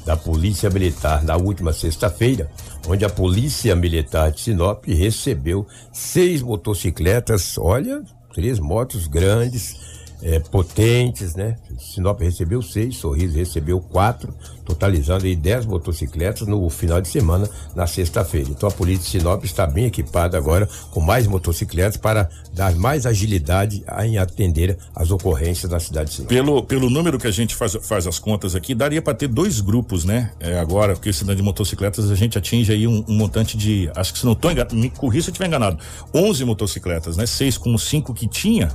da 0.05 0.15
Polícia 0.15 0.69
Militar 0.69 1.23
na 1.23 1.35
última 1.35 1.73
sexta-feira, 1.73 2.51
onde 2.87 3.03
a 3.03 3.09
Polícia 3.09 3.75
Militar 3.75 4.31
de 4.31 4.41
Sinop 4.41 4.85
recebeu 4.85 5.65
seis 5.91 6.43
motocicletas, 6.43 7.57
olha, 7.57 8.03
três 8.31 8.59
motos 8.59 9.07
grandes, 9.07 9.75
é, 10.21 10.39
potentes, 10.39 11.35
né? 11.35 11.55
Sinop 11.77 12.19
recebeu 12.21 12.61
seis, 12.61 12.97
Sorriso 12.97 13.37
recebeu 13.37 13.79
quatro, 13.79 14.33
totalizando 14.63 15.25
aí 15.25 15.35
dez 15.35 15.65
motocicletas 15.65 16.47
no 16.47 16.69
final 16.69 17.01
de 17.01 17.07
semana, 17.07 17.49
na 17.75 17.85
sexta-feira. 17.85 18.49
Então 18.49 18.67
a 18.67 18.71
Polícia 18.71 19.03
de 19.03 19.09
Sinop 19.09 19.43
está 19.43 19.67
bem 19.67 19.85
equipada 19.85 20.37
agora 20.37 20.67
com 20.91 20.99
mais 20.99 21.27
motocicletas 21.27 21.97
para 21.97 22.29
dar 22.53 22.75
mais 22.75 23.05
agilidade 23.05 23.83
em 24.03 24.17
atender 24.17 24.77
as 24.95 25.11
ocorrências 25.11 25.69
da 25.69 25.79
cidade 25.79 26.09
de 26.09 26.15
Sinop. 26.15 26.29
Pelo, 26.29 26.63
pelo 26.63 26.89
número 26.89 27.19
que 27.19 27.27
a 27.27 27.31
gente 27.31 27.55
faz, 27.55 27.77
faz 27.83 28.07
as 28.07 28.17
contas 28.17 28.55
aqui, 28.55 28.73
daria 28.73 29.01
para 29.01 29.13
ter 29.13 29.27
dois 29.27 29.59
grupos, 29.59 30.05
né? 30.05 30.31
É, 30.39 30.57
agora, 30.59 30.93
porque 30.93 31.09
esse 31.09 31.25
de 31.35 31.41
motocicletas 31.41 32.11
a 32.11 32.15
gente 32.15 32.37
atinge 32.37 32.71
aí 32.71 32.87
um, 32.87 33.03
um 33.07 33.15
montante 33.15 33.57
de, 33.57 33.89
acho 33.95 34.13
que 34.13 34.19
se 34.19 34.25
não 34.25 34.33
estou 34.33 34.51
enganado, 34.51 34.75
me 34.75 34.89
corri 34.89 35.21
se 35.21 35.29
eu 35.29 35.31
estiver 35.31 35.47
enganado, 35.47 35.79
11 36.13 36.45
motocicletas, 36.45 37.17
né? 37.17 37.25
Seis 37.25 37.57
com 37.57 37.75
cinco 37.77 38.13
que 38.13 38.27
tinha, 38.27 38.71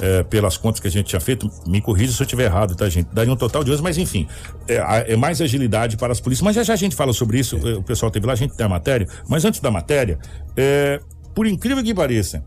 é, 0.00 0.22
pelas 0.22 0.56
contas 0.56 0.80
que 0.80 0.88
a 0.88 0.90
gente 0.90 1.06
tinha 1.06 1.20
feito, 1.20 1.50
me 1.66 1.80
corrija 1.80 2.12
se 2.12 2.20
eu 2.20 2.24
estiver 2.24 2.44
errado, 2.44 2.74
tá, 2.74 2.88
gente? 2.88 3.08
Daria 3.12 3.32
um 3.32 3.36
total 3.36 3.62
de 3.62 3.70
11, 3.70 3.82
mas 3.82 3.98
enfim, 3.98 4.26
é, 4.68 5.12
é, 5.12 5.16
mais 5.16 5.40
agilidade 5.40 5.96
para 5.96 6.12
as 6.12 6.20
polícias. 6.20 6.44
Mas 6.44 6.56
já 6.56 6.62
já 6.62 6.74
a 6.74 6.76
gente 6.76 6.96
fala 6.96 7.12
sobre 7.12 7.38
isso, 7.38 7.56
o 7.56 7.82
pessoal 7.82 8.10
teve 8.10 8.26
lá, 8.26 8.32
a 8.32 8.36
gente 8.36 8.56
tem 8.56 8.66
a 8.66 8.68
matéria. 8.68 9.06
Mas 9.28 9.44
antes 9.44 9.60
da 9.60 9.70
matéria, 9.70 10.18
é, 10.56 11.00
por 11.34 11.46
incrível 11.46 11.82
que 11.82 11.94
pareça, 11.94 12.44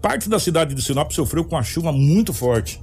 parte 0.00 0.28
da 0.28 0.38
cidade 0.38 0.74
de 0.74 0.82
Sinop 0.82 1.10
sofreu 1.12 1.44
com 1.44 1.56
a 1.56 1.62
chuva 1.62 1.92
muito 1.92 2.32
forte. 2.32 2.80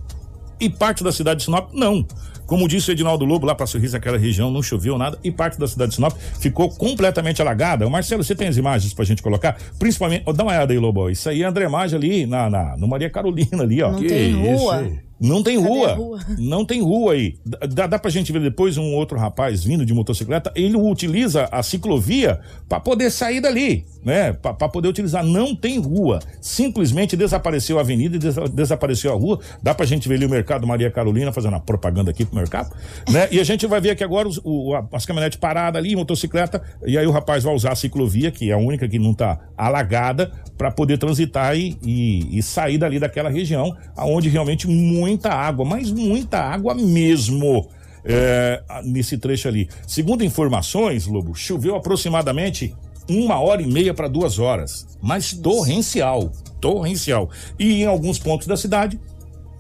E 0.60 0.70
parte 0.70 1.04
da 1.04 1.12
cidade 1.12 1.40
de 1.40 1.46
Sinop 1.46 1.74
não. 1.74 2.06
Como 2.46 2.68
disse 2.68 2.90
o 2.90 2.92
Edinaldo 2.92 3.26
Lobo, 3.26 3.46
lá 3.46 3.56
para 3.56 3.66
Sorriso, 3.66 3.98
aquela 3.98 4.18
região 4.18 4.52
não 4.52 4.62
choveu 4.62 4.98
nada 4.98 5.18
e 5.24 5.32
parte 5.32 5.60
da 5.60 5.68
cidade 5.68 5.90
de 5.90 5.96
Sinop 5.96 6.14
ficou 6.40 6.70
completamente 6.70 7.42
alagada. 7.42 7.90
Marcelo, 7.90 8.24
você 8.24 8.36
tem 8.36 8.48
as 8.48 8.58
imagens 8.58 8.94
pra 8.94 9.06
gente 9.06 9.22
colocar? 9.22 9.58
Principalmente, 9.80 10.24
oh, 10.26 10.34
dá 10.34 10.44
uma 10.44 10.52
olhada 10.52 10.74
aí, 10.74 10.80
Lobo. 10.80 11.10
Isso 11.10 11.30
aí 11.30 11.44
é 11.44 11.46
André 11.46 11.68
Maggi 11.68 11.96
ali, 11.96 12.26
na, 12.26 12.50
na, 12.50 12.78
no 12.78 12.88
Maria 12.88 13.10
Carolina 13.10 13.64
ali, 13.64 13.82
ó. 13.82 13.92
Não 13.92 14.00
que 14.00 14.08
tem 14.08 14.34
rua. 14.34 14.84
Isso, 14.84 15.05
não 15.20 15.42
tem 15.42 15.58
rua. 15.58 15.94
rua. 15.94 16.20
Não 16.38 16.66
tem 16.66 16.82
rua 16.82 17.14
aí. 17.14 17.36
Dá, 17.70 17.88
dá 17.88 18.00
pra 18.00 18.12
gente 18.12 18.32
ver 18.32 18.42
depois 18.42 18.78
um 18.78 18.94
outro 18.94 19.18
rapaz 19.18 19.64
vindo 19.64 19.86
de 19.86 19.94
motocicleta. 19.94 20.52
Ele 20.56 20.76
utiliza 20.76 21.48
a 21.52 21.64
ciclovia 21.64 22.40
para 22.68 22.80
poder 22.80 23.10
sair 23.10 23.40
dali, 23.40 23.86
né? 24.04 24.34
Para 24.34 24.68
poder 24.70 24.90
utilizar. 24.90 25.24
Não 25.24 25.56
tem 25.56 25.80
rua. 25.80 26.20
Simplesmente 26.42 27.16
desapareceu 27.16 27.78
a 27.78 27.82
avenida 27.82 28.16
e 28.18 28.20
des 28.20 28.36
desapareceu 28.54 29.14
a 29.14 29.16
rua. 29.16 29.40
Dá 29.64 29.74
pra 29.74 29.86
gente 29.86 30.08
ver 30.10 30.16
ali 30.16 30.26
o 30.26 30.30
mercado 30.30 30.68
Maria 30.68 30.92
Carolina 30.92 31.32
fazendo 31.32 31.56
a 31.56 31.60
propaganda 31.60 32.12
aqui 32.12 32.26
pro 32.26 32.36
mercado, 32.36 32.76
né? 33.10 33.28
E 33.32 33.40
a 33.40 33.44
gente 33.44 33.66
vai 33.68 33.80
ver 33.80 33.92
aqui 33.92 34.04
agora 34.04 34.28
os, 34.28 34.40
o, 34.44 34.74
as 34.92 35.06
caminhonetes 35.06 35.40
paradas 35.40 35.80
ali, 35.80 35.96
motocicleta. 35.96 36.62
E 36.86 36.98
aí 36.98 37.08
o 37.08 37.12
rapaz 37.12 37.44
vai 37.44 37.54
usar 37.54 37.72
a 37.72 37.76
ciclovia, 37.76 38.32
que 38.32 38.50
é 38.50 38.54
a 38.54 38.58
única 38.58 38.88
que 38.88 39.00
não 39.00 39.14
tá 39.14 39.40
alagada, 39.58 40.32
para 40.58 40.72
poder 40.72 40.98
transitar 40.98 41.56
e, 41.56 41.78
e, 41.84 42.38
e 42.38 42.44
sair 42.44 42.78
dali 42.78 43.00
daquela 43.00 43.30
região, 43.30 43.76
aonde 43.96 44.30
realmente 44.30 44.68
muito 44.68 45.05
muita 45.06 45.30
água, 45.30 45.64
mas 45.64 45.92
muita 45.92 46.40
água 46.40 46.74
mesmo. 46.74 47.68
É, 48.08 48.62
nesse 48.84 49.18
trecho 49.18 49.48
ali. 49.48 49.68
Segundo 49.88 50.24
informações, 50.24 51.08
Lobo, 51.08 51.34
choveu 51.34 51.76
aproximadamente 51.76 52.76
uma 53.10 53.40
hora 53.40 53.64
e 53.64 53.68
meia 53.68 53.96
para 53.96 54.08
duas 54.08 54.38
horas, 54.38 54.86
mas 55.02 55.34
torrencial, 55.34 56.32
torrencial. 56.62 57.32
E 57.58 57.82
em 57.82 57.86
alguns 57.86 58.20
pontos 58.20 58.46
da 58.46 58.56
cidade 58.56 59.00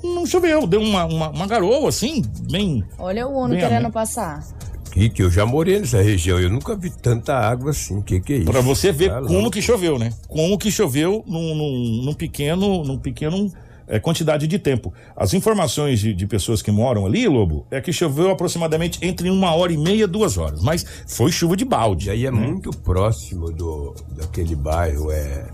não 0.03 0.27
choveu, 0.27 0.67
deu 0.67 0.79
uma, 0.79 1.05
uma, 1.05 1.29
uma 1.29 1.47
garoa 1.47 1.89
assim, 1.89 2.21
bem. 2.51 2.83
Olha 2.99 3.27
o 3.27 3.33
ONU 3.33 3.55
querendo 3.57 3.91
passar. 3.91 4.45
Que, 4.91 5.09
que 5.09 5.23
eu 5.23 5.29
já 5.29 5.45
morei 5.45 5.79
nessa 5.79 6.01
região, 6.01 6.39
eu 6.39 6.49
nunca 6.49 6.75
vi 6.75 6.89
tanta 6.89 7.35
água 7.35 7.71
assim, 7.71 8.01
que 8.01 8.19
que 8.19 8.33
é 8.33 8.35
isso? 8.37 8.45
Para 8.45 8.61
você 8.61 8.91
ver 8.91 9.09
tá 9.09 9.21
como 9.21 9.51
que 9.51 9.61
choveu, 9.61 9.99
né? 9.99 10.13
Como 10.27 10.57
que 10.57 10.71
choveu 10.71 11.23
num, 11.27 11.55
num, 11.55 12.01
num 12.05 12.13
pequeno, 12.13 12.83
num 12.83 12.97
pequeno 12.97 13.51
é, 13.87 13.99
quantidade 13.99 14.47
de 14.47 14.59
tempo. 14.59 14.93
As 15.15 15.33
informações 15.33 15.99
de, 15.99 16.13
de, 16.13 16.27
pessoas 16.27 16.61
que 16.61 16.71
moram 16.71 17.05
ali, 17.05 17.27
Lobo, 17.27 17.65
é 17.69 17.79
que 17.81 17.93
choveu 17.93 18.31
aproximadamente 18.31 18.99
entre 19.01 19.29
uma 19.29 19.53
hora 19.53 19.71
e 19.71 19.77
meia, 19.77 20.07
duas 20.07 20.37
horas. 20.37 20.61
Mas 20.61 20.85
foi 21.07 21.31
chuva 21.31 21.55
de 21.55 21.65
balde. 21.65 22.07
E 22.07 22.11
aí 22.11 22.25
é 22.25 22.31
né? 22.31 22.39
muito 22.39 22.71
próximo 22.71 23.51
do, 23.51 23.95
daquele 24.15 24.55
bairro, 24.55 25.11
é. 25.11 25.45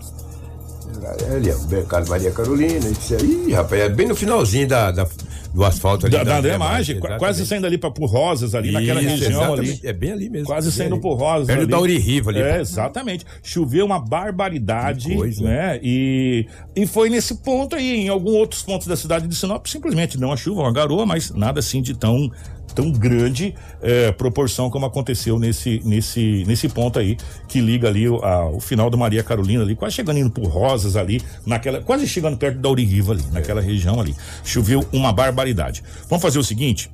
É 1.26 1.36
ali, 1.36 1.50
o 1.50 1.68
Mercado 1.68 2.08
Maria 2.08 2.30
Carolina, 2.30 2.86
isso 2.88 3.14
aí, 3.14 3.50
rapaz, 3.52 3.80
é 3.80 3.88
bem 3.88 4.06
no 4.06 4.14
finalzinho 4.14 4.68
da, 4.68 4.90
da 4.90 5.06
do 5.52 5.64
asfalto 5.64 6.06
ali. 6.06 6.16
Da, 6.16 6.40
da, 6.40 6.58
Mágica, 6.58 7.18
quase 7.18 7.46
saindo 7.46 7.66
ali 7.66 7.76
para 7.76 7.90
por 7.90 8.06
Rosas, 8.06 8.54
ali, 8.54 8.68
Isso, 8.68 8.78
naquela 8.78 9.00
região 9.00 9.54
ali. 9.54 9.80
É 9.82 9.92
bem 9.92 10.12
ali 10.12 10.30
mesmo. 10.30 10.46
Quase 10.46 10.72
saindo 10.72 10.98
por 10.98 11.14
Rosas. 11.14 11.46
Perto 11.46 11.62
ali. 11.62 11.70
da 11.70 11.80
Uririva 11.80 12.30
ali. 12.30 12.40
É, 12.40 12.60
exatamente. 12.60 13.26
Choveu 13.42 13.84
uma 13.84 13.98
barbaridade, 13.98 15.14
coisa, 15.14 15.44
né? 15.44 15.80
E, 15.82 16.46
e 16.74 16.86
foi 16.86 17.10
nesse 17.10 17.34
ponto 17.36 17.76
aí, 17.76 17.96
em 17.96 18.08
alguns 18.08 18.34
outros 18.34 18.62
pontos 18.62 18.86
da 18.86 18.96
cidade 18.96 19.26
de 19.26 19.34
Sinop, 19.34 19.66
simplesmente 19.66 20.18
não 20.18 20.32
a 20.32 20.36
chuva, 20.36 20.62
uma 20.62 20.72
garoa, 20.72 21.04
mas 21.04 21.30
nada 21.30 21.60
assim 21.60 21.82
de 21.82 21.94
tão 21.94 22.30
tão 22.74 22.90
grande 22.90 23.54
é, 23.80 24.12
proporção 24.12 24.70
como 24.70 24.86
aconteceu 24.86 25.38
nesse, 25.38 25.80
nesse, 25.84 26.44
nesse 26.46 26.68
ponto 26.68 26.98
aí, 26.98 27.16
que 27.48 27.60
liga 27.60 27.88
ali 27.88 28.08
o, 28.08 28.16
a, 28.24 28.48
o 28.50 28.60
final 28.60 28.88
do 28.88 28.96
Maria 28.96 29.22
Carolina 29.22 29.62
ali, 29.62 29.74
quase 29.74 29.96
chegando 29.96 30.18
indo 30.18 30.30
por 30.30 30.46
Rosas 30.46 30.96
ali, 30.96 31.22
naquela, 31.44 31.80
quase 31.80 32.06
chegando 32.06 32.36
perto 32.36 32.58
da 32.58 32.68
Urigiva 32.68 33.12
ali, 33.12 33.24
naquela 33.32 33.60
região 33.60 34.00
ali. 34.00 34.14
Choveu 34.44 34.84
uma 34.92 35.12
barbaridade. 35.12 35.82
Vamos 36.08 36.22
fazer 36.22 36.38
o 36.38 36.44
seguinte, 36.44 36.90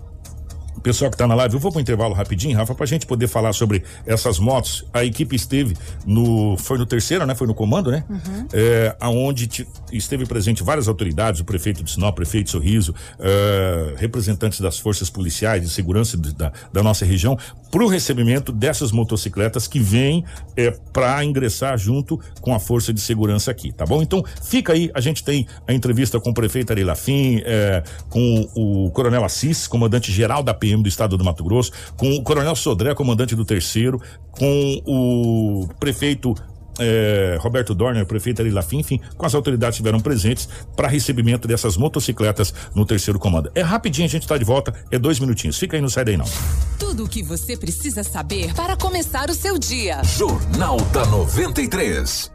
o 0.78 0.80
pessoal 0.80 1.10
que 1.10 1.16
está 1.16 1.26
na 1.26 1.34
live, 1.34 1.54
eu 1.54 1.60
vou 1.60 1.72
para 1.72 1.78
o 1.78 1.80
intervalo 1.80 2.14
rapidinho, 2.14 2.56
Rafa, 2.56 2.72
para 2.72 2.84
a 2.84 2.86
gente 2.86 3.04
poder 3.04 3.26
falar 3.26 3.52
sobre 3.52 3.82
essas 4.06 4.38
motos. 4.38 4.86
A 4.94 5.04
equipe 5.04 5.34
esteve 5.34 5.76
no. 6.06 6.56
Foi 6.56 6.78
no 6.78 6.86
terceiro, 6.86 7.26
né? 7.26 7.34
Foi 7.34 7.48
no 7.48 7.54
comando, 7.54 7.90
né? 7.90 8.04
Uhum. 8.08 8.46
É, 8.52 8.96
aonde 9.00 9.66
esteve 9.92 10.24
presente 10.24 10.62
várias 10.62 10.86
autoridades, 10.86 11.40
o 11.40 11.44
prefeito 11.44 11.82
de 11.82 11.90
Sinop, 11.90 12.12
o 12.12 12.16
prefeito 12.16 12.46
de 12.46 12.50
Sorriso, 12.52 12.94
é, 13.18 13.94
representantes 13.96 14.60
das 14.60 14.78
forças 14.78 15.10
policiais 15.10 15.62
de 15.62 15.68
segurança 15.68 16.16
da, 16.16 16.52
da 16.72 16.82
nossa 16.82 17.04
região, 17.04 17.36
para 17.70 17.82
o 17.82 17.88
recebimento 17.88 18.52
dessas 18.52 18.92
motocicletas 18.92 19.66
que 19.66 19.80
vêm 19.80 20.24
é, 20.56 20.70
para 20.92 21.24
ingressar 21.24 21.76
junto 21.76 22.20
com 22.40 22.54
a 22.54 22.60
força 22.60 22.92
de 22.92 23.00
segurança 23.00 23.50
aqui, 23.50 23.72
tá 23.72 23.84
bom? 23.84 24.00
Então, 24.00 24.24
fica 24.42 24.72
aí, 24.72 24.90
a 24.94 25.00
gente 25.00 25.24
tem 25.24 25.46
a 25.66 25.72
entrevista 25.72 26.20
com 26.20 26.30
o 26.30 26.34
prefeito 26.34 26.72
Ari 26.72 26.84
Lafim, 26.84 27.42
é, 27.44 27.82
com 28.08 28.48
o 28.54 28.90
coronel 28.90 29.24
Assis, 29.24 29.66
comandante 29.66 30.12
geral 30.12 30.42
da 30.42 30.54
PM 30.54 30.67
PM 30.68 30.82
do 30.82 30.88
estado 30.88 31.16
do 31.16 31.24
Mato 31.24 31.42
Grosso, 31.42 31.72
com 31.96 32.14
o 32.14 32.22
Coronel 32.22 32.54
Sodré, 32.54 32.94
comandante 32.94 33.34
do 33.34 33.44
terceiro, 33.44 34.00
com 34.30 34.82
o 34.86 35.68
prefeito 35.80 36.34
é, 36.78 37.36
Roberto 37.40 37.74
Dorner, 37.74 38.06
prefeito 38.06 38.40
Ari 38.40 38.50
Lafim, 38.50 38.78
enfim, 38.78 39.00
com 39.16 39.26
as 39.26 39.34
autoridades 39.34 39.76
que 39.76 39.82
estiveram 39.82 40.00
presentes 40.00 40.48
para 40.76 40.86
recebimento 40.86 41.48
dessas 41.48 41.76
motocicletas 41.76 42.54
no 42.74 42.86
terceiro 42.86 43.18
comando. 43.18 43.50
É 43.54 43.62
rapidinho, 43.62 44.06
a 44.06 44.10
gente 44.10 44.22
está 44.22 44.38
de 44.38 44.44
volta, 44.44 44.72
é 44.90 44.98
dois 44.98 45.18
minutinhos. 45.18 45.58
Fica 45.58 45.76
aí, 45.76 45.80
não 45.80 45.88
sai 45.88 46.04
daí 46.04 46.16
não. 46.16 46.26
Tudo 46.78 47.04
o 47.04 47.08
que 47.08 47.22
você 47.22 47.56
precisa 47.56 48.04
saber 48.04 48.54
para 48.54 48.76
começar 48.76 49.28
o 49.28 49.34
seu 49.34 49.58
dia. 49.58 50.02
Jornal 50.04 50.76
da 50.92 51.04
93. 51.06 52.30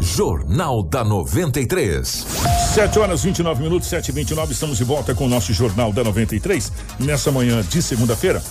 Jornal 0.00 0.82
da 0.82 1.04
93. 1.04 2.57
7 2.74 2.98
horas 2.98 3.22
29 3.24 3.62
minutos, 3.62 3.88
7 3.88 4.10
e 4.10 4.12
29 4.12 4.52
estamos 4.52 4.76
de 4.76 4.84
volta 4.84 5.14
com 5.14 5.24
o 5.24 5.28
nosso 5.28 5.52
Jornal 5.52 5.92
da 5.92 6.04
93, 6.04 6.70
nessa 7.00 7.32
manhã 7.32 7.62
de 7.62 7.80
segunda-feira. 7.82 8.42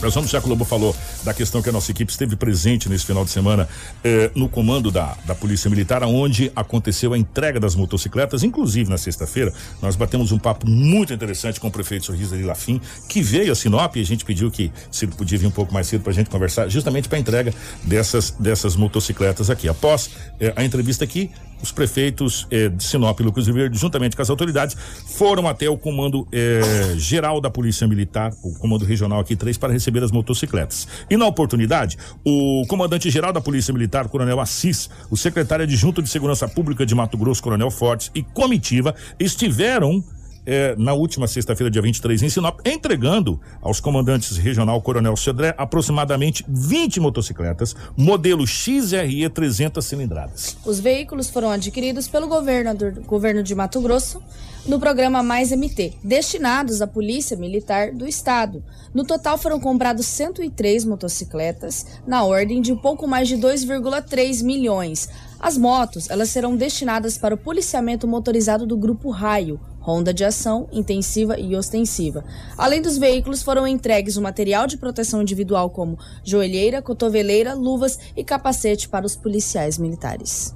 Nós 0.00 0.14
vamos, 0.14 0.30
já 0.30 0.40
que 0.40 0.46
o 0.46 0.48
Lobo 0.48 0.64
falou 0.64 0.96
da 1.24 1.34
questão 1.34 1.60
que 1.60 1.68
a 1.68 1.72
nossa 1.72 1.90
equipe 1.90 2.10
esteve 2.10 2.34
presente 2.36 2.88
nesse 2.88 3.04
final 3.04 3.22
de 3.22 3.30
semana 3.30 3.68
eh, 4.02 4.30
no 4.34 4.48
comando 4.48 4.90
da, 4.90 5.14
da 5.26 5.34
Polícia 5.34 5.68
Militar, 5.68 6.02
onde 6.04 6.50
aconteceu 6.56 7.12
a 7.12 7.18
entrega 7.18 7.60
das 7.60 7.74
motocicletas, 7.74 8.42
inclusive 8.42 8.88
na 8.88 8.96
sexta-feira, 8.96 9.52
nós 9.82 9.96
batemos 9.96 10.32
um 10.32 10.38
papo 10.38 10.66
muito 10.66 11.12
interessante 11.12 11.60
com 11.60 11.68
o 11.68 11.70
prefeito 11.70 12.06
Sorriso 12.06 12.36
de 12.36 12.44
Lafim, 12.44 12.80
que 13.08 13.20
veio 13.20 13.52
a 13.52 13.54
Sinop 13.54 13.96
e 13.96 14.00
a 14.00 14.06
gente 14.06 14.24
pediu 14.24 14.50
que 14.50 14.72
se 14.90 15.04
ele 15.04 15.12
podia 15.12 15.36
vir 15.36 15.46
um 15.46 15.50
pouco 15.50 15.74
mais 15.74 15.86
cedo 15.86 16.02
para 16.02 16.12
a 16.12 16.14
gente 16.14 16.30
conversar, 16.30 16.68
justamente 16.68 17.08
para 17.08 17.18
a 17.18 17.20
entrega 17.20 17.52
dessas, 17.82 18.30
dessas 18.30 18.76
motocicletas 18.76 19.50
aqui. 19.50 19.68
Após 19.68 20.10
eh, 20.40 20.52
a 20.56 20.64
entrevista 20.64 21.04
aqui, 21.04 21.30
os 21.62 21.72
prefeitos 21.72 22.46
eh, 22.50 22.68
de 22.68 22.82
Sinop 22.82 23.18
e 23.20 23.22
Lucas 23.22 23.46
Verde, 23.46 23.78
juntamente 23.78 24.16
com 24.16 24.22
as 24.22 24.30
autoridades, 24.30 24.76
foram 25.06 25.48
até 25.48 25.68
o 25.68 25.76
comando 25.76 26.26
eh, 26.32 26.94
geral 26.96 27.40
da 27.40 27.50
Polícia 27.50 27.86
Militar, 27.86 28.32
o 28.42 28.58
comando 28.58 28.84
regional 28.84 29.20
aqui 29.20 29.36
3, 29.36 29.58
para 29.58 29.72
receber 29.72 30.02
as 30.02 30.10
motocicletas. 30.10 30.86
E 31.08 31.16
na 31.16 31.26
oportunidade, 31.26 31.96
o 32.24 32.64
comandante 32.68 33.10
geral 33.10 33.32
da 33.32 33.40
Polícia 33.40 33.72
Militar, 33.72 34.08
Coronel 34.08 34.40
Assis, 34.40 34.90
o 35.10 35.16
secretário 35.16 35.64
adjunto 35.64 36.02
de 36.02 36.08
Segurança 36.08 36.48
Pública 36.48 36.84
de 36.86 36.94
Mato 36.94 37.16
Grosso, 37.16 37.42
Coronel 37.42 37.70
Fortes, 37.70 38.10
e 38.14 38.22
comitiva 38.22 38.94
estiveram 39.18 40.02
é, 40.50 40.74
na 40.76 40.92
última 40.94 41.28
sexta-feira, 41.28 41.70
dia 41.70 41.80
23, 41.80 42.24
em 42.24 42.28
Sinop, 42.28 42.58
entregando 42.66 43.40
aos 43.62 43.78
comandantes 43.78 44.36
regional 44.36 44.82
Coronel 44.82 45.16
Cedré 45.16 45.54
aproximadamente 45.56 46.44
20 46.48 46.98
motocicletas, 46.98 47.76
modelo 47.96 48.44
XRE 48.44 49.28
300 49.28 49.84
cilindradas. 49.84 50.56
Os 50.66 50.80
veículos 50.80 51.30
foram 51.30 51.50
adquiridos 51.50 52.08
pelo 52.08 52.26
governo, 52.26 52.74
do, 52.74 53.00
governo 53.02 53.44
de 53.44 53.54
Mato 53.54 53.80
Grosso 53.80 54.20
no 54.66 54.80
programa 54.80 55.22
Mais 55.22 55.52
MT, 55.52 55.94
destinados 56.02 56.82
à 56.82 56.86
Polícia 56.86 57.36
Militar 57.36 57.92
do 57.92 58.04
Estado. 58.04 58.60
No 58.92 59.04
total 59.04 59.38
foram 59.38 59.60
comprados 59.60 60.04
103 60.06 60.84
motocicletas, 60.84 61.86
na 62.04 62.24
ordem 62.24 62.60
de 62.60 62.72
um 62.72 62.76
pouco 62.76 63.06
mais 63.06 63.28
de 63.28 63.36
2,3 63.36 64.42
milhões. 64.42 65.08
As 65.38 65.56
motos, 65.56 66.10
elas 66.10 66.28
serão 66.28 66.56
destinadas 66.56 67.16
para 67.16 67.36
o 67.36 67.38
policiamento 67.38 68.06
motorizado 68.08 68.66
do 68.66 68.76
Grupo 68.76 69.10
Raio, 69.10 69.60
ronda 69.80 70.14
de 70.14 70.24
ação 70.24 70.68
intensiva 70.70 71.38
e 71.38 71.56
ostensiva. 71.56 72.24
Além 72.56 72.80
dos 72.80 72.98
veículos, 72.98 73.42
foram 73.42 73.66
entregues 73.66 74.16
o 74.16 74.22
material 74.22 74.66
de 74.66 74.76
proteção 74.76 75.22
individual 75.22 75.70
como 75.70 75.98
joelheira, 76.22 76.82
cotoveleira, 76.82 77.54
luvas 77.54 77.98
e 78.16 78.22
capacete 78.22 78.88
para 78.88 79.06
os 79.06 79.16
policiais 79.16 79.78
militares. 79.78 80.54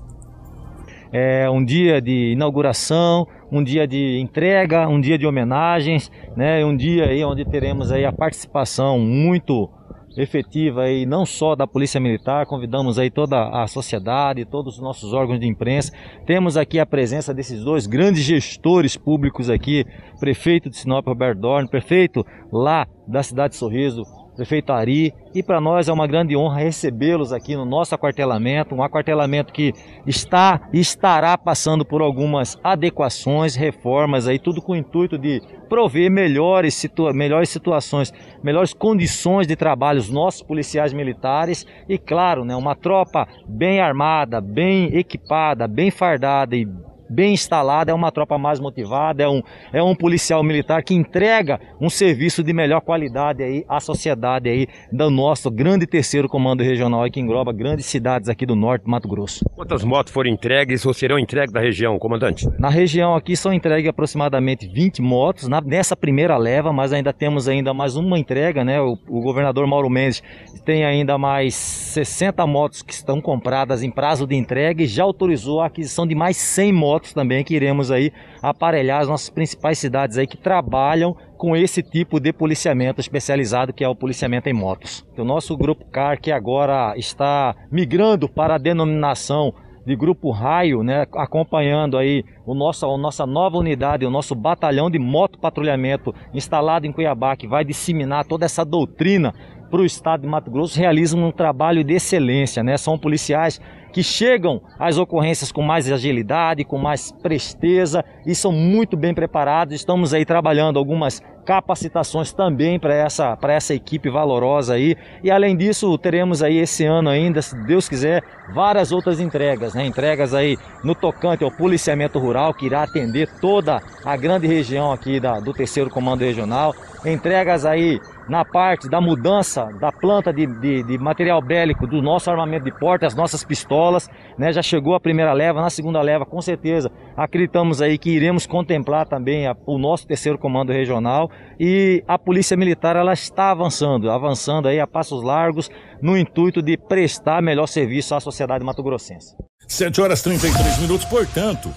É 1.16 1.48
um 1.48 1.64
dia 1.64 2.02
de 2.02 2.32
inauguração, 2.32 3.26
um 3.50 3.62
dia 3.62 3.86
de 3.86 4.18
entrega, 4.18 4.88
um 4.88 5.00
dia 5.00 5.16
de 5.16 5.24
homenagens, 5.24 6.10
né? 6.36 6.64
Um 6.64 6.76
dia 6.76 7.04
aí 7.04 7.24
onde 7.24 7.44
teremos 7.44 7.92
aí 7.92 8.04
a 8.04 8.12
participação 8.12 8.98
muito 8.98 9.70
efetiva 10.16 10.82
aí 10.82 11.04
não 11.04 11.26
só 11.26 11.54
da 11.54 11.66
Polícia 11.66 12.00
Militar, 12.00 12.46
convidamos 12.46 12.98
aí 12.98 13.10
toda 13.10 13.48
a 13.48 13.66
sociedade, 13.66 14.44
todos 14.44 14.74
os 14.74 14.80
nossos 14.80 15.12
órgãos 15.12 15.40
de 15.40 15.46
imprensa. 15.46 15.92
Temos 16.26 16.56
aqui 16.56 16.78
a 16.78 16.86
presença 16.86 17.34
desses 17.34 17.62
dois 17.62 17.86
grandes 17.86 18.22
gestores 18.22 18.96
públicos 18.96 19.50
aqui, 19.50 19.84
prefeito 20.20 20.70
de 20.70 20.76
Sinop 20.76 21.06
Roberto 21.06 21.40
Dorn, 21.40 21.68
prefeito 21.68 22.24
lá 22.52 22.86
da 23.06 23.22
cidade 23.22 23.52
de 23.52 23.58
Sorriso, 23.58 24.02
prefeito 24.34 24.72
Ari, 24.72 25.14
e 25.34 25.42
para 25.42 25.60
nós 25.60 25.88
é 25.88 25.92
uma 25.92 26.06
grande 26.06 26.36
honra 26.36 26.58
recebê-los 26.58 27.32
aqui 27.32 27.56
no 27.56 27.64
nosso 27.64 27.94
aquartelamento, 27.94 28.74
um 28.74 28.82
aquartelamento 28.82 29.52
que 29.52 29.72
está 30.06 30.68
e 30.72 30.80
estará 30.80 31.36
passando 31.38 31.84
por 31.84 32.02
algumas 32.02 32.58
adequações, 32.62 33.54
reformas 33.54 34.26
aí, 34.26 34.38
tudo 34.38 34.60
com 34.60 34.72
o 34.72 34.76
intuito 34.76 35.16
de 35.16 35.40
prover 35.68 36.10
melhores, 36.10 36.74
situa 36.74 37.12
melhores 37.12 37.48
situações, 37.48 38.12
melhores 38.42 38.72
condições 38.72 39.46
de 39.46 39.56
trabalho 39.56 39.98
aos 39.98 40.10
nossos 40.10 40.42
policiais 40.42 40.92
militares. 40.92 41.66
E 41.88 41.98
claro, 41.98 42.44
né, 42.44 42.54
uma 42.54 42.74
tropa 42.74 43.26
bem 43.46 43.80
armada, 43.80 44.40
bem 44.40 44.96
equipada, 44.96 45.66
bem 45.66 45.90
fardada 45.90 46.56
e 46.56 46.66
bem 47.08 47.34
instalada, 47.34 47.90
é 47.90 47.94
uma 47.94 48.10
tropa 48.10 48.38
mais 48.38 48.60
motivada, 48.60 49.22
é 49.22 49.28
um, 49.28 49.42
é 49.72 49.82
um 49.82 49.94
policial 49.94 50.42
militar 50.42 50.82
que 50.82 50.94
entrega 50.94 51.60
um 51.80 51.90
serviço 51.90 52.42
de 52.42 52.52
melhor 52.52 52.80
qualidade 52.80 53.42
aí 53.42 53.64
à 53.68 53.80
sociedade 53.80 54.48
aí 54.48 54.66
do 54.92 55.10
nosso 55.10 55.50
grande 55.50 55.86
terceiro 55.86 56.28
comando 56.28 56.62
regional 56.62 57.04
que 57.10 57.20
engloba 57.20 57.52
grandes 57.52 57.86
cidades 57.86 58.28
aqui 58.28 58.46
do 58.46 58.56
norte 58.56 58.84
do 58.84 58.90
Mato 58.90 59.08
Grosso. 59.08 59.44
Quantas 59.54 59.84
motos 59.84 60.12
foram 60.12 60.30
entregues 60.30 60.84
ou 60.86 60.94
serão 60.94 61.18
entregues 61.18 61.52
da 61.52 61.60
região, 61.60 61.98
comandante? 61.98 62.48
Na 62.58 62.68
região 62.68 63.14
aqui 63.14 63.36
são 63.36 63.52
entregues 63.52 63.88
aproximadamente 63.88 64.66
20 64.66 65.02
motos 65.02 65.48
na, 65.48 65.60
nessa 65.60 65.96
primeira 65.96 66.36
leva, 66.36 66.72
mas 66.72 66.92
ainda 66.92 67.12
temos 67.12 67.48
ainda 67.48 67.74
mais 67.74 67.96
uma 67.96 68.18
entrega, 68.18 68.64
né? 68.64 68.80
O, 68.80 68.98
o 69.08 69.20
governador 69.20 69.66
Mauro 69.66 69.90
Mendes 69.90 70.22
tem 70.64 70.84
ainda 70.84 71.18
mais 71.18 71.54
60 71.54 72.46
motos 72.46 72.82
que 72.82 72.92
estão 72.92 73.20
compradas 73.20 73.82
em 73.82 73.90
prazo 73.90 74.26
de 74.26 74.34
entrega 74.34 74.82
e 74.82 74.86
já 74.86 75.04
autorizou 75.04 75.60
a 75.60 75.66
aquisição 75.66 76.06
de 76.06 76.14
mais 76.14 76.36
100 76.36 76.72
motos 76.72 76.93
também 77.00 77.42
que 77.42 77.54
iremos 77.54 77.90
aí 77.90 78.12
aparelhar 78.42 79.00
as 79.00 79.08
nossas 79.08 79.30
principais 79.30 79.78
cidades 79.78 80.18
aí 80.18 80.26
que 80.26 80.36
trabalham 80.36 81.16
com 81.36 81.56
esse 81.56 81.82
tipo 81.82 82.20
de 82.20 82.32
policiamento 82.32 83.00
especializado 83.00 83.72
que 83.72 83.84
é 83.84 83.88
o 83.88 83.96
policiamento 83.96 84.48
em 84.48 84.52
motos. 84.52 85.06
O 85.16 85.24
nosso 85.24 85.56
grupo 85.56 85.84
CAR 85.86 86.20
que 86.20 86.30
agora 86.30 86.94
está 86.96 87.54
migrando 87.70 88.28
para 88.28 88.54
a 88.54 88.58
denominação 88.58 89.52
de 89.86 89.94
Grupo 89.94 90.30
Raio, 90.30 90.82
né, 90.82 91.06
acompanhando 91.14 91.98
aí 91.98 92.24
o 92.46 92.54
nosso, 92.54 92.86
a 92.86 92.96
nossa 92.96 93.26
nova 93.26 93.58
unidade, 93.58 94.06
o 94.06 94.10
nosso 94.10 94.34
batalhão 94.34 94.90
de 94.90 94.98
moto 94.98 95.38
patrulhamento 95.38 96.14
instalado 96.32 96.86
em 96.86 96.92
Cuiabá, 96.92 97.36
que 97.36 97.46
vai 97.46 97.64
disseminar 97.64 98.24
toda 98.24 98.46
essa 98.46 98.64
doutrina 98.64 99.34
para 99.70 99.80
o 99.80 99.84
estado 99.84 100.22
de 100.22 100.26
Mato 100.26 100.50
Grosso, 100.50 100.78
realizam 100.78 101.22
um 101.22 101.32
trabalho 101.32 101.82
de 101.82 101.94
excelência, 101.94 102.62
né? 102.62 102.76
São 102.76 102.96
policiais 102.96 103.60
que 103.94 104.02
chegam 104.02 104.60
às 104.76 104.98
ocorrências 104.98 105.52
com 105.52 105.62
mais 105.62 105.90
agilidade, 105.90 106.64
com 106.64 106.76
mais 106.76 107.12
presteza 107.12 108.04
e 108.26 108.34
são 108.34 108.50
muito 108.50 108.96
bem 108.96 109.14
preparados. 109.14 109.72
Estamos 109.72 110.12
aí 110.12 110.24
trabalhando 110.24 110.80
algumas 110.80 111.22
capacitações 111.46 112.32
também 112.32 112.80
para 112.80 112.92
essa, 112.92 113.38
essa 113.44 113.72
equipe 113.72 114.10
valorosa 114.10 114.74
aí. 114.74 114.96
E 115.22 115.30
além 115.30 115.56
disso, 115.56 115.96
teremos 115.96 116.42
aí 116.42 116.58
esse 116.58 116.84
ano 116.84 117.08
ainda, 117.08 117.40
se 117.40 117.56
Deus 117.66 117.88
quiser, 117.88 118.24
várias 118.52 118.90
outras 118.90 119.20
entregas, 119.20 119.74
né? 119.74 119.86
Entregas 119.86 120.34
aí 120.34 120.58
no 120.82 120.96
tocante 120.96 121.44
ao 121.44 121.52
policiamento 121.52 122.18
rural, 122.18 122.52
que 122.52 122.66
irá 122.66 122.82
atender 122.82 123.28
toda 123.40 123.80
a 124.04 124.16
grande 124.16 124.48
região 124.48 124.90
aqui 124.90 125.20
da, 125.20 125.38
do 125.38 125.52
terceiro 125.52 125.88
comando 125.88 126.22
regional. 126.22 126.74
Entregas 127.04 127.64
aí 127.64 128.00
na 128.28 128.44
parte 128.44 128.88
da 128.88 129.00
mudança 129.00 129.66
da 129.80 129.92
planta 129.92 130.32
de, 130.32 130.46
de, 130.46 130.82
de, 130.82 130.98
material 130.98 131.40
bélico 131.42 131.86
do 131.86 132.00
nosso 132.00 132.30
armamento 132.30 132.64
de 132.64 132.72
porta, 132.72 133.06
as 133.06 133.14
nossas 133.14 133.44
pistolas, 133.44 134.08
né? 134.38 134.52
Já 134.52 134.62
chegou 134.62 134.94
a 134.94 135.00
primeira 135.00 135.32
leva, 135.32 135.60
na 135.60 135.70
segunda 135.70 136.00
leva, 136.00 136.24
com 136.24 136.40
certeza, 136.40 136.90
acreditamos 137.16 137.82
aí 137.82 137.98
que 137.98 138.10
iremos 138.10 138.46
contemplar 138.46 139.06
também 139.06 139.46
a, 139.46 139.56
o 139.66 139.78
nosso 139.78 140.06
terceiro 140.06 140.38
comando 140.38 140.72
regional 140.72 141.30
e 141.58 142.02
a 142.06 142.18
Polícia 142.18 142.56
Militar 142.56 142.96
ela 142.96 143.12
está 143.12 143.50
avançando, 143.50 144.10
avançando 144.10 144.68
aí 144.68 144.80
a 144.80 144.86
passos 144.86 145.22
largos 145.22 145.70
no 146.00 146.16
intuito 146.16 146.62
de 146.62 146.76
prestar 146.76 147.42
melhor 147.42 147.66
serviço 147.66 148.14
à 148.14 148.20
sociedade 148.20 148.64
mato-grossense. 148.64 149.36
7 149.66 150.00
horas 150.00 150.22
33 150.22 150.78
minutos, 150.78 151.06
portanto, 151.06 151.70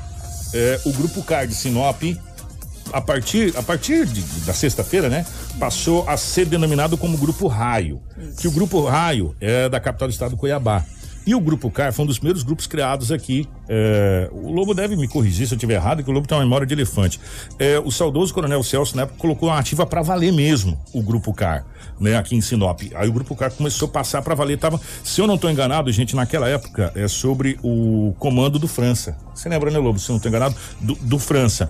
é, 0.53 0.79
o 0.85 0.93
Grupo 0.93 1.23
CAR 1.23 1.47
de 1.47 1.53
Sinop 1.53 2.01
a 2.93 3.01
partir, 3.01 3.55
a 3.57 3.63
partir 3.63 4.05
de, 4.05 4.21
da 4.45 4.53
sexta-feira, 4.53 5.09
né, 5.09 5.25
passou 5.59 6.07
a 6.07 6.17
ser 6.17 6.45
denominado 6.45 6.97
como 6.97 7.17
Grupo 7.17 7.47
Raio. 7.47 8.01
Isso. 8.17 8.37
Que 8.37 8.47
o 8.47 8.51
Grupo 8.51 8.85
Raio 8.85 9.35
é 9.39 9.69
da 9.69 9.79
capital 9.79 10.07
do 10.07 10.11
estado 10.11 10.37
Cuiabá. 10.37 10.83
E 11.27 11.35
o 11.35 11.41
Grupo 11.41 11.69
CAR 11.69 11.91
foi 11.91 12.05
um 12.05 12.07
dos 12.07 12.17
primeiros 12.17 12.41
grupos 12.41 12.67
criados 12.67 13.11
aqui. 13.11 13.45
É, 13.67 14.29
o 14.31 14.49
Lobo 14.49 14.73
deve 14.73 14.95
me 14.95 15.09
corrigir 15.09 15.45
se 15.45 15.53
eu 15.53 15.57
estiver 15.57 15.73
errado, 15.73 16.01
que 16.01 16.09
o 16.09 16.13
Lobo 16.13 16.25
tem 16.25 16.37
uma 16.37 16.43
memória 16.45 16.65
de 16.65 16.73
elefante. 16.73 17.19
É, 17.59 17.77
o 17.77 17.91
saudoso 17.91 18.33
Coronel 18.33 18.63
Celso, 18.63 18.95
na 18.95 19.01
época, 19.01 19.19
colocou 19.19 19.49
uma 19.49 19.59
ativa 19.59 19.85
para 19.85 20.01
valer 20.01 20.31
mesmo 20.31 20.79
o 20.93 21.03
Grupo 21.03 21.33
CAR, 21.33 21.65
né, 21.99 22.15
aqui 22.15 22.33
em 22.33 22.39
Sinop. 22.39 22.79
Aí 22.95 23.09
o 23.09 23.11
Grupo 23.11 23.35
CAR 23.35 23.51
começou 23.51 23.89
a 23.89 23.91
passar 23.91 24.21
para 24.21 24.35
valer. 24.35 24.57
Tava, 24.57 24.79
se 25.03 25.19
eu 25.19 25.27
não 25.27 25.35
estou 25.35 25.51
enganado, 25.51 25.91
gente, 25.91 26.15
naquela 26.15 26.47
época, 26.47 26.93
é 26.95 27.09
sobre 27.09 27.59
o 27.61 28.15
comando 28.17 28.57
do 28.57 28.67
França. 28.69 29.17
Você 29.35 29.49
lembra, 29.49 29.69
né, 29.69 29.79
Lobo? 29.79 29.99
Se 29.99 30.09
eu 30.09 30.13
não 30.13 30.17
estou 30.17 30.29
enganado, 30.29 30.55
do, 30.79 30.95
do 30.95 31.19
França. 31.19 31.69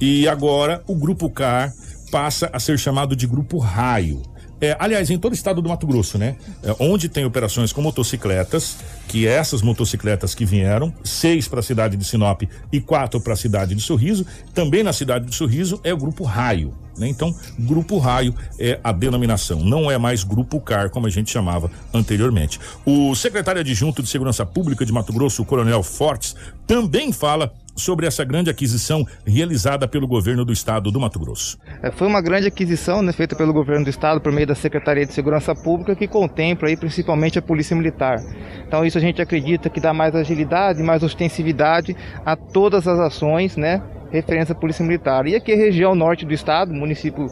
E 0.00 0.28
agora 0.28 0.82
o 0.86 0.94
Grupo 0.94 1.30
CAR 1.30 1.72
passa 2.10 2.50
a 2.52 2.60
ser 2.60 2.78
chamado 2.78 3.16
de 3.16 3.26
Grupo 3.26 3.58
Raio. 3.58 4.22
É, 4.60 4.76
aliás, 4.78 5.10
em 5.10 5.18
todo 5.18 5.32
o 5.32 5.34
estado 5.34 5.60
do 5.60 5.68
Mato 5.68 5.86
Grosso, 5.86 6.16
né? 6.16 6.36
É, 6.62 6.74
onde 6.78 7.08
tem 7.08 7.24
operações 7.24 7.72
com 7.72 7.82
motocicletas, 7.82 8.78
que 9.08 9.26
essas 9.26 9.62
motocicletas 9.62 10.34
que 10.34 10.44
vieram, 10.44 10.94
seis 11.02 11.48
para 11.48 11.60
a 11.60 11.62
cidade 11.62 11.96
de 11.96 12.04
Sinop 12.04 12.42
e 12.72 12.80
quatro 12.80 13.20
para 13.20 13.34
a 13.34 13.36
cidade 13.36 13.74
de 13.74 13.82
Sorriso, 13.82 14.24
também 14.54 14.82
na 14.82 14.92
cidade 14.92 15.26
de 15.26 15.34
Sorriso 15.34 15.80
é 15.84 15.92
o 15.92 15.96
Grupo 15.96 16.24
Raio. 16.24 16.72
Né? 16.96 17.08
Então, 17.08 17.34
Grupo 17.58 17.98
Raio 17.98 18.34
é 18.58 18.78
a 18.82 18.92
denominação, 18.92 19.60
não 19.60 19.90
é 19.90 19.98
mais 19.98 20.22
Grupo 20.22 20.60
CAR, 20.60 20.88
como 20.88 21.06
a 21.06 21.10
gente 21.10 21.30
chamava 21.30 21.70
anteriormente. 21.92 22.60
O 22.86 23.14
secretário 23.14 23.60
adjunto 23.60 24.02
de 24.02 24.08
Segurança 24.08 24.46
Pública 24.46 24.86
de 24.86 24.92
Mato 24.92 25.12
Grosso, 25.12 25.42
o 25.42 25.44
Coronel 25.44 25.82
Fortes, 25.82 26.36
também 26.66 27.12
fala 27.12 27.52
sobre 27.74 28.06
essa 28.06 28.24
grande 28.24 28.50
aquisição 28.50 29.06
realizada 29.26 29.86
pelo 29.88 30.06
governo 30.06 30.44
do 30.44 30.52
estado 30.52 30.90
do 30.90 31.00
Mato 31.00 31.18
Grosso. 31.18 31.58
É, 31.82 31.90
foi 31.90 32.06
uma 32.06 32.20
grande 32.20 32.46
aquisição 32.46 33.02
né, 33.02 33.12
feita 33.12 33.34
pelo 33.36 33.52
governo 33.52 33.84
do 33.84 33.90
estado 33.90 34.20
por 34.20 34.32
meio 34.32 34.46
da 34.46 34.54
Secretaria 34.54 35.06
de 35.06 35.12
Segurança 35.12 35.54
Pública 35.54 35.94
que 35.94 36.06
contempla 36.06 36.68
aí, 36.68 36.76
principalmente 36.76 37.38
a 37.38 37.42
Polícia 37.42 37.76
Militar. 37.76 38.18
Então 38.66 38.84
isso 38.84 38.98
a 38.98 39.00
gente 39.00 39.20
acredita 39.20 39.68
que 39.68 39.80
dá 39.80 39.92
mais 39.92 40.14
agilidade, 40.14 40.82
mais 40.82 41.02
ostensividade 41.02 41.96
a 42.24 42.36
todas 42.36 42.86
as 42.86 42.98
ações, 42.98 43.56
né, 43.56 43.82
referência 44.10 44.52
à 44.52 44.56
Polícia 44.56 44.84
Militar. 44.84 45.26
E 45.26 45.34
aqui 45.34 45.52
a 45.52 45.56
região 45.56 45.94
norte 45.94 46.24
do 46.24 46.32
estado, 46.32 46.72
município 46.72 47.28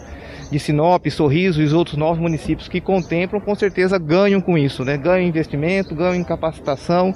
de 0.52 0.60
Sinop, 0.60 1.04
Sorriso 1.08 1.60
e 1.60 1.64
os 1.64 1.72
outros 1.72 1.96
nove 1.96 2.20
municípios 2.20 2.68
que 2.68 2.80
contemplam, 2.80 3.40
com 3.40 3.54
certeza 3.54 3.98
ganham 3.98 4.40
com 4.40 4.56
isso, 4.56 4.84
né? 4.84 4.96
Ganham 4.96 5.26
investimento, 5.26 5.94
ganham 5.94 6.14
em 6.14 6.22
capacitação. 6.22 7.12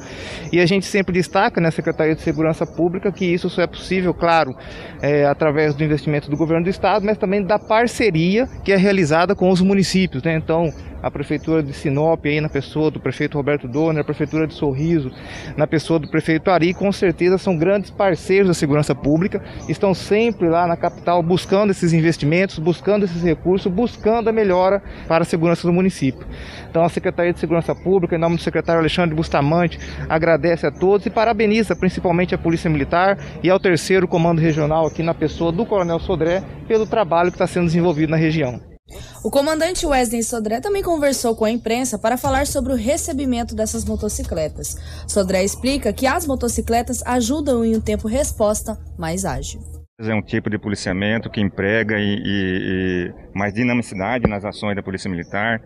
E 0.51 0.59
a 0.59 0.66
gente 0.66 0.87
sempre 0.87 1.12
destaca 1.12 1.61
na 1.61 1.70
Secretaria 1.70 2.14
de 2.14 2.22
Segurança 2.22 2.66
Pública 2.66 3.12
que 3.12 3.24
isso 3.24 3.49
só 3.51 3.62
é 3.62 3.66
possível, 3.66 4.12
claro, 4.14 4.57
é, 5.01 5.26
através 5.26 5.74
do 5.74 5.84
investimento 5.84 6.30
do 6.30 6.37
governo 6.37 6.64
do 6.64 6.70
estado, 6.70 7.05
mas 7.05 7.18
também 7.18 7.43
da 7.43 7.59
parceria 7.59 8.49
que 8.64 8.72
é 8.72 8.76
realizada 8.76 9.34
com 9.34 9.51
os 9.51 9.61
municípios, 9.61 10.22
né? 10.22 10.34
Então, 10.34 10.72
a 11.07 11.11
prefeitura 11.11 11.62
de 11.62 11.72
Sinop 11.72 12.26
aí 12.26 12.40
na 12.40 12.48
pessoa 12.48 12.90
do 12.90 12.98
prefeito 12.98 13.36
Roberto 13.36 13.68
Donner, 13.68 14.00
a 14.00 14.04
prefeitura 14.04 14.44
de 14.44 14.54
Sorriso 14.54 15.12
na 15.57 15.64
pessoa 15.64 16.00
do 16.00 16.09
prefeito 16.09 16.50
Ari, 16.50 16.74
com 16.74 16.90
certeza 16.90 17.38
são 17.38 17.57
grandes 17.57 17.90
parceiros 17.90 18.48
da 18.48 18.54
segurança 18.54 18.92
pública, 18.92 19.40
estão 19.68 19.94
sempre 19.94 20.48
lá 20.48 20.66
na 20.66 20.76
capital 20.76 21.22
buscando 21.22 21.70
esses 21.70 21.92
investimentos, 21.92 22.59
buscando 22.59 23.04
esses 23.04 23.22
recursos, 23.22 23.70
buscando 23.70 24.28
a 24.28 24.32
melhora 24.32 24.82
para 25.07 25.22
a 25.22 25.24
segurança 25.24 25.64
do 25.64 25.72
município. 25.72 26.26
Então 26.68 26.82
a 26.82 26.88
Secretaria 26.88 27.32
de 27.32 27.38
Segurança 27.38 27.72
Pública, 27.72 28.16
em 28.16 28.18
nome 28.18 28.34
do 28.34 28.42
secretário 28.42 28.80
Alexandre 28.80 29.14
Bustamante, 29.14 29.78
agradece 30.09 30.66
a 30.66 30.72
todos 30.72 31.07
e 31.07 31.11
parabeniza 31.11 31.76
principalmente 31.76 32.34
a 32.34 32.38
Polícia 32.38 32.68
Militar 32.68 33.16
e 33.44 33.48
ao 33.48 33.61
terceiro 33.61 34.09
comando 34.09 34.40
regional 34.40 34.86
aqui 34.86 35.04
na 35.04 35.14
pessoa 35.14 35.52
do 35.52 35.64
Coronel 35.64 36.00
Sodré 36.00 36.42
pelo 36.66 36.84
trabalho 36.84 37.30
que 37.30 37.36
está 37.36 37.46
sendo 37.46 37.66
desenvolvido 37.66 38.11
na 38.11 38.16
região. 38.16 38.75
O 39.24 39.30
comandante 39.30 39.84
Wesley 39.84 40.22
Sodré 40.22 40.61
também 40.61 40.82
conversou 40.82 41.34
com 41.34 41.45
a 41.45 41.51
imprensa 41.51 41.99
para 41.99 42.16
falar 42.16 42.47
sobre 42.47 42.72
o 42.72 42.76
recebimento 42.76 43.55
dessas 43.55 43.84
motocicletas. 43.84 44.76
Sodré 45.09 45.43
explica 45.43 45.93
que 45.93 46.07
as 46.07 46.26
motocicletas 46.26 47.03
ajudam 47.05 47.64
em 47.64 47.76
um 47.76 47.80
tempo 47.80 48.07
resposta 48.07 48.78
mais 48.97 49.24
ágil. 49.24 49.61
É 49.99 50.14
um 50.14 50.22
tipo 50.22 50.49
de 50.49 50.59
policiamento 50.59 51.30
que 51.30 51.41
emprega 51.41 51.99
e, 51.99 52.22
e, 52.24 53.12
e 53.12 53.14
mais 53.34 53.53
dinamicidade 53.53 54.28
nas 54.28 54.45
ações 54.45 54.76
da 54.76 54.82
Polícia 54.82 55.11
Militar, 55.11 55.61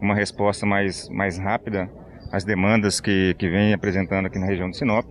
uma 0.00 0.14
resposta 0.14 0.66
mais, 0.66 1.08
mais 1.10 1.38
rápida 1.38 1.88
às 2.32 2.44
demandas 2.44 3.00
que, 3.00 3.34
que 3.34 3.48
vem 3.48 3.72
apresentando 3.72 4.26
aqui 4.26 4.38
na 4.38 4.46
região 4.46 4.68
de 4.70 4.76
Sinop. 4.76 5.06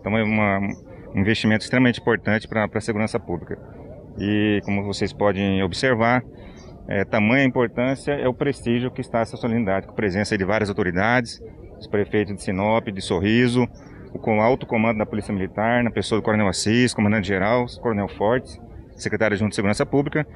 Então 0.00 0.16
é 0.16 0.24
uma, 0.24 0.58
um 1.14 1.20
investimento 1.20 1.62
extremamente 1.62 2.00
importante 2.00 2.48
para 2.48 2.64
a 2.64 2.80
segurança 2.80 3.20
pública. 3.20 3.58
E 4.18 4.60
como 4.64 4.82
vocês 4.82 5.12
podem 5.12 5.62
observar, 5.62 6.24
é, 6.88 7.04
tamanha 7.04 7.44
importância 7.44 8.12
é 8.12 8.28
o 8.28 8.34
prestígio 8.34 8.90
que 8.90 9.00
está 9.00 9.20
essa 9.20 9.36
solenidade, 9.36 9.86
com 9.86 9.92
a 9.92 9.96
presença 9.96 10.36
de 10.36 10.44
várias 10.44 10.68
autoridades, 10.68 11.40
os 11.78 11.86
prefeitos 11.86 12.34
de 12.34 12.42
Sinop, 12.42 12.86
de 12.88 13.00
Sorriso, 13.00 13.68
o 14.12 14.40
alto 14.40 14.66
comando 14.66 14.98
da 14.98 15.06
Polícia 15.06 15.34
Militar, 15.34 15.82
na 15.82 15.90
pessoa 15.90 16.20
do 16.20 16.24
Coronel 16.24 16.48
Assis, 16.48 16.94
comandante-geral, 16.94 17.66
Coronel 17.80 18.08
Fortes, 18.08 18.58
secretário 18.96 19.36
de 19.36 19.54
Segurança 19.54 19.84
Pública, 19.84 20.26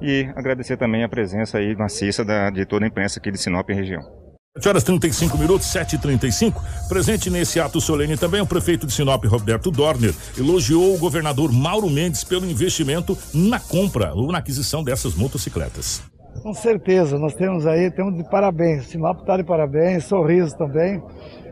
e 0.00 0.28
agradecer 0.34 0.76
também 0.76 1.04
a 1.04 1.08
presença 1.08 1.58
aí 1.58 1.74
maciça 1.76 2.24
da, 2.24 2.50
de 2.50 2.66
toda 2.66 2.84
a 2.84 2.88
imprensa 2.88 3.18
aqui 3.18 3.30
de 3.30 3.38
Sinop 3.38 3.68
e 3.70 3.74
região. 3.74 4.19
7 4.56 4.68
horas 4.68 4.82
35 4.82 5.38
minutos, 5.38 5.68
7h35. 5.68 6.54
Presente 6.88 7.30
nesse 7.30 7.60
ato 7.60 7.80
solene 7.80 8.16
também 8.16 8.40
o 8.40 8.46
prefeito 8.46 8.84
de 8.84 8.92
Sinop, 8.92 9.24
Roberto 9.26 9.70
Dorner, 9.70 10.12
elogiou 10.36 10.92
o 10.92 10.98
governador 10.98 11.52
Mauro 11.52 11.88
Mendes 11.88 12.24
pelo 12.24 12.44
investimento 12.44 13.16
na 13.32 13.60
compra 13.60 14.12
ou 14.12 14.32
na 14.32 14.38
aquisição 14.38 14.82
dessas 14.82 15.14
motocicletas. 15.14 16.02
Com 16.42 16.52
certeza, 16.52 17.16
nós 17.16 17.32
temos 17.32 17.64
aí, 17.64 17.92
temos 17.92 18.16
de 18.16 18.28
parabéns. 18.28 18.88
Sinop 18.88 19.20
está 19.20 19.36
de 19.36 19.44
parabéns, 19.44 20.06
Sorriso 20.06 20.58
também. 20.58 21.00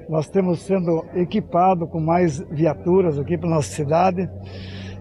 Nós 0.09 0.29
temos 0.29 0.63
sendo 0.63 1.05
equipado 1.15 1.87
com 1.87 2.01
mais 2.01 2.41
viaturas 2.51 3.17
aqui 3.17 3.39
para 3.39 3.49
nossa 3.49 3.71
cidade. 3.71 4.29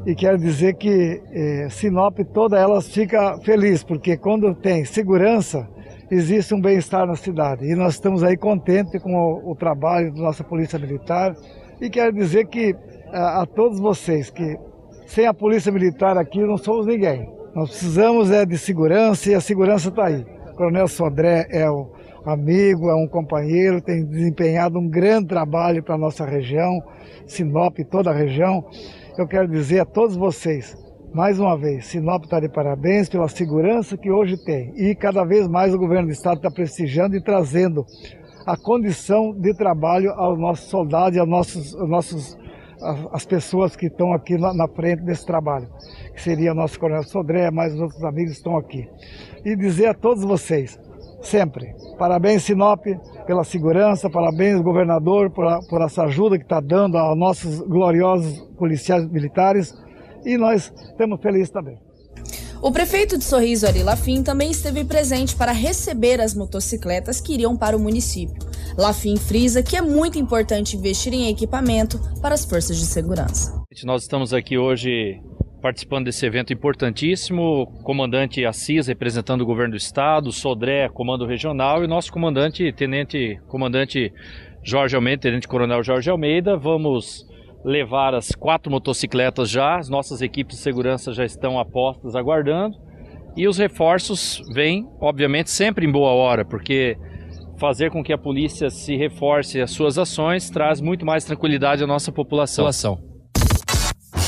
E 0.05 0.13
quero 0.13 0.37
dizer 0.37 0.75
que 0.75 1.19
eh, 1.31 1.67
Sinop 1.71 2.19
toda 2.31 2.59
ela 2.59 2.79
fica 2.79 3.39
feliz, 3.39 3.83
porque 3.83 4.17
quando 4.17 4.53
tem 4.53 4.85
segurança, 4.85 5.67
existe 6.09 6.53
um 6.53 6.61
bem-estar 6.61 7.05
na 7.05 7.15
cidade. 7.15 7.65
E 7.65 7.75
nós 7.75 7.93
estamos 7.93 8.23
aí 8.23 8.37
contentes 8.37 9.01
com 9.01 9.13
o, 9.13 9.51
o 9.51 9.55
trabalho 9.55 10.13
da 10.13 10.21
nossa 10.21 10.43
Polícia 10.43 10.79
Militar. 10.79 11.35
E 11.79 11.89
quero 11.89 12.13
dizer 12.13 12.47
que 12.47 12.75
a, 13.11 13.41
a, 13.41 13.45
todos 13.45 13.79
vocês 13.79 14.29
que 14.29 14.57
sem 15.05 15.25
a 15.25 15.33
Polícia 15.33 15.71
Militar 15.71 16.17
aqui 16.17 16.39
não 16.41 16.57
somos 16.57 16.85
ninguém. 16.85 17.29
Nós 17.55 17.69
precisamos 17.69 18.31
é 18.31 18.45
de 18.45 18.57
segurança 18.57 19.29
e 19.29 19.35
a 19.35 19.41
segurança 19.41 19.89
está 19.89 20.05
aí. 20.05 20.25
O 20.51 20.55
Coronel 20.55 20.87
Sodré 20.87 21.47
é 21.49 21.69
um 21.69 21.87
amigo, 22.25 22.89
é 22.89 22.95
um 22.95 23.07
companheiro, 23.07 23.81
tem 23.81 24.05
desempenhado 24.05 24.77
um 24.77 24.87
grande 24.87 25.27
trabalho 25.27 25.81
para 25.81 25.95
a 25.95 25.97
nossa 25.97 26.25
região, 26.25 26.81
Sinop 27.25 27.79
e 27.79 27.85
toda 27.85 28.09
a 28.11 28.13
região. 28.13 28.65
Eu 29.17 29.27
quero 29.27 29.47
dizer 29.47 29.79
a 29.79 29.85
todos 29.85 30.15
vocês, 30.15 30.75
mais 31.13 31.39
uma 31.39 31.57
vez, 31.57 31.87
Sinop 31.87 32.23
está 32.23 32.39
de 32.39 32.49
parabéns 32.49 33.09
pela 33.09 33.27
segurança 33.27 33.97
que 33.97 34.11
hoje 34.11 34.37
tem. 34.43 34.73
E 34.75 34.93
cada 34.93 35.23
vez 35.23 35.47
mais 35.47 35.73
o 35.73 35.77
governo 35.77 36.07
do 36.07 36.13
estado 36.13 36.37
está 36.37 36.51
prestigiando 36.51 37.15
e 37.15 37.21
trazendo 37.21 37.85
a 38.45 38.55
condição 38.55 39.33
de 39.33 39.53
trabalho 39.53 40.11
aos 40.11 40.39
nossos 40.39 40.69
soldados 40.69 41.17
e 41.17 41.19
aos 41.19 41.29
nossos, 41.29 41.75
aos 41.75 41.89
nossos 41.89 42.37
as 43.11 43.25
pessoas 43.25 43.75
que 43.75 43.87
estão 43.87 44.13
aqui 44.13 44.37
na, 44.37 44.67
frente 44.67 45.01
desse 45.01 45.25
trabalho, 45.25 45.67
que 46.13 46.21
seria 46.21 46.51
o 46.51 46.55
nosso 46.55 46.79
Coronel 46.79 47.03
Sodré, 47.03 47.49
mais 47.49 47.73
os 47.73 47.79
outros 47.79 48.03
amigos 48.03 48.33
que 48.33 48.37
estão 48.37 48.55
aqui. 48.55 48.87
E 49.43 49.55
dizer 49.55 49.87
a 49.87 49.93
todos 49.95 50.23
vocês, 50.23 50.79
sempre, 51.21 51.73
parabéns 51.97 52.43
Sinop 52.43 52.85
pela 53.25 53.43
segurança, 53.43 54.09
parabéns 54.09 54.61
governador 54.61 55.31
por, 55.31 55.45
por 55.67 55.81
essa 55.81 56.03
ajuda 56.03 56.37
que 56.37 56.43
está 56.43 56.59
dando 56.59 56.97
aos 56.97 57.17
nossos 57.17 57.59
gloriosos 57.61 58.39
policiais 58.57 59.09
militares, 59.09 59.73
e 60.27 60.37
nós 60.37 60.73
estamos 60.91 61.21
felizes 61.21 61.49
também. 61.49 61.79
O 62.61 62.71
prefeito 62.71 63.17
de 63.17 63.23
Sorriso, 63.23 63.65
Ari 63.65 63.83
Lafim, 63.83 64.21
também 64.21 64.51
esteve 64.51 64.83
presente 64.83 65.35
para 65.35 65.51
receber 65.51 66.19
as 66.19 66.35
motocicletas 66.35 67.21
que 67.21 67.33
iriam 67.33 67.55
para 67.55 67.77
o 67.77 67.79
município. 67.79 68.35
Lafim 68.77 69.15
frisa 69.15 69.63
que 69.63 69.77
é 69.77 69.81
muito 69.81 70.19
importante 70.19 70.75
investir 70.75 71.13
em 71.13 71.29
equipamento 71.29 71.99
para 72.21 72.33
as 72.33 72.43
forças 72.43 72.77
de 72.77 72.85
segurança. 72.85 73.63
Nós 73.83 74.01
estamos 74.01 74.33
aqui 74.33 74.57
hoje 74.57 75.21
participando 75.61 76.05
desse 76.05 76.25
evento 76.25 76.51
importantíssimo, 76.51 77.67
comandante 77.83 78.43
Assis 78.45 78.87
representando 78.87 79.41
o 79.41 79.45
governo 79.45 79.71
do 79.71 79.77
estado, 79.77 80.31
Sodré, 80.31 80.89
comando 80.89 81.25
regional 81.25 81.83
e 81.83 81.87
nosso 81.87 82.11
comandante, 82.11 82.71
tenente 82.73 83.39
comandante 83.47 84.11
Jorge 84.63 84.95
Almeida, 84.95 85.21
tenente 85.21 85.47
coronel 85.47 85.83
Jorge 85.83 86.09
Almeida, 86.09 86.57
vamos 86.57 87.26
levar 87.67 88.15
as 88.15 88.31
quatro 88.31 88.71
motocicletas 88.71 89.49
já, 89.49 89.77
as 89.77 89.89
nossas 89.89 90.21
equipes 90.21 90.55
de 90.55 90.63
segurança 90.63 91.11
já 91.11 91.25
estão 91.25 91.59
apostas 91.59 92.15
aguardando. 92.15 92.77
E 93.35 93.45
os 93.45 93.57
reforços 93.57 94.41
vêm, 94.53 94.87
obviamente, 95.01 95.51
sempre 95.51 95.85
em 95.85 95.91
boa 95.91 96.11
hora, 96.11 96.45
porque 96.45 96.97
fazer 97.59 97.91
com 97.91 98.01
que 98.01 98.13
a 98.13 98.17
polícia 98.17 98.69
se 98.69 98.95
reforce 98.95 99.59
as 99.59 99.71
suas 99.71 99.97
ações 99.97 100.49
traz 100.49 100.79
muito 100.79 101.05
mais 101.05 101.25
tranquilidade 101.25 101.83
à 101.83 101.87
nossa 101.87 102.09
população. 102.09 102.65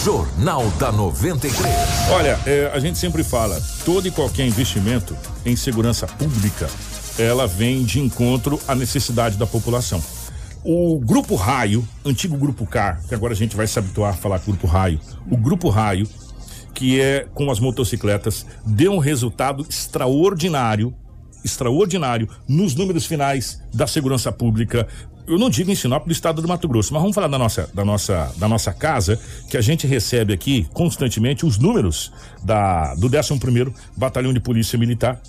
Jornal 0.04 0.68
da 0.78 0.92
93. 0.92 1.66
Olha, 2.12 2.38
é, 2.46 2.70
a 2.74 2.80
gente 2.80 2.98
sempre 2.98 3.24
fala, 3.24 3.58
todo 3.86 4.08
e 4.08 4.12
qualquer 4.12 4.46
investimento 4.46 5.16
em 5.46 5.56
segurança 5.56 6.06
pública, 6.06 6.68
ela 7.18 7.48
vem 7.48 7.84
de 7.84 8.00
encontro 8.00 8.60
à 8.68 8.76
necessidade 8.76 9.38
da 9.38 9.48
população. 9.48 10.02
O 10.64 11.00
Grupo 11.00 11.36
Raio, 11.36 11.88
antigo 12.06 12.38
Grupo 12.38 12.66
Car, 12.66 13.02
que 13.08 13.16
agora 13.16 13.34
a 13.34 13.36
gente 13.36 13.56
vai 13.56 13.66
se 13.66 13.80
habituar 13.80 14.14
a 14.14 14.18
falar 14.18 14.40
Grupo 14.40 14.68
Raio, 14.68 15.00
o 15.30 15.38
Grupo 15.38 15.70
Raio, 15.70 16.08
que 16.74 17.00
é 17.00 17.28
com 17.34 17.50
as 17.50 17.60
motocicletas, 17.60 18.46
deu 18.66 18.94
um 18.94 19.00
resultado 19.00 19.66
extraordinário, 19.70 20.94
extraordinário 21.44 22.28
nos 22.48 22.76
números 22.76 23.06
finais 23.06 23.62
da 23.74 23.88
segurança 23.88 24.32
pública. 24.32 24.88
Eu 25.26 25.38
não 25.38 25.50
digo 25.50 25.72
em 25.72 25.76
Sinop 25.76 26.06
do 26.06 26.12
estado 26.12 26.42
do 26.42 26.48
Mato 26.48 26.68
Grosso, 26.68 26.94
mas 26.94 27.02
vamos 27.02 27.16
falar 27.16 27.28
da 27.28 27.38
nossa, 27.38 27.70
da 27.74 27.86
nossa, 27.86 28.34
da 28.38 28.48
nossa 28.48 28.74
casa, 28.74 29.20
que 29.50 29.56
a 29.56 29.62
gente 29.62 29.88
recebe 29.88 30.34
aqui 30.34 30.68
constantemente 30.74 31.46
os 31.46 31.58
números 31.58 32.12
da, 32.44 32.96
do 32.96 33.10
11º 33.10 33.74
Batalhão 33.96 34.34
de 34.34 34.40
Polícia 34.40 34.78
Militar, 34.78 35.22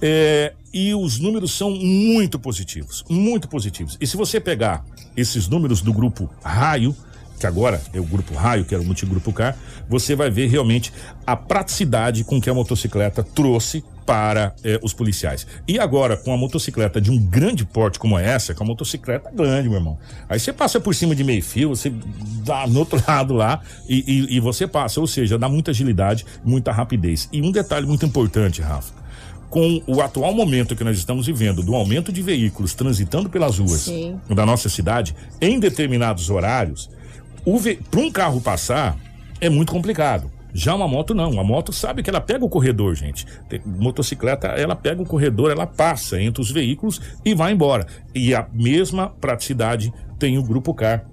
é, 0.00 0.52
e 0.76 0.94
os 0.94 1.18
números 1.18 1.52
são 1.52 1.70
muito 1.70 2.38
positivos, 2.38 3.02
muito 3.08 3.48
positivos. 3.48 3.96
E 3.98 4.06
se 4.06 4.14
você 4.14 4.38
pegar 4.38 4.84
esses 5.16 5.48
números 5.48 5.80
do 5.80 5.90
grupo 5.90 6.28
Raio, 6.44 6.94
que 7.40 7.46
agora 7.46 7.80
é 7.94 7.98
o 7.98 8.04
grupo 8.04 8.34
Raio, 8.34 8.62
que 8.62 8.74
era 8.74 8.82
o 8.82 8.86
multigrupo 8.86 9.32
K, 9.32 9.56
você 9.88 10.14
vai 10.14 10.30
ver 10.30 10.50
realmente 10.50 10.92
a 11.26 11.34
praticidade 11.34 12.24
com 12.24 12.38
que 12.38 12.50
a 12.50 12.54
motocicleta 12.54 13.22
trouxe 13.22 13.82
para 14.04 14.54
eh, 14.62 14.78
os 14.82 14.92
policiais. 14.92 15.46
E 15.66 15.78
agora, 15.78 16.14
com 16.14 16.30
a 16.34 16.36
motocicleta 16.36 17.00
de 17.00 17.10
um 17.10 17.18
grande 17.18 17.64
porte 17.64 17.98
como 17.98 18.18
essa, 18.18 18.54
com 18.54 18.62
a 18.62 18.66
motocicleta 18.66 19.30
grande, 19.30 19.70
meu 19.70 19.78
irmão. 19.78 19.98
Aí 20.28 20.38
você 20.38 20.52
passa 20.52 20.78
por 20.78 20.94
cima 20.94 21.14
de 21.14 21.24
meio 21.24 21.42
fio, 21.42 21.70
você 21.70 21.90
dá 22.44 22.66
no 22.66 22.80
outro 22.80 23.02
lado 23.08 23.32
lá 23.32 23.62
e, 23.88 24.28
e, 24.30 24.36
e 24.36 24.40
você 24.40 24.66
passa. 24.66 25.00
Ou 25.00 25.06
seja, 25.06 25.38
dá 25.38 25.48
muita 25.48 25.70
agilidade, 25.70 26.26
muita 26.44 26.70
rapidez. 26.70 27.30
E 27.32 27.40
um 27.40 27.50
detalhe 27.50 27.86
muito 27.86 28.04
importante, 28.04 28.60
Rafa 28.60 28.95
com 29.50 29.82
o 29.86 30.00
atual 30.00 30.34
momento 30.34 30.74
que 30.74 30.84
nós 30.84 30.98
estamos 30.98 31.26
vivendo, 31.26 31.62
do 31.62 31.74
aumento 31.74 32.12
de 32.12 32.22
veículos 32.22 32.74
transitando 32.74 33.28
pelas 33.28 33.58
ruas 33.58 33.82
Sim. 33.82 34.20
da 34.28 34.44
nossa 34.44 34.68
cidade, 34.68 35.14
em 35.40 35.58
determinados 35.58 36.30
horários, 36.30 36.90
para 37.90 38.00
um 38.00 38.10
carro 38.10 38.40
passar 38.40 38.96
é 39.40 39.48
muito 39.48 39.72
complicado. 39.72 40.30
Já 40.52 40.74
uma 40.74 40.88
moto 40.88 41.14
não, 41.14 41.38
a 41.38 41.44
moto 41.44 41.70
sabe 41.70 42.02
que 42.02 42.08
ela 42.08 42.20
pega 42.20 42.44
o 42.44 42.48
corredor, 42.48 42.94
gente. 42.94 43.26
Tem- 43.48 43.60
motocicleta, 43.64 44.48
ela 44.48 44.74
pega 44.74 45.02
o 45.02 45.06
corredor, 45.06 45.50
ela 45.50 45.66
passa 45.66 46.20
entre 46.20 46.40
os 46.40 46.50
veículos 46.50 47.00
e 47.24 47.34
vai 47.34 47.52
embora. 47.52 47.86
E 48.14 48.34
a 48.34 48.46
mesma 48.52 49.08
praticidade 49.08 49.92
tem 50.18 50.38
o 50.38 50.42
Grupo 50.42 50.72
Car 50.72 51.04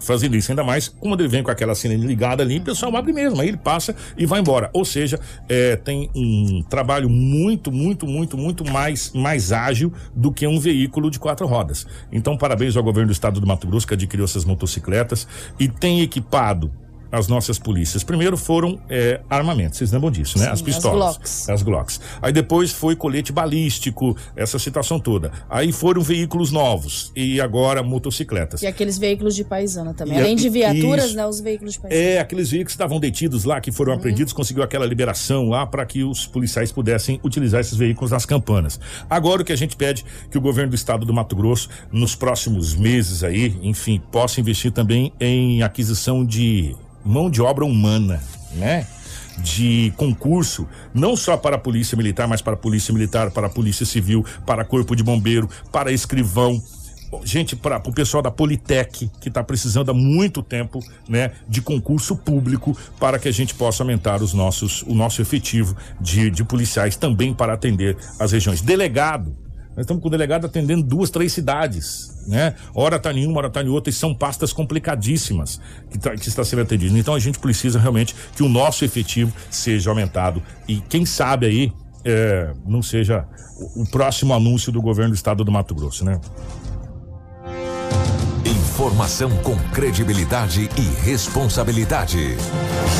fazendo 0.00 0.36
isso. 0.36 0.50
Ainda 0.50 0.64
mais 0.64 0.88
quando 0.88 1.20
ele 1.20 1.28
vem 1.28 1.42
com 1.42 1.50
aquela 1.50 1.74
sirene 1.74 2.06
ligada 2.06 2.42
ali, 2.42 2.58
o 2.58 2.62
pessoal 2.62 2.94
abre 2.96 3.12
mesmo, 3.12 3.40
aí 3.40 3.48
ele 3.48 3.56
passa 3.56 3.94
e 4.16 4.26
vai 4.26 4.40
embora. 4.40 4.70
Ou 4.72 4.84
seja, 4.84 5.18
é, 5.48 5.76
tem 5.76 6.10
um 6.14 6.62
trabalho 6.68 7.08
muito, 7.08 7.70
muito, 7.70 8.06
muito, 8.06 8.36
muito 8.36 8.64
mais, 8.64 9.12
mais 9.12 9.52
ágil 9.52 9.92
do 10.14 10.32
que 10.32 10.46
um 10.46 10.58
veículo 10.58 11.10
de 11.10 11.18
quatro 11.18 11.46
rodas. 11.46 11.86
Então, 12.12 12.36
parabéns 12.36 12.76
ao 12.76 12.82
governo 12.82 13.08
do 13.08 13.12
estado 13.12 13.40
do 13.40 13.46
Mato 13.46 13.66
Grosso 13.66 13.86
que 13.86 13.94
adquiriu 13.94 14.24
essas 14.24 14.44
motocicletas 14.44 15.26
e 15.58 15.68
tem 15.68 16.00
equipado 16.00 16.70
as 17.10 17.28
nossas 17.28 17.58
polícias. 17.58 18.02
Primeiro 18.04 18.36
foram 18.36 18.78
é, 18.88 19.20
armamentos, 19.28 19.78
vocês 19.78 19.92
lembram 19.92 20.10
disso, 20.10 20.38
né? 20.38 20.44
Sim, 20.44 20.50
as 20.50 20.58
as 20.58 20.62
pistolas. 20.62 20.98
Glocks. 21.16 21.48
As 21.48 21.62
Glocks. 21.62 22.00
Aí 22.20 22.32
depois 22.32 22.72
foi 22.72 22.94
colete 22.96 23.32
balístico, 23.32 24.16
essa 24.36 24.58
situação 24.58 24.98
toda. 24.98 25.30
Aí 25.48 25.72
foram 25.72 26.02
veículos 26.02 26.50
novos 26.50 27.12
e 27.14 27.40
agora 27.40 27.82
motocicletas. 27.82 28.62
E 28.62 28.66
aqueles 28.66 28.98
veículos 28.98 29.34
de 29.34 29.44
paisana 29.44 29.94
também. 29.94 30.16
E 30.18 30.20
Além 30.20 30.36
de 30.36 30.48
a- 30.48 30.50
viaturas, 30.50 31.06
isso. 31.06 31.16
né? 31.16 31.26
Os 31.26 31.40
veículos 31.40 31.74
de 31.74 31.80
paisana. 31.80 32.00
É, 32.02 32.18
aqueles 32.18 32.50
veículos 32.50 32.72
que 32.72 32.76
estavam 32.76 32.98
detidos 33.00 33.44
lá, 33.44 33.60
que 33.60 33.70
foram 33.72 33.92
apreendidos, 33.92 34.32
conseguiu 34.32 34.62
aquela 34.62 34.84
liberação 34.86 35.48
lá 35.48 35.66
para 35.66 35.84
que 35.86 36.02
os 36.04 36.26
policiais 36.26 36.72
pudessem 36.72 37.20
utilizar 37.24 37.60
esses 37.60 37.76
veículos 37.76 38.10
nas 38.10 38.26
campanas. 38.26 38.78
Agora 39.08 39.42
o 39.42 39.44
que 39.44 39.52
a 39.52 39.56
gente 39.56 39.76
pede 39.76 40.04
que 40.30 40.36
o 40.36 40.40
governo 40.40 40.70
do 40.70 40.76
estado 40.76 41.06
do 41.06 41.12
Mato 41.14 41.34
Grosso, 41.36 41.68
nos 41.92 42.14
próximos 42.14 42.74
meses 42.74 43.22
aí, 43.24 43.56
enfim, 43.62 44.00
possa 44.10 44.40
investir 44.40 44.72
também 44.72 45.12
em 45.20 45.62
aquisição 45.62 46.24
de 46.24 46.74
mão 47.08 47.30
de 47.30 47.40
obra 47.40 47.64
humana, 47.64 48.22
né? 48.52 48.86
De 49.38 49.92
concurso, 49.96 50.68
não 50.92 51.16
só 51.16 51.36
para 51.36 51.56
a 51.56 51.58
Polícia 51.58 51.96
Militar, 51.96 52.28
mas 52.28 52.42
para 52.42 52.54
a 52.54 52.56
Polícia 52.56 52.92
Militar, 52.92 53.30
para 53.30 53.46
a 53.46 53.50
Polícia 53.50 53.86
Civil, 53.86 54.24
para 54.44 54.64
Corpo 54.64 54.94
de 54.94 55.02
Bombeiro, 55.02 55.48
para 55.72 55.92
escrivão, 55.92 56.60
gente, 57.24 57.56
para 57.56 57.80
o 57.88 57.92
pessoal 57.92 58.22
da 58.22 58.30
Politec, 58.30 59.08
que 59.20 59.28
está 59.28 59.42
precisando 59.42 59.90
há 59.90 59.94
muito 59.94 60.42
tempo, 60.42 60.80
né, 61.08 61.30
de 61.48 61.62
concurso 61.62 62.16
público 62.16 62.76
para 62.98 63.18
que 63.18 63.28
a 63.28 63.32
gente 63.32 63.54
possa 63.54 63.82
aumentar 63.82 64.20
os 64.20 64.34
nossos, 64.34 64.82
o 64.82 64.94
nosso 64.94 65.22
efetivo 65.22 65.76
de, 66.00 66.30
de 66.30 66.44
policiais 66.44 66.96
também 66.96 67.32
para 67.32 67.54
atender 67.54 67.96
as 68.18 68.32
regiões. 68.32 68.60
Delegado, 68.60 69.34
nós 69.78 69.84
estamos 69.84 70.02
com 70.02 70.08
o 70.08 70.10
delegado 70.10 70.44
atendendo 70.44 70.82
duas, 70.82 71.08
três 71.08 71.32
cidades, 71.32 72.12
né? 72.26 72.56
Hora 72.74 72.98
tá 72.98 73.12
em 73.12 73.24
uma, 73.28 73.38
hora 73.38 73.48
tá 73.48 73.62
em 73.62 73.68
outra, 73.68 73.90
e 73.90 73.92
são 73.92 74.12
pastas 74.12 74.52
complicadíssimas 74.52 75.60
que, 75.88 75.96
tá- 75.96 76.16
que 76.16 76.28
está 76.28 76.44
sendo 76.44 76.62
atendido. 76.62 76.98
Então 76.98 77.14
a 77.14 77.18
gente 77.20 77.38
precisa 77.38 77.78
realmente 77.78 78.12
que 78.34 78.42
o 78.42 78.48
nosso 78.48 78.84
efetivo 78.84 79.32
seja 79.48 79.88
aumentado 79.88 80.42
e 80.66 80.80
quem 80.80 81.06
sabe 81.06 81.46
aí 81.46 81.72
é, 82.04 82.52
não 82.66 82.82
seja 82.82 83.24
o, 83.76 83.82
o 83.82 83.86
próximo 83.88 84.34
anúncio 84.34 84.72
do 84.72 84.82
governo 84.82 85.12
do 85.12 85.14
estado 85.14 85.44
do 85.44 85.52
Mato 85.52 85.76
Grosso, 85.76 86.04
né? 86.04 86.20
Informação 88.44 89.30
com 89.44 89.56
credibilidade 89.70 90.68
e 90.76 91.04
responsabilidade. 91.04 92.36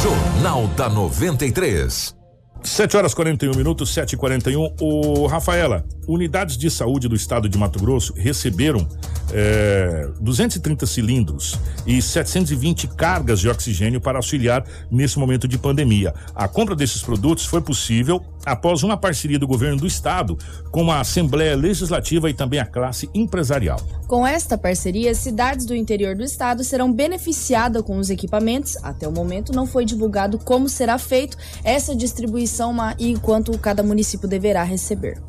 Jornal 0.01 0.69
da 0.69 0.89
93. 0.89 2.18
7 2.63 2.97
horas 2.97 3.15
41 3.15 3.55
minutos, 3.57 3.91
7 3.91 4.13
e 4.13 4.17
41 4.17 4.75
O 4.81 5.27
Rafaela, 5.27 5.85
unidades 6.07 6.57
de 6.57 6.71
saúde 6.71 7.09
do 7.09 7.15
estado 7.15 7.49
de 7.49 7.57
Mato 7.57 7.79
Grosso 7.79 8.13
receberam 8.15 8.87
é, 9.33 10.09
230 10.21 10.87
cilindros 10.87 11.59
e 11.87 12.01
720 12.01 12.89
cargas 12.89 13.41
de 13.41 13.49
oxigênio 13.49 14.01
para 14.01 14.19
auxiliar 14.19 14.65
nesse 14.91 15.19
momento 15.19 15.47
de 15.47 15.59
pandemia. 15.59 16.15
A 16.35 16.49
compra 16.49 16.75
desses 16.75 17.03
produtos 17.03 17.45
foi 17.45 17.61
possível 17.61 18.23
após 18.49 18.83
uma 18.83 18.97
parceria 18.97 19.39
do 19.39 19.47
governo 19.47 19.79
do 19.79 19.87
estado 19.87 20.37
com 20.71 20.91
a 20.91 21.01
Assembleia 21.01 21.57
Legislativa 21.57 22.29
e 22.29 22.35
também 22.35 22.61
a 22.61 22.67
classe 22.67 23.09
empresarial. 23.15 23.81
Com 24.07 24.27
esta 24.27 24.57
parceria, 24.57 25.15
cidades 25.15 25.67
do 25.67 25.75
interior 25.75 26.15
do 26.15 26.25
estado 26.25 26.65
serão 26.65 26.93
beneficiadas 26.93 27.83
com 27.83 27.99
os 27.99 28.11
equipamentos. 28.11 28.77
Até 28.83 29.07
o 29.07 29.13
momento 29.13 29.53
não 29.53 29.67
foi 29.67 29.85
divulgado 29.85 30.39
como 30.39 30.69
será 30.69 30.99
feito 30.99 31.37
essa 31.63 31.95
distribuição 31.95 32.75
e 32.99 33.17
quanto 33.19 33.57
cada 33.59 33.83
município 33.83 34.29
deverá 34.29 34.63
receber. 34.63 35.21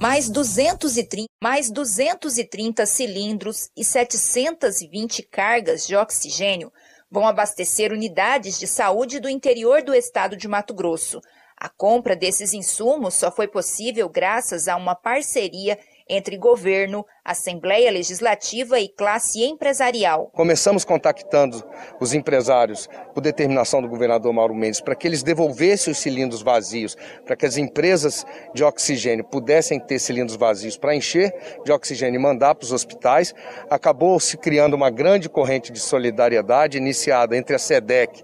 mais 0.00 0.28
230, 0.28 1.26
mais 1.42 1.70
230 1.70 2.84
cilindros 2.86 3.68
e 3.76 3.84
720 3.84 5.22
cargas 5.22 5.86
de 5.86 5.94
oxigênio 5.94 6.72
vão 7.10 7.26
abastecer 7.26 7.92
unidades 7.92 8.58
de 8.58 8.66
saúde 8.66 9.20
do 9.20 9.28
interior 9.28 9.82
do 9.82 9.94
estado 9.94 10.34
de 10.34 10.48
Mato 10.48 10.72
Grosso. 10.72 11.20
A 11.62 11.68
compra 11.68 12.16
desses 12.16 12.52
insumos 12.52 13.14
só 13.14 13.30
foi 13.30 13.46
possível 13.46 14.08
graças 14.08 14.66
a 14.66 14.74
uma 14.74 14.96
parceria 14.96 15.78
entre 16.08 16.36
governo, 16.36 17.06
Assembleia 17.24 17.88
Legislativa 17.88 18.80
e 18.80 18.88
classe 18.88 19.44
empresarial. 19.44 20.28
Começamos 20.34 20.84
contactando 20.84 21.62
os 22.00 22.14
empresários 22.14 22.88
por 23.14 23.20
determinação 23.20 23.80
do 23.80 23.88
governador 23.88 24.32
Mauro 24.32 24.56
Mendes 24.56 24.80
para 24.80 24.96
que 24.96 25.06
eles 25.06 25.22
devolvessem 25.22 25.92
os 25.92 25.98
cilindros 25.98 26.42
vazios, 26.42 26.96
para 27.24 27.36
que 27.36 27.46
as 27.46 27.56
empresas 27.56 28.26
de 28.52 28.64
oxigênio 28.64 29.24
pudessem 29.24 29.78
ter 29.78 30.00
cilindros 30.00 30.36
vazios 30.36 30.76
para 30.76 30.96
encher 30.96 31.32
de 31.64 31.70
oxigênio 31.70 32.18
e 32.18 32.22
mandar 32.22 32.56
para 32.56 32.64
os 32.64 32.72
hospitais. 32.72 33.32
Acabou 33.70 34.18
se 34.18 34.36
criando 34.36 34.74
uma 34.74 34.90
grande 34.90 35.28
corrente 35.28 35.70
de 35.70 35.78
solidariedade 35.78 36.76
iniciada 36.76 37.36
entre 37.36 37.54
a 37.54 37.58
SEDEC 37.58 38.20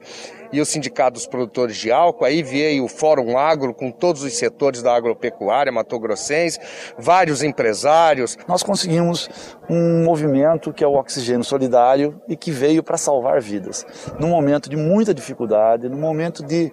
e 0.52 0.60
o 0.60 0.66
Sindicato 0.66 1.14
dos 1.14 1.26
Produtores 1.26 1.76
de 1.76 1.90
Álcool. 1.90 2.24
Aí 2.24 2.42
veio 2.42 2.84
o 2.84 2.88
Fórum 2.88 3.36
Agro 3.38 3.74
com 3.74 3.90
todos 3.90 4.22
os 4.22 4.36
setores 4.36 4.82
da 4.82 4.94
agropecuária 4.94 5.72
matogrossense, 5.72 6.58
vários 6.98 7.42
empresários. 7.42 8.36
Nós 8.46 8.62
conseguimos 8.62 9.28
um 9.68 10.04
movimento 10.04 10.72
que 10.72 10.82
é 10.82 10.86
o 10.86 10.94
Oxigênio 10.94 11.44
Solidário 11.44 12.20
e 12.28 12.36
que 12.36 12.50
veio 12.50 12.82
para 12.82 12.96
salvar 12.96 13.40
vidas. 13.40 13.86
Num 14.18 14.28
momento 14.28 14.70
de 14.70 14.76
muita 14.76 15.12
dificuldade, 15.12 15.88
num 15.88 16.00
momento 16.00 16.42
de 16.44 16.72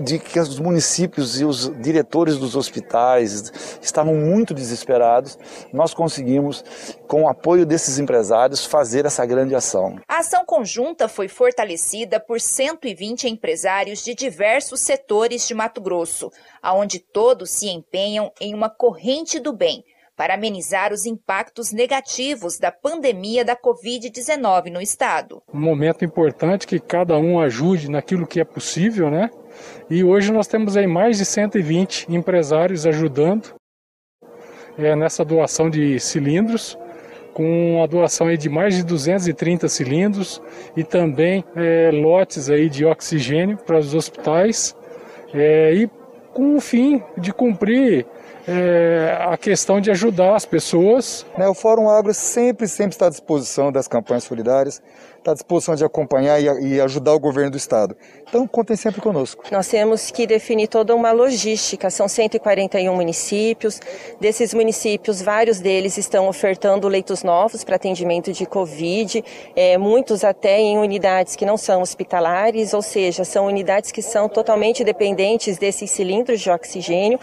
de 0.00 0.18
que 0.18 0.38
os 0.38 0.58
municípios 0.58 1.40
e 1.40 1.44
os 1.44 1.70
diretores 1.80 2.38
dos 2.38 2.56
hospitais 2.56 3.78
estavam 3.82 4.14
muito 4.14 4.54
desesperados, 4.54 5.38
nós 5.72 5.94
conseguimos, 5.94 6.64
com 7.06 7.24
o 7.24 7.28
apoio 7.28 7.66
desses 7.66 7.98
empresários, 7.98 8.64
fazer 8.64 9.06
essa 9.06 9.24
grande 9.24 9.54
ação. 9.54 9.98
A 10.08 10.18
ação 10.18 10.44
conjunta 10.44 11.08
foi 11.08 11.28
fortalecida 11.28 12.20
por 12.20 12.40
120 12.40 13.28
empresários 13.28 14.02
de 14.02 14.14
diversos 14.14 14.80
setores 14.80 15.46
de 15.46 15.54
Mato 15.54 15.80
Grosso, 15.80 16.30
aonde 16.62 16.98
todos 16.98 17.50
se 17.50 17.68
empenham 17.68 18.32
em 18.40 18.54
uma 18.54 18.70
corrente 18.70 19.38
do 19.38 19.52
bem 19.52 19.84
para 20.16 20.34
amenizar 20.34 20.92
os 20.92 21.06
impactos 21.06 21.72
negativos 21.72 22.58
da 22.58 22.70
pandemia 22.70 23.44
da 23.44 23.56
Covid-19 23.56 24.70
no 24.70 24.80
estado. 24.80 25.42
um 25.52 25.60
momento 25.60 26.04
importante 26.04 26.66
que 26.66 26.78
cada 26.78 27.16
um 27.18 27.40
ajude 27.40 27.90
naquilo 27.90 28.26
que 28.26 28.40
é 28.40 28.44
possível, 28.44 29.10
né? 29.10 29.30
E 29.90 30.02
hoje 30.02 30.32
nós 30.32 30.46
temos 30.46 30.76
aí 30.76 30.86
mais 30.86 31.18
de 31.18 31.24
120 31.24 32.06
empresários 32.08 32.86
ajudando 32.86 33.54
é, 34.78 34.96
nessa 34.96 35.24
doação 35.24 35.70
de 35.70 35.98
cilindros, 36.00 36.78
com 37.32 37.82
a 37.82 37.86
doação 37.86 38.28
aí 38.28 38.36
de 38.36 38.48
mais 38.48 38.76
de 38.76 38.84
230 38.84 39.68
cilindros 39.68 40.40
e 40.76 40.84
também 40.84 41.44
é, 41.56 41.90
lotes 41.92 42.48
aí 42.48 42.68
de 42.68 42.84
oxigênio 42.84 43.56
para 43.56 43.78
os 43.78 43.94
hospitais 43.94 44.74
é, 45.34 45.74
e 45.74 45.90
com 46.32 46.56
o 46.56 46.60
fim 46.60 47.02
de 47.18 47.32
cumprir 47.32 48.06
é, 48.46 49.16
a 49.20 49.36
questão 49.36 49.80
de 49.80 49.90
ajudar 49.90 50.36
as 50.36 50.44
pessoas. 50.44 51.26
Né, 51.36 51.48
O 51.48 51.54
Fórum 51.54 51.88
Agro 51.88 52.12
sempre, 52.12 52.68
sempre 52.68 52.94
está 52.94 53.06
à 53.06 53.10
disposição 53.10 53.72
das 53.72 53.88
campanhas 53.88 54.24
solidárias, 54.24 54.82
está 55.24 55.32
à 55.32 55.34
disposição 55.34 55.74
de 55.74 55.84
acompanhar 55.84 56.38
e, 56.38 56.74
e 56.74 56.80
ajudar 56.80 57.14
o 57.14 57.18
governo 57.18 57.52
do 57.52 57.56
Estado. 57.56 57.96
Então, 58.28 58.46
contem 58.46 58.76
sempre 58.76 59.00
conosco. 59.00 59.44
Nós 59.50 59.66
temos 59.68 60.10
que 60.10 60.26
definir 60.26 60.68
toda 60.68 60.94
uma 60.94 61.10
logística. 61.12 61.88
São 61.88 62.06
141 62.06 62.94
municípios. 62.94 63.80
Desses 64.20 64.52
municípios, 64.52 65.22
vários 65.22 65.60
deles 65.60 65.96
estão 65.96 66.28
ofertando 66.28 66.86
leitos 66.88 67.22
novos 67.22 67.64
para 67.64 67.76
atendimento 67.76 68.32
de 68.32 68.44
Covid, 68.44 69.24
é, 69.56 69.78
muitos 69.78 70.24
até 70.24 70.60
em 70.60 70.78
unidades 70.78 71.34
que 71.36 71.46
não 71.46 71.56
são 71.56 71.80
hospitalares, 71.80 72.74
ou 72.74 72.82
seja, 72.82 73.24
são 73.24 73.46
unidades 73.46 73.90
que 73.90 74.02
são 74.02 74.28
totalmente 74.28 74.84
dependentes 74.84 75.56
desses 75.56 75.90
cilindros 75.90 76.40
de 76.40 76.50
oxigênio. 76.50 77.18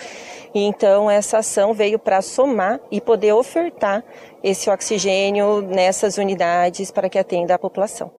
E 0.53 0.63
então, 0.63 1.09
essa 1.09 1.37
ação 1.37 1.73
veio 1.73 1.97
para 1.97 2.21
somar 2.21 2.79
e 2.91 2.99
poder 2.99 3.33
ofertar 3.33 4.03
esse 4.43 4.69
oxigênio 4.69 5.61
nessas 5.61 6.17
unidades 6.17 6.91
para 6.91 7.09
que 7.09 7.19
atenda 7.19 7.55
a 7.55 7.59
população. 7.59 8.11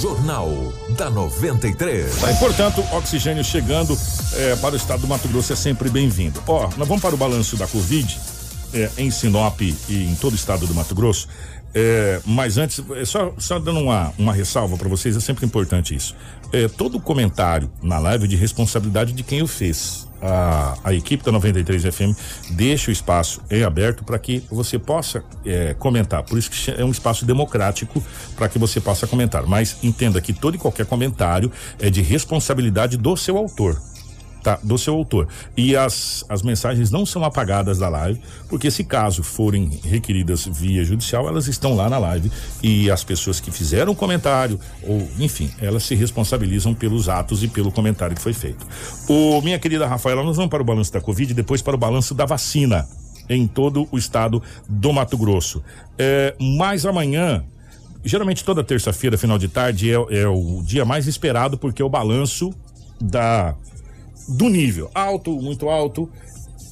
Jornal 0.00 0.48
da 0.96 1.08
93. 1.08 2.20
Tá, 2.20 2.32
e, 2.32 2.36
portanto, 2.36 2.84
oxigênio 2.92 3.44
chegando 3.44 3.96
é, 4.34 4.56
para 4.56 4.74
o 4.74 4.76
estado 4.76 5.02
do 5.02 5.06
Mato 5.06 5.28
Grosso 5.28 5.52
é 5.52 5.56
sempre 5.56 5.88
bem-vindo. 5.88 6.42
Ó, 6.46 6.68
nós 6.76 6.88
vamos 6.88 7.00
para 7.00 7.14
o 7.14 7.18
balanço 7.18 7.56
da 7.56 7.68
Covid 7.68 8.18
é, 8.74 8.90
em 8.98 9.10
Sinop 9.10 9.60
e 9.60 9.76
em 9.88 10.14
todo 10.16 10.32
o 10.32 10.36
estado 10.36 10.66
do 10.66 10.74
Mato 10.74 10.94
Grosso. 10.94 11.28
É, 11.74 12.20
mas 12.26 12.58
antes, 12.58 12.82
é 12.96 13.04
só, 13.04 13.32
só 13.38 13.58
dando 13.58 13.80
uma, 13.80 14.12
uma 14.18 14.32
ressalva 14.32 14.76
para 14.76 14.88
vocês, 14.88 15.16
é 15.16 15.20
sempre 15.20 15.46
importante 15.46 15.94
isso. 15.94 16.14
É, 16.52 16.68
todo 16.68 17.00
comentário 17.00 17.70
na 17.82 17.98
live 17.98 18.24
é 18.24 18.26
de 18.26 18.36
responsabilidade 18.36 19.12
de 19.12 19.22
quem 19.22 19.42
o 19.42 19.46
fez. 19.46 20.06
A, 20.22 20.76
a 20.84 20.94
equipe 20.94 21.24
da 21.24 21.32
93 21.32 21.82
FM 21.94 22.16
deixa 22.50 22.90
o 22.90 22.92
espaço 22.92 23.42
em 23.50 23.64
aberto 23.64 24.04
para 24.04 24.18
que 24.18 24.44
você 24.50 24.78
possa 24.78 25.24
é, 25.44 25.74
comentar. 25.74 26.22
Por 26.22 26.38
isso 26.38 26.50
que 26.50 26.70
é 26.70 26.84
um 26.84 26.90
espaço 26.90 27.24
democrático 27.24 28.02
para 28.36 28.48
que 28.48 28.58
você 28.58 28.80
possa 28.80 29.06
comentar. 29.06 29.46
Mas 29.46 29.76
entenda 29.82 30.20
que 30.20 30.32
todo 30.32 30.54
e 30.54 30.58
qualquer 30.58 30.86
comentário 30.86 31.50
é 31.78 31.90
de 31.90 32.02
responsabilidade 32.02 32.96
do 32.96 33.16
seu 33.16 33.36
autor 33.36 33.80
tá, 34.42 34.58
do 34.62 34.76
seu 34.76 34.94
autor. 34.94 35.28
E 35.56 35.76
as, 35.76 36.24
as 36.28 36.42
mensagens 36.42 36.90
não 36.90 37.06
são 37.06 37.24
apagadas 37.24 37.78
da 37.78 37.88
live, 37.88 38.20
porque 38.48 38.70
se 38.70 38.84
caso 38.84 39.22
forem 39.22 39.80
requeridas 39.84 40.46
via 40.46 40.84
judicial, 40.84 41.28
elas 41.28 41.46
estão 41.46 41.74
lá 41.74 41.88
na 41.88 41.98
live 41.98 42.30
e 42.62 42.90
as 42.90 43.04
pessoas 43.04 43.40
que 43.40 43.50
fizeram 43.50 43.92
o 43.92 43.96
comentário, 43.96 44.58
ou 44.82 45.08
enfim, 45.18 45.50
elas 45.60 45.84
se 45.84 45.94
responsabilizam 45.94 46.74
pelos 46.74 47.08
atos 47.08 47.42
e 47.42 47.48
pelo 47.48 47.70
comentário 47.70 48.16
que 48.16 48.22
foi 48.22 48.32
feito. 48.32 48.66
O 49.08 49.40
minha 49.40 49.58
querida 49.58 49.86
Rafaela, 49.86 50.22
nós 50.22 50.36
vamos 50.36 50.50
para 50.50 50.62
o 50.62 50.64
balanço 50.64 50.92
da 50.92 51.00
Covid 51.00 51.32
e 51.32 51.34
depois 51.34 51.62
para 51.62 51.74
o 51.74 51.78
balanço 51.78 52.14
da 52.14 52.24
vacina 52.24 52.86
em 53.28 53.46
todo 53.46 53.88
o 53.90 53.96
estado 53.96 54.42
do 54.68 54.92
Mato 54.92 55.16
Grosso. 55.16 55.62
É, 55.98 56.34
mas 56.38 56.84
amanhã 56.84 57.44
geralmente 58.04 58.44
toda 58.44 58.64
terça-feira, 58.64 59.16
final 59.16 59.38
de 59.38 59.48
tarde, 59.48 59.90
é, 59.90 59.94
é, 59.94 60.26
o 60.26 60.60
dia 60.64 60.84
mais 60.84 61.06
esperado, 61.06 61.56
porque 61.56 61.80
é 61.80 61.84
o 61.84 61.88
balanço 61.88 62.52
da 63.00 63.54
do 64.28 64.48
nível 64.48 64.90
alto, 64.94 65.32
muito 65.40 65.68
alto. 65.68 66.08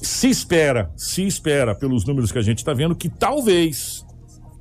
Se 0.01 0.29
espera, 0.29 0.91
se 0.95 1.25
espera, 1.25 1.75
pelos 1.75 2.05
números 2.05 2.31
que 2.31 2.39
a 2.39 2.41
gente 2.41 2.59
está 2.59 2.73
vendo, 2.73 2.95
que 2.95 3.09
talvez 3.09 4.05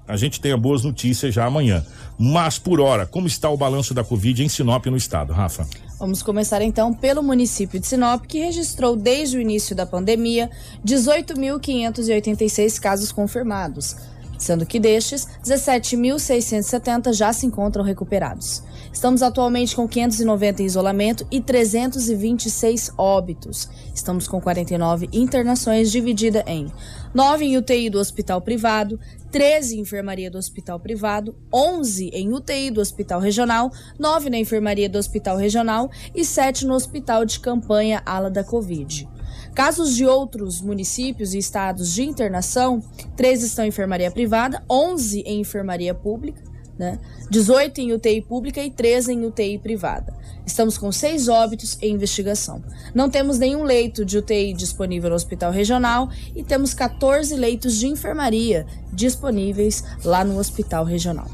a 0.06 0.16
gente 0.16 0.40
tenha 0.40 0.56
boas 0.56 0.82
notícias 0.82 1.32
já 1.32 1.46
amanhã. 1.46 1.84
Mas 2.18 2.58
por 2.58 2.80
hora, 2.80 3.06
como 3.06 3.26
está 3.26 3.48
o 3.48 3.56
balanço 3.56 3.94
da 3.94 4.02
Covid 4.02 4.42
em 4.42 4.48
Sinop 4.48 4.84
no 4.86 4.96
estado, 4.96 5.32
Rafa? 5.32 5.66
Vamos 6.00 6.22
começar 6.22 6.60
então 6.62 6.92
pelo 6.92 7.22
município 7.22 7.78
de 7.78 7.86
Sinop, 7.86 8.24
que 8.26 8.40
registrou 8.40 8.96
desde 8.96 9.36
o 9.36 9.40
início 9.40 9.76
da 9.76 9.86
pandemia 9.86 10.50
18.586 10.84 12.80
casos 12.80 13.12
confirmados, 13.12 13.96
sendo 14.38 14.66
que 14.66 14.80
destes, 14.80 15.28
17.670 15.44 17.12
já 17.12 17.32
se 17.32 17.46
encontram 17.46 17.84
recuperados. 17.84 18.62
Estamos 18.92 19.22
atualmente 19.22 19.74
com 19.76 19.86
590 19.86 20.62
em 20.62 20.66
isolamento 20.66 21.26
e 21.30 21.40
326 21.40 22.92
óbitos. 22.98 23.68
Estamos 23.94 24.26
com 24.26 24.40
49 24.40 25.08
internações 25.12 25.92
dividida 25.92 26.44
em 26.46 26.70
9 27.14 27.44
em 27.44 27.56
UTI 27.56 27.88
do 27.88 27.98
hospital 27.98 28.40
privado, 28.40 28.98
13 29.30 29.76
em 29.76 29.80
enfermaria 29.80 30.30
do 30.30 30.38
hospital 30.38 30.78
privado, 30.80 31.36
11 31.54 32.10
em 32.12 32.32
UTI 32.32 32.70
do 32.70 32.80
hospital 32.80 33.20
regional, 33.20 33.70
9 33.98 34.28
na 34.28 34.38
enfermaria 34.38 34.88
do 34.88 34.98
hospital 34.98 35.36
regional 35.36 35.88
e 36.14 36.24
7 36.24 36.66
no 36.66 36.74
hospital 36.74 37.24
de 37.24 37.38
campanha 37.38 38.02
ala 38.04 38.28
da 38.28 38.42
Covid. 38.42 39.08
Casos 39.54 39.94
de 39.94 40.04
outros 40.04 40.60
municípios 40.60 41.32
e 41.32 41.38
estados 41.38 41.92
de 41.92 42.02
internação, 42.02 42.82
3 43.16 43.42
estão 43.42 43.64
em 43.64 43.68
enfermaria 43.68 44.10
privada, 44.10 44.62
11 44.68 45.20
em 45.20 45.40
enfermaria 45.40 45.94
pública, 45.94 46.49
né? 46.80 46.98
18 47.28 47.82
em 47.82 47.92
UTI 47.92 48.22
pública 48.22 48.64
e 48.64 48.70
13 48.70 49.12
em 49.12 49.26
UTI 49.26 49.58
privada. 49.58 50.14
Estamos 50.46 50.78
com 50.78 50.90
seis 50.90 51.28
óbitos 51.28 51.76
em 51.82 51.92
investigação. 51.92 52.64
Não 52.94 53.10
temos 53.10 53.38
nenhum 53.38 53.64
leito 53.64 54.02
de 54.02 54.16
UTI 54.16 54.54
disponível 54.54 55.10
no 55.10 55.16
hospital 55.16 55.52
regional 55.52 56.08
e 56.34 56.42
temos 56.42 56.72
14 56.72 57.36
leitos 57.36 57.76
de 57.76 57.86
enfermaria 57.86 58.64
disponíveis 58.90 59.84
lá 60.02 60.24
no 60.24 60.38
hospital 60.38 60.86
regional. 60.86 61.26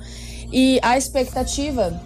E 0.53 0.79
a 0.83 0.97
expectativa 0.97 2.01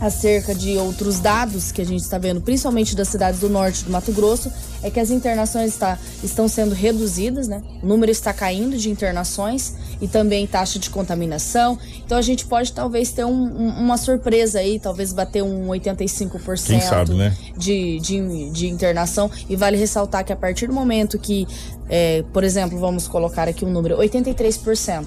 acerca 0.00 0.54
de 0.54 0.76
outros 0.76 1.20
dados 1.20 1.72
que 1.72 1.80
a 1.80 1.84
gente 1.84 2.02
está 2.02 2.18
vendo, 2.18 2.40
principalmente 2.40 2.94
das 2.94 3.08
cidades 3.08 3.40
do 3.40 3.48
norte 3.48 3.84
do 3.84 3.90
Mato 3.90 4.12
Grosso, 4.12 4.52
é 4.82 4.90
que 4.90 5.00
as 5.00 5.10
internações 5.10 5.72
está, 5.72 5.98
estão 6.22 6.48
sendo 6.48 6.74
reduzidas, 6.74 7.48
né? 7.48 7.62
O 7.82 7.86
número 7.86 8.12
está 8.12 8.32
caindo 8.32 8.76
de 8.76 8.90
internações 8.90 9.74
e 10.00 10.06
também 10.06 10.46
taxa 10.46 10.78
de 10.78 10.90
contaminação. 10.90 11.78
Então 12.04 12.18
a 12.18 12.22
gente 12.22 12.44
pode 12.44 12.72
talvez 12.72 13.10
ter 13.10 13.24
um, 13.24 13.30
um, 13.32 13.68
uma 13.68 13.96
surpresa 13.96 14.58
aí, 14.58 14.78
talvez 14.78 15.12
bater 15.12 15.42
um 15.42 15.68
85% 15.68 16.66
Quem 16.66 16.80
sabe, 16.80 17.14
né? 17.14 17.34
de, 17.56 17.98
de, 18.00 18.50
de 18.50 18.68
internação. 18.68 19.30
E 19.48 19.56
vale 19.56 19.76
ressaltar 19.76 20.24
que 20.24 20.32
a 20.32 20.36
partir 20.36 20.66
do 20.66 20.74
momento 20.74 21.18
que, 21.18 21.46
é, 21.88 22.22
por 22.32 22.44
exemplo, 22.44 22.78
vamos 22.78 23.08
colocar 23.08 23.48
aqui 23.48 23.64
um 23.64 23.70
número, 23.70 23.96
83% 23.96 25.06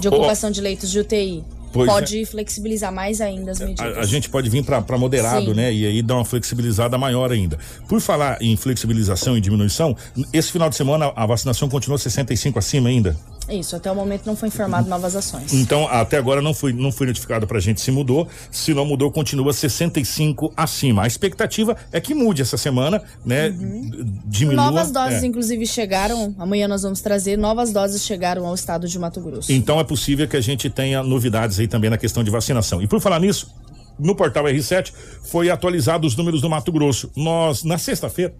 de 0.00 0.08
ocupação 0.08 0.50
oh. 0.50 0.52
de 0.52 0.60
leitos 0.60 0.90
de 0.90 1.00
UTI 1.00 1.44
Pois 1.72 1.90
pode 1.90 2.22
é. 2.22 2.26
flexibilizar 2.26 2.92
mais 2.92 3.20
ainda 3.20 3.50
as 3.50 3.60
medidas. 3.60 3.96
A, 3.96 4.00
a 4.00 4.06
gente 4.06 4.28
pode 4.28 4.48
vir 4.48 4.64
para 4.64 4.98
moderado, 4.98 5.46
Sim. 5.46 5.54
né? 5.54 5.72
E 5.72 5.86
aí 5.86 6.02
dar 6.02 6.16
uma 6.16 6.24
flexibilizada 6.24 6.96
maior 6.98 7.30
ainda. 7.30 7.58
Por 7.88 8.00
falar 8.00 8.38
em 8.40 8.56
flexibilização 8.56 9.36
e 9.36 9.40
diminuição, 9.40 9.96
esse 10.32 10.50
final 10.50 10.68
de 10.68 10.76
semana 10.76 11.12
a 11.14 11.26
vacinação 11.26 11.68
continua 11.68 11.98
65 11.98 12.58
acima 12.58 12.88
ainda? 12.88 13.16
Isso, 13.48 13.74
até 13.76 13.90
o 13.90 13.94
momento 13.94 14.26
não 14.26 14.36
foi 14.36 14.48
informado 14.48 14.88
novas 14.88 15.16
ações. 15.16 15.52
Então, 15.52 15.88
até 15.88 16.16
agora 16.18 16.42
não 16.42 16.52
foi, 16.52 16.72
não 16.72 16.92
foi 16.92 17.06
notificado 17.06 17.46
pra 17.46 17.58
gente 17.60 17.80
se 17.80 17.90
mudou. 17.90 18.28
Se 18.50 18.74
não 18.74 18.84
mudou, 18.84 19.10
continua 19.10 19.52
65 19.52 20.52
acima. 20.56 21.04
A 21.04 21.06
expectativa 21.06 21.76
é 21.92 22.00
que 22.00 22.14
mude 22.14 22.42
essa 22.42 22.56
semana, 22.56 23.02
né? 23.24 23.48
Uhum. 23.48 24.20
Diminua. 24.26 24.64
Novas 24.64 24.90
doses, 24.90 25.22
é. 25.22 25.26
inclusive, 25.26 25.66
chegaram. 25.66 26.34
Amanhã 26.38 26.68
nós 26.68 26.82
vamos 26.82 27.00
trazer. 27.00 27.36
Novas 27.36 27.72
doses 27.72 28.04
chegaram 28.04 28.46
ao 28.46 28.54
estado 28.54 28.86
de 28.86 28.98
Mato 28.98 29.20
Grosso. 29.20 29.52
Então 29.52 29.80
é 29.80 29.84
possível 29.84 30.28
que 30.28 30.36
a 30.36 30.40
gente 30.40 30.68
tenha 30.68 31.02
novidades 31.02 31.58
aí 31.58 31.66
também 31.66 31.90
na 31.90 31.98
questão 31.98 32.22
de 32.22 32.30
vacinação. 32.30 32.82
E 32.82 32.86
por 32.86 33.00
falar 33.00 33.20
nisso, 33.20 33.54
no 33.98 34.14
portal 34.14 34.44
R7 34.44 34.92
foi 35.22 35.50
atualizado 35.50 36.06
os 36.06 36.16
números 36.16 36.40
do 36.40 36.48
Mato 36.48 36.70
Grosso. 36.70 37.10
Nós, 37.16 37.64
na 37.64 37.78
sexta-feira, 37.78 38.34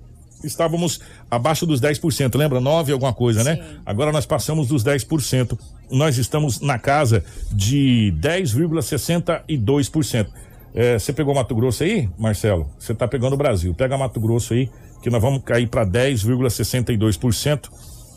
estávamos 0.44 1.00
abaixo 1.30 1.64
dos 1.66 1.80
10%, 1.80 2.36
lembra? 2.36 2.60
9 2.60 2.92
alguma 2.92 3.12
coisa, 3.12 3.44
né? 3.44 3.56
Sim. 3.56 3.62
né? 3.62 3.68
Agora 3.84 4.12
nós 4.12 4.24
passamos 4.26 4.68
dos 4.68 4.84
10%. 4.84 5.58
Nós 5.90 6.16
estamos 6.18 6.60
na 6.60 6.78
casa 6.78 7.24
de 7.50 8.14
10,62%. 8.20 10.28
É, 10.74 10.98
você 10.98 11.12
pegou 11.12 11.34
Mato 11.34 11.54
Grosso 11.54 11.82
aí, 11.82 12.08
Marcelo? 12.18 12.68
Você 12.78 12.92
está 12.92 13.08
pegando 13.08 13.32
o 13.32 13.36
Brasil. 13.36 13.74
Pega 13.74 13.96
Mato 13.96 14.20
Grosso 14.20 14.52
aí, 14.54 14.70
que 15.02 15.10
nós 15.10 15.20
vamos 15.20 15.42
cair 15.42 15.66
para 15.66 15.84
10,62% 15.86 17.68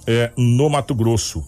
é, 0.05 0.31
no 0.37 0.69
Mato 0.69 0.93
Grosso. 0.93 1.43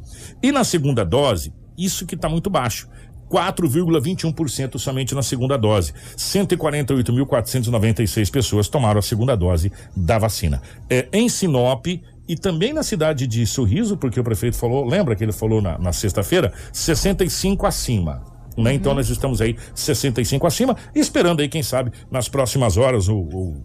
E 0.42 0.50
na 0.50 0.64
segunda 0.64 1.04
dose, 1.04 1.52
isso 1.78 2.04
que 2.06 2.16
está 2.16 2.28
muito 2.28 2.50
baixo, 2.50 2.88
4,21% 3.30 4.78
somente 4.78 5.14
na 5.14 5.22
segunda 5.22 5.56
dose. 5.56 5.94
148.496 6.16 8.30
pessoas 8.30 8.68
tomaram 8.68 8.98
a 8.98 9.02
segunda 9.02 9.36
dose 9.36 9.70
da 9.96 10.18
vacina. 10.18 10.60
É, 10.88 11.08
em 11.12 11.28
Sinop, 11.28 11.86
e 12.28 12.36
também 12.36 12.72
na 12.72 12.82
cidade 12.82 13.26
de 13.26 13.46
Sorriso, 13.46 13.96
porque 13.96 14.20
o 14.20 14.24
prefeito 14.24 14.56
falou, 14.56 14.86
lembra 14.86 15.16
que 15.16 15.24
ele 15.24 15.32
falou 15.32 15.60
na, 15.60 15.76
na 15.78 15.92
sexta-feira? 15.92 16.52
65 16.72 17.66
acima. 17.66 18.22
Né? 18.56 18.74
Então 18.74 18.94
nós 18.94 19.08
estamos 19.08 19.40
aí 19.40 19.56
65 19.74 20.46
acima, 20.46 20.76
esperando 20.94 21.40
aí, 21.40 21.48
quem 21.48 21.62
sabe, 21.62 21.92
nas 22.10 22.28
próximas 22.28 22.76
horas 22.76 23.08
ou, 23.08 23.28
ou 23.32 23.56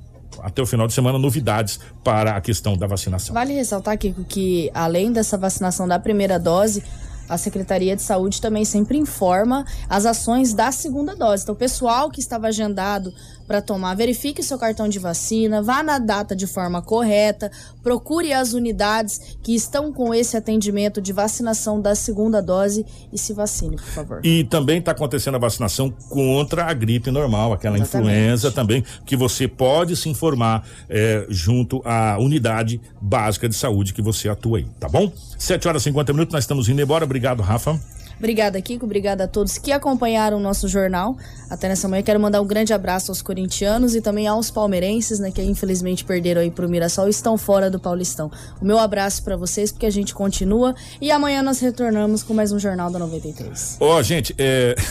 até 0.41 0.61
o 0.61 0.66
final 0.66 0.88
de 0.88 0.93
semana, 0.93 1.20
novidades 1.20 1.80
para 2.03 2.36
a 2.36 2.41
questão 2.41 2.78
da 2.78 2.88
vacinação. 2.88 3.34
Vale 3.34 3.53
ressaltar, 3.53 3.97
Kiko, 3.97 4.24
que 4.24 4.70
além 4.74 5.11
dessa 5.11 5.38
vacinação 5.38 5.88
da 5.88 5.99
primeira 5.99 6.39
dose, 6.39 6.84
a 7.28 7.38
Secretaria 7.38 7.95
de 7.95 8.01
Saúde 8.01 8.41
também 8.41 8.65
sempre 8.65 8.97
informa 8.97 9.65
as 9.89 10.05
ações 10.05 10.53
da 10.53 10.71
segunda 10.71 11.15
dose. 11.15 11.43
Então, 11.43 11.53
o 11.53 11.57
pessoal 11.57 12.09
que 12.09 12.19
estava 12.19 12.47
agendado 12.47 13.13
para 13.48 13.62
tomar, 13.62 13.96
verifique 13.96 14.41
seu 14.41 14.58
cartão 14.58 14.88
de 14.88 15.00
vacina, 15.00 15.62
vá 15.62 15.84
na 15.84 16.00
data 16.00 16.36
de 16.36 16.48
forma 16.48 16.82
correta, 16.82 17.52
procure 17.84 18.34
as 18.34 18.54
unidades 18.54 19.38
que 19.43 19.54
estão 19.56 19.91
com 19.91 20.14
esse 20.14 20.36
atendimento 20.36 21.02
de 21.02 21.14
vacinação 21.14 21.80
da 21.80 21.96
segunda 21.96 22.41
dose 22.41 22.86
e 23.12 23.18
se 23.18 23.34
vacine, 23.34 23.76
por 23.76 23.86
favor. 23.86 24.22
E 24.24 24.43
também 24.43 24.80
está 24.80 24.91
acontecendo 24.91 25.36
a 25.36 25.39
vacinação 25.39 25.91
contra 26.10 26.66
a 26.66 26.74
gripe 26.74 27.12
normal, 27.12 27.54
aquela 27.54 27.78
Exatamente. 27.78 28.12
influenza 28.12 28.52
também, 28.52 28.84
que 29.06 29.16
você 29.16 29.48
pode 29.48 29.96
se 29.96 30.10
informar 30.10 30.68
é, 30.89 31.26
junto 31.30 31.82
à 31.86 32.18
unidade 32.20 32.82
básica 33.02 33.48
de 33.48 33.56
saúde 33.56 33.93
que 33.93 34.02
você 34.02 34.30
atua 34.30 34.58
aí, 34.60 34.66
tá 34.80 34.89
bom? 34.89 35.12
7 35.38 35.68
horas 35.68 35.82
e 35.84 35.86
50 35.86 36.14
minutos, 36.14 36.34
nós 36.34 36.43
estamos 36.43 36.68
indo 36.70 36.82
embora. 36.82 37.06
Obrigado, 37.06 37.41
Rafa. 37.41 37.80
Obrigada, 38.18 38.61
Kiko. 38.61 38.86
Obrigada 38.86 39.26
a 39.26 39.28
todos 39.28 39.57
que 39.57 39.72
acompanharam 39.72 40.38
o 40.38 40.39
nosso 40.39 40.68
jornal. 40.68 41.18
Até 41.49 41.68
nessa 41.68 41.88
manhã, 41.88 42.01
quero 42.01 42.20
mandar 42.20 42.41
um 42.41 42.47
grande 42.47 42.74
abraço 42.74 43.11
aos 43.11 43.22
corintianos 43.22 43.95
e 43.95 44.01
também 44.01 44.28
aos 44.28 44.49
palmeirenses, 44.49 45.20
né, 45.20 45.32
que 45.32 45.41
infelizmente 45.41 46.03
perderam 46.03 46.41
aí 46.41 46.51
pro 46.51 46.68
Mirassol 46.68 47.07
e 47.07 47.11
estão 47.11 47.38
fora 47.38 47.70
do 47.70 47.80
Paulistão. 47.80 48.32
O 48.61 48.66
meu 48.66 48.80
abraço 48.80 49.24
para 49.24 49.36
vocês, 49.36 49.72
porque 49.72 49.86
a 49.86 49.91
gente 49.91 50.13
continua 50.13 50.76
e 51.01 51.11
amanhã 51.11 51.43
nós 51.43 51.59
retornamos 51.59 52.24
com 52.24 52.34
mais 52.34 52.51
um 52.51 52.59
Jornal 52.59 52.89
da 52.89 52.99
93. 52.99 53.78
Ó, 53.80 53.97
oh, 53.97 54.03
gente, 54.03 54.34
é. 54.38 54.76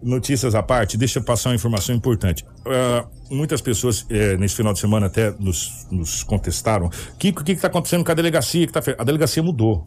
Notícias 0.00 0.54
à 0.54 0.62
parte, 0.62 0.96
deixa 0.96 1.18
eu 1.18 1.24
passar 1.24 1.50
uma 1.50 1.56
informação 1.56 1.92
importante. 1.92 2.44
Uh, 2.60 3.34
muitas 3.34 3.60
pessoas 3.60 4.06
eh, 4.08 4.36
nesse 4.36 4.54
final 4.54 4.72
de 4.72 4.78
semana 4.78 5.06
até 5.06 5.32
nos, 5.40 5.88
nos 5.90 6.22
contestaram. 6.22 6.88
Kiko, 7.18 7.42
o 7.42 7.44
que 7.44 7.50
está 7.50 7.66
acontecendo 7.66 8.04
com 8.04 8.12
a 8.12 8.14
delegacia? 8.14 8.64
Que 8.64 8.72
tá. 8.72 8.80
A 8.96 9.02
delegacia 9.02 9.42
mudou. 9.42 9.84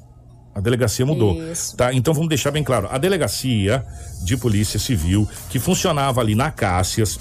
A 0.54 0.60
delegacia 0.60 1.06
mudou. 1.06 1.42
Isso. 1.52 1.76
Tá? 1.76 1.94
Então 1.94 2.14
vamos 2.14 2.30
deixar 2.30 2.52
bem 2.52 2.64
claro. 2.64 2.88
A 2.92 2.98
delegacia 2.98 3.86
de 4.24 4.36
polícia 4.38 4.80
civil 4.80 5.28
que 5.50 5.60
funcionava 5.60 6.20
ali 6.22 6.36
na 6.36 6.52
Cássias, 6.52 7.20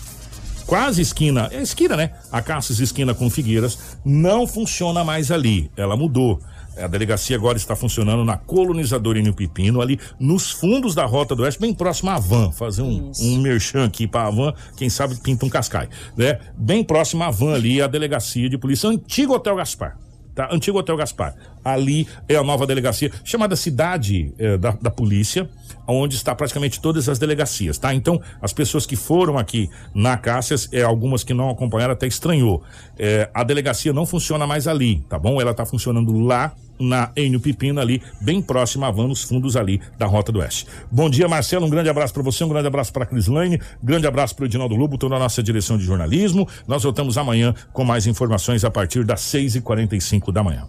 quase 0.66 1.00
esquina, 1.00 1.48
é 1.52 1.62
esquina, 1.62 1.96
né? 1.96 2.12
A 2.30 2.42
Cássias 2.42 2.80
esquina 2.80 3.14
com 3.14 3.30
Figueiras, 3.30 3.78
não 4.04 4.46
funciona 4.46 5.04
mais 5.04 5.30
ali. 5.30 5.70
Ela 5.76 5.96
mudou. 5.96 6.40
A 6.76 6.86
delegacia 6.86 7.36
agora 7.36 7.58
está 7.58 7.76
funcionando 7.76 8.24
na 8.24 8.36
colonizadora 8.36 9.18
Inho 9.18 9.34
Pepino, 9.34 9.80
ali 9.80 9.98
nos 10.18 10.50
fundos 10.50 10.94
da 10.94 11.04
Rota 11.04 11.34
do 11.34 11.42
Oeste, 11.42 11.60
bem 11.60 11.74
próximo 11.74 12.10
à 12.10 12.18
van. 12.18 12.50
Fazer 12.52 12.82
um, 12.82 13.12
um 13.20 13.38
merchan 13.38 13.84
aqui 13.84 14.06
para 14.06 14.28
a 14.28 14.30
van, 14.30 14.54
quem 14.76 14.88
sabe 14.88 15.16
pinta 15.16 15.44
um 15.44 15.48
cascai, 15.48 15.88
né? 16.16 16.38
Bem 16.56 16.82
próximo 16.82 17.22
à 17.24 17.30
van 17.30 17.54
ali, 17.54 17.82
a 17.82 17.86
delegacia 17.86 18.48
de 18.48 18.56
polícia, 18.56 18.88
antigo 18.88 19.34
Hotel 19.34 19.56
Gaspar 19.56 19.98
tá? 20.40 20.48
Antigo 20.50 20.78
Hotel 20.78 20.96
Gaspar. 20.96 21.34
Ali 21.62 22.08
é 22.26 22.36
a 22.36 22.42
nova 22.42 22.66
delegacia, 22.66 23.12
chamada 23.22 23.54
Cidade 23.54 24.32
é, 24.38 24.56
da, 24.56 24.70
da 24.70 24.90
Polícia, 24.90 25.48
onde 25.86 26.16
está 26.16 26.34
praticamente 26.34 26.80
todas 26.80 27.08
as 27.08 27.18
delegacias, 27.18 27.76
tá? 27.76 27.92
Então, 27.92 28.20
as 28.40 28.52
pessoas 28.52 28.86
que 28.86 28.96
foram 28.96 29.36
aqui 29.36 29.68
na 29.94 30.16
Cássias, 30.16 30.68
é, 30.72 30.82
algumas 30.82 31.22
que 31.22 31.34
não 31.34 31.50
acompanharam 31.50 31.92
até 31.92 32.06
estranhou. 32.06 32.62
É, 32.98 33.28
a 33.34 33.44
delegacia 33.44 33.92
não 33.92 34.06
funciona 34.06 34.46
mais 34.46 34.66
ali, 34.66 35.04
tá 35.08 35.18
bom? 35.18 35.40
Ela 35.40 35.50
está 35.50 35.66
funcionando 35.66 36.18
lá 36.18 36.54
na 36.80 37.10
Enio 37.16 37.38
Pipina 37.38 37.80
ali, 37.80 38.02
bem 38.20 38.40
próxima 38.40 38.88
a 38.88 38.90
Van, 38.90 39.14
fundos 39.14 39.56
ali 39.56 39.80
da 39.98 40.06
Rota 40.06 40.32
do 40.32 40.38
Oeste. 40.38 40.66
Bom 40.90 41.10
dia, 41.10 41.28
Marcelo, 41.28 41.66
um 41.66 41.70
grande 41.70 41.88
abraço 41.88 42.14
para 42.14 42.22
você, 42.22 42.42
um 42.44 42.48
grande 42.48 42.66
abraço 42.66 42.92
para 42.92 43.06
Crislane, 43.06 43.60
grande 43.82 44.06
abraço 44.06 44.34
para 44.34 44.44
o 44.44 44.46
Edinaldo 44.46 44.74
Lobo, 44.74 44.96
toda 44.96 45.16
a 45.16 45.18
nossa 45.18 45.42
direção 45.42 45.76
de 45.76 45.84
jornalismo. 45.84 46.48
Nós 46.66 46.82
voltamos 46.82 47.18
amanhã 47.18 47.54
com 47.72 47.84
mais 47.84 48.06
informações 48.06 48.64
a 48.64 48.70
partir 48.70 49.04
das 49.04 49.20
seis 49.20 49.54
e 49.54 49.60
quarenta 49.60 49.96
e 49.96 50.00
cinco 50.00 50.32
da 50.32 50.42
manhã. 50.42 50.66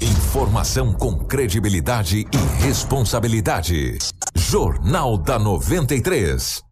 Informação 0.00 0.92
com 0.92 1.16
credibilidade 1.16 2.26
e 2.32 2.64
responsabilidade. 2.64 3.98
Jornal 4.34 5.16
da 5.16 5.38
93. 5.38 6.71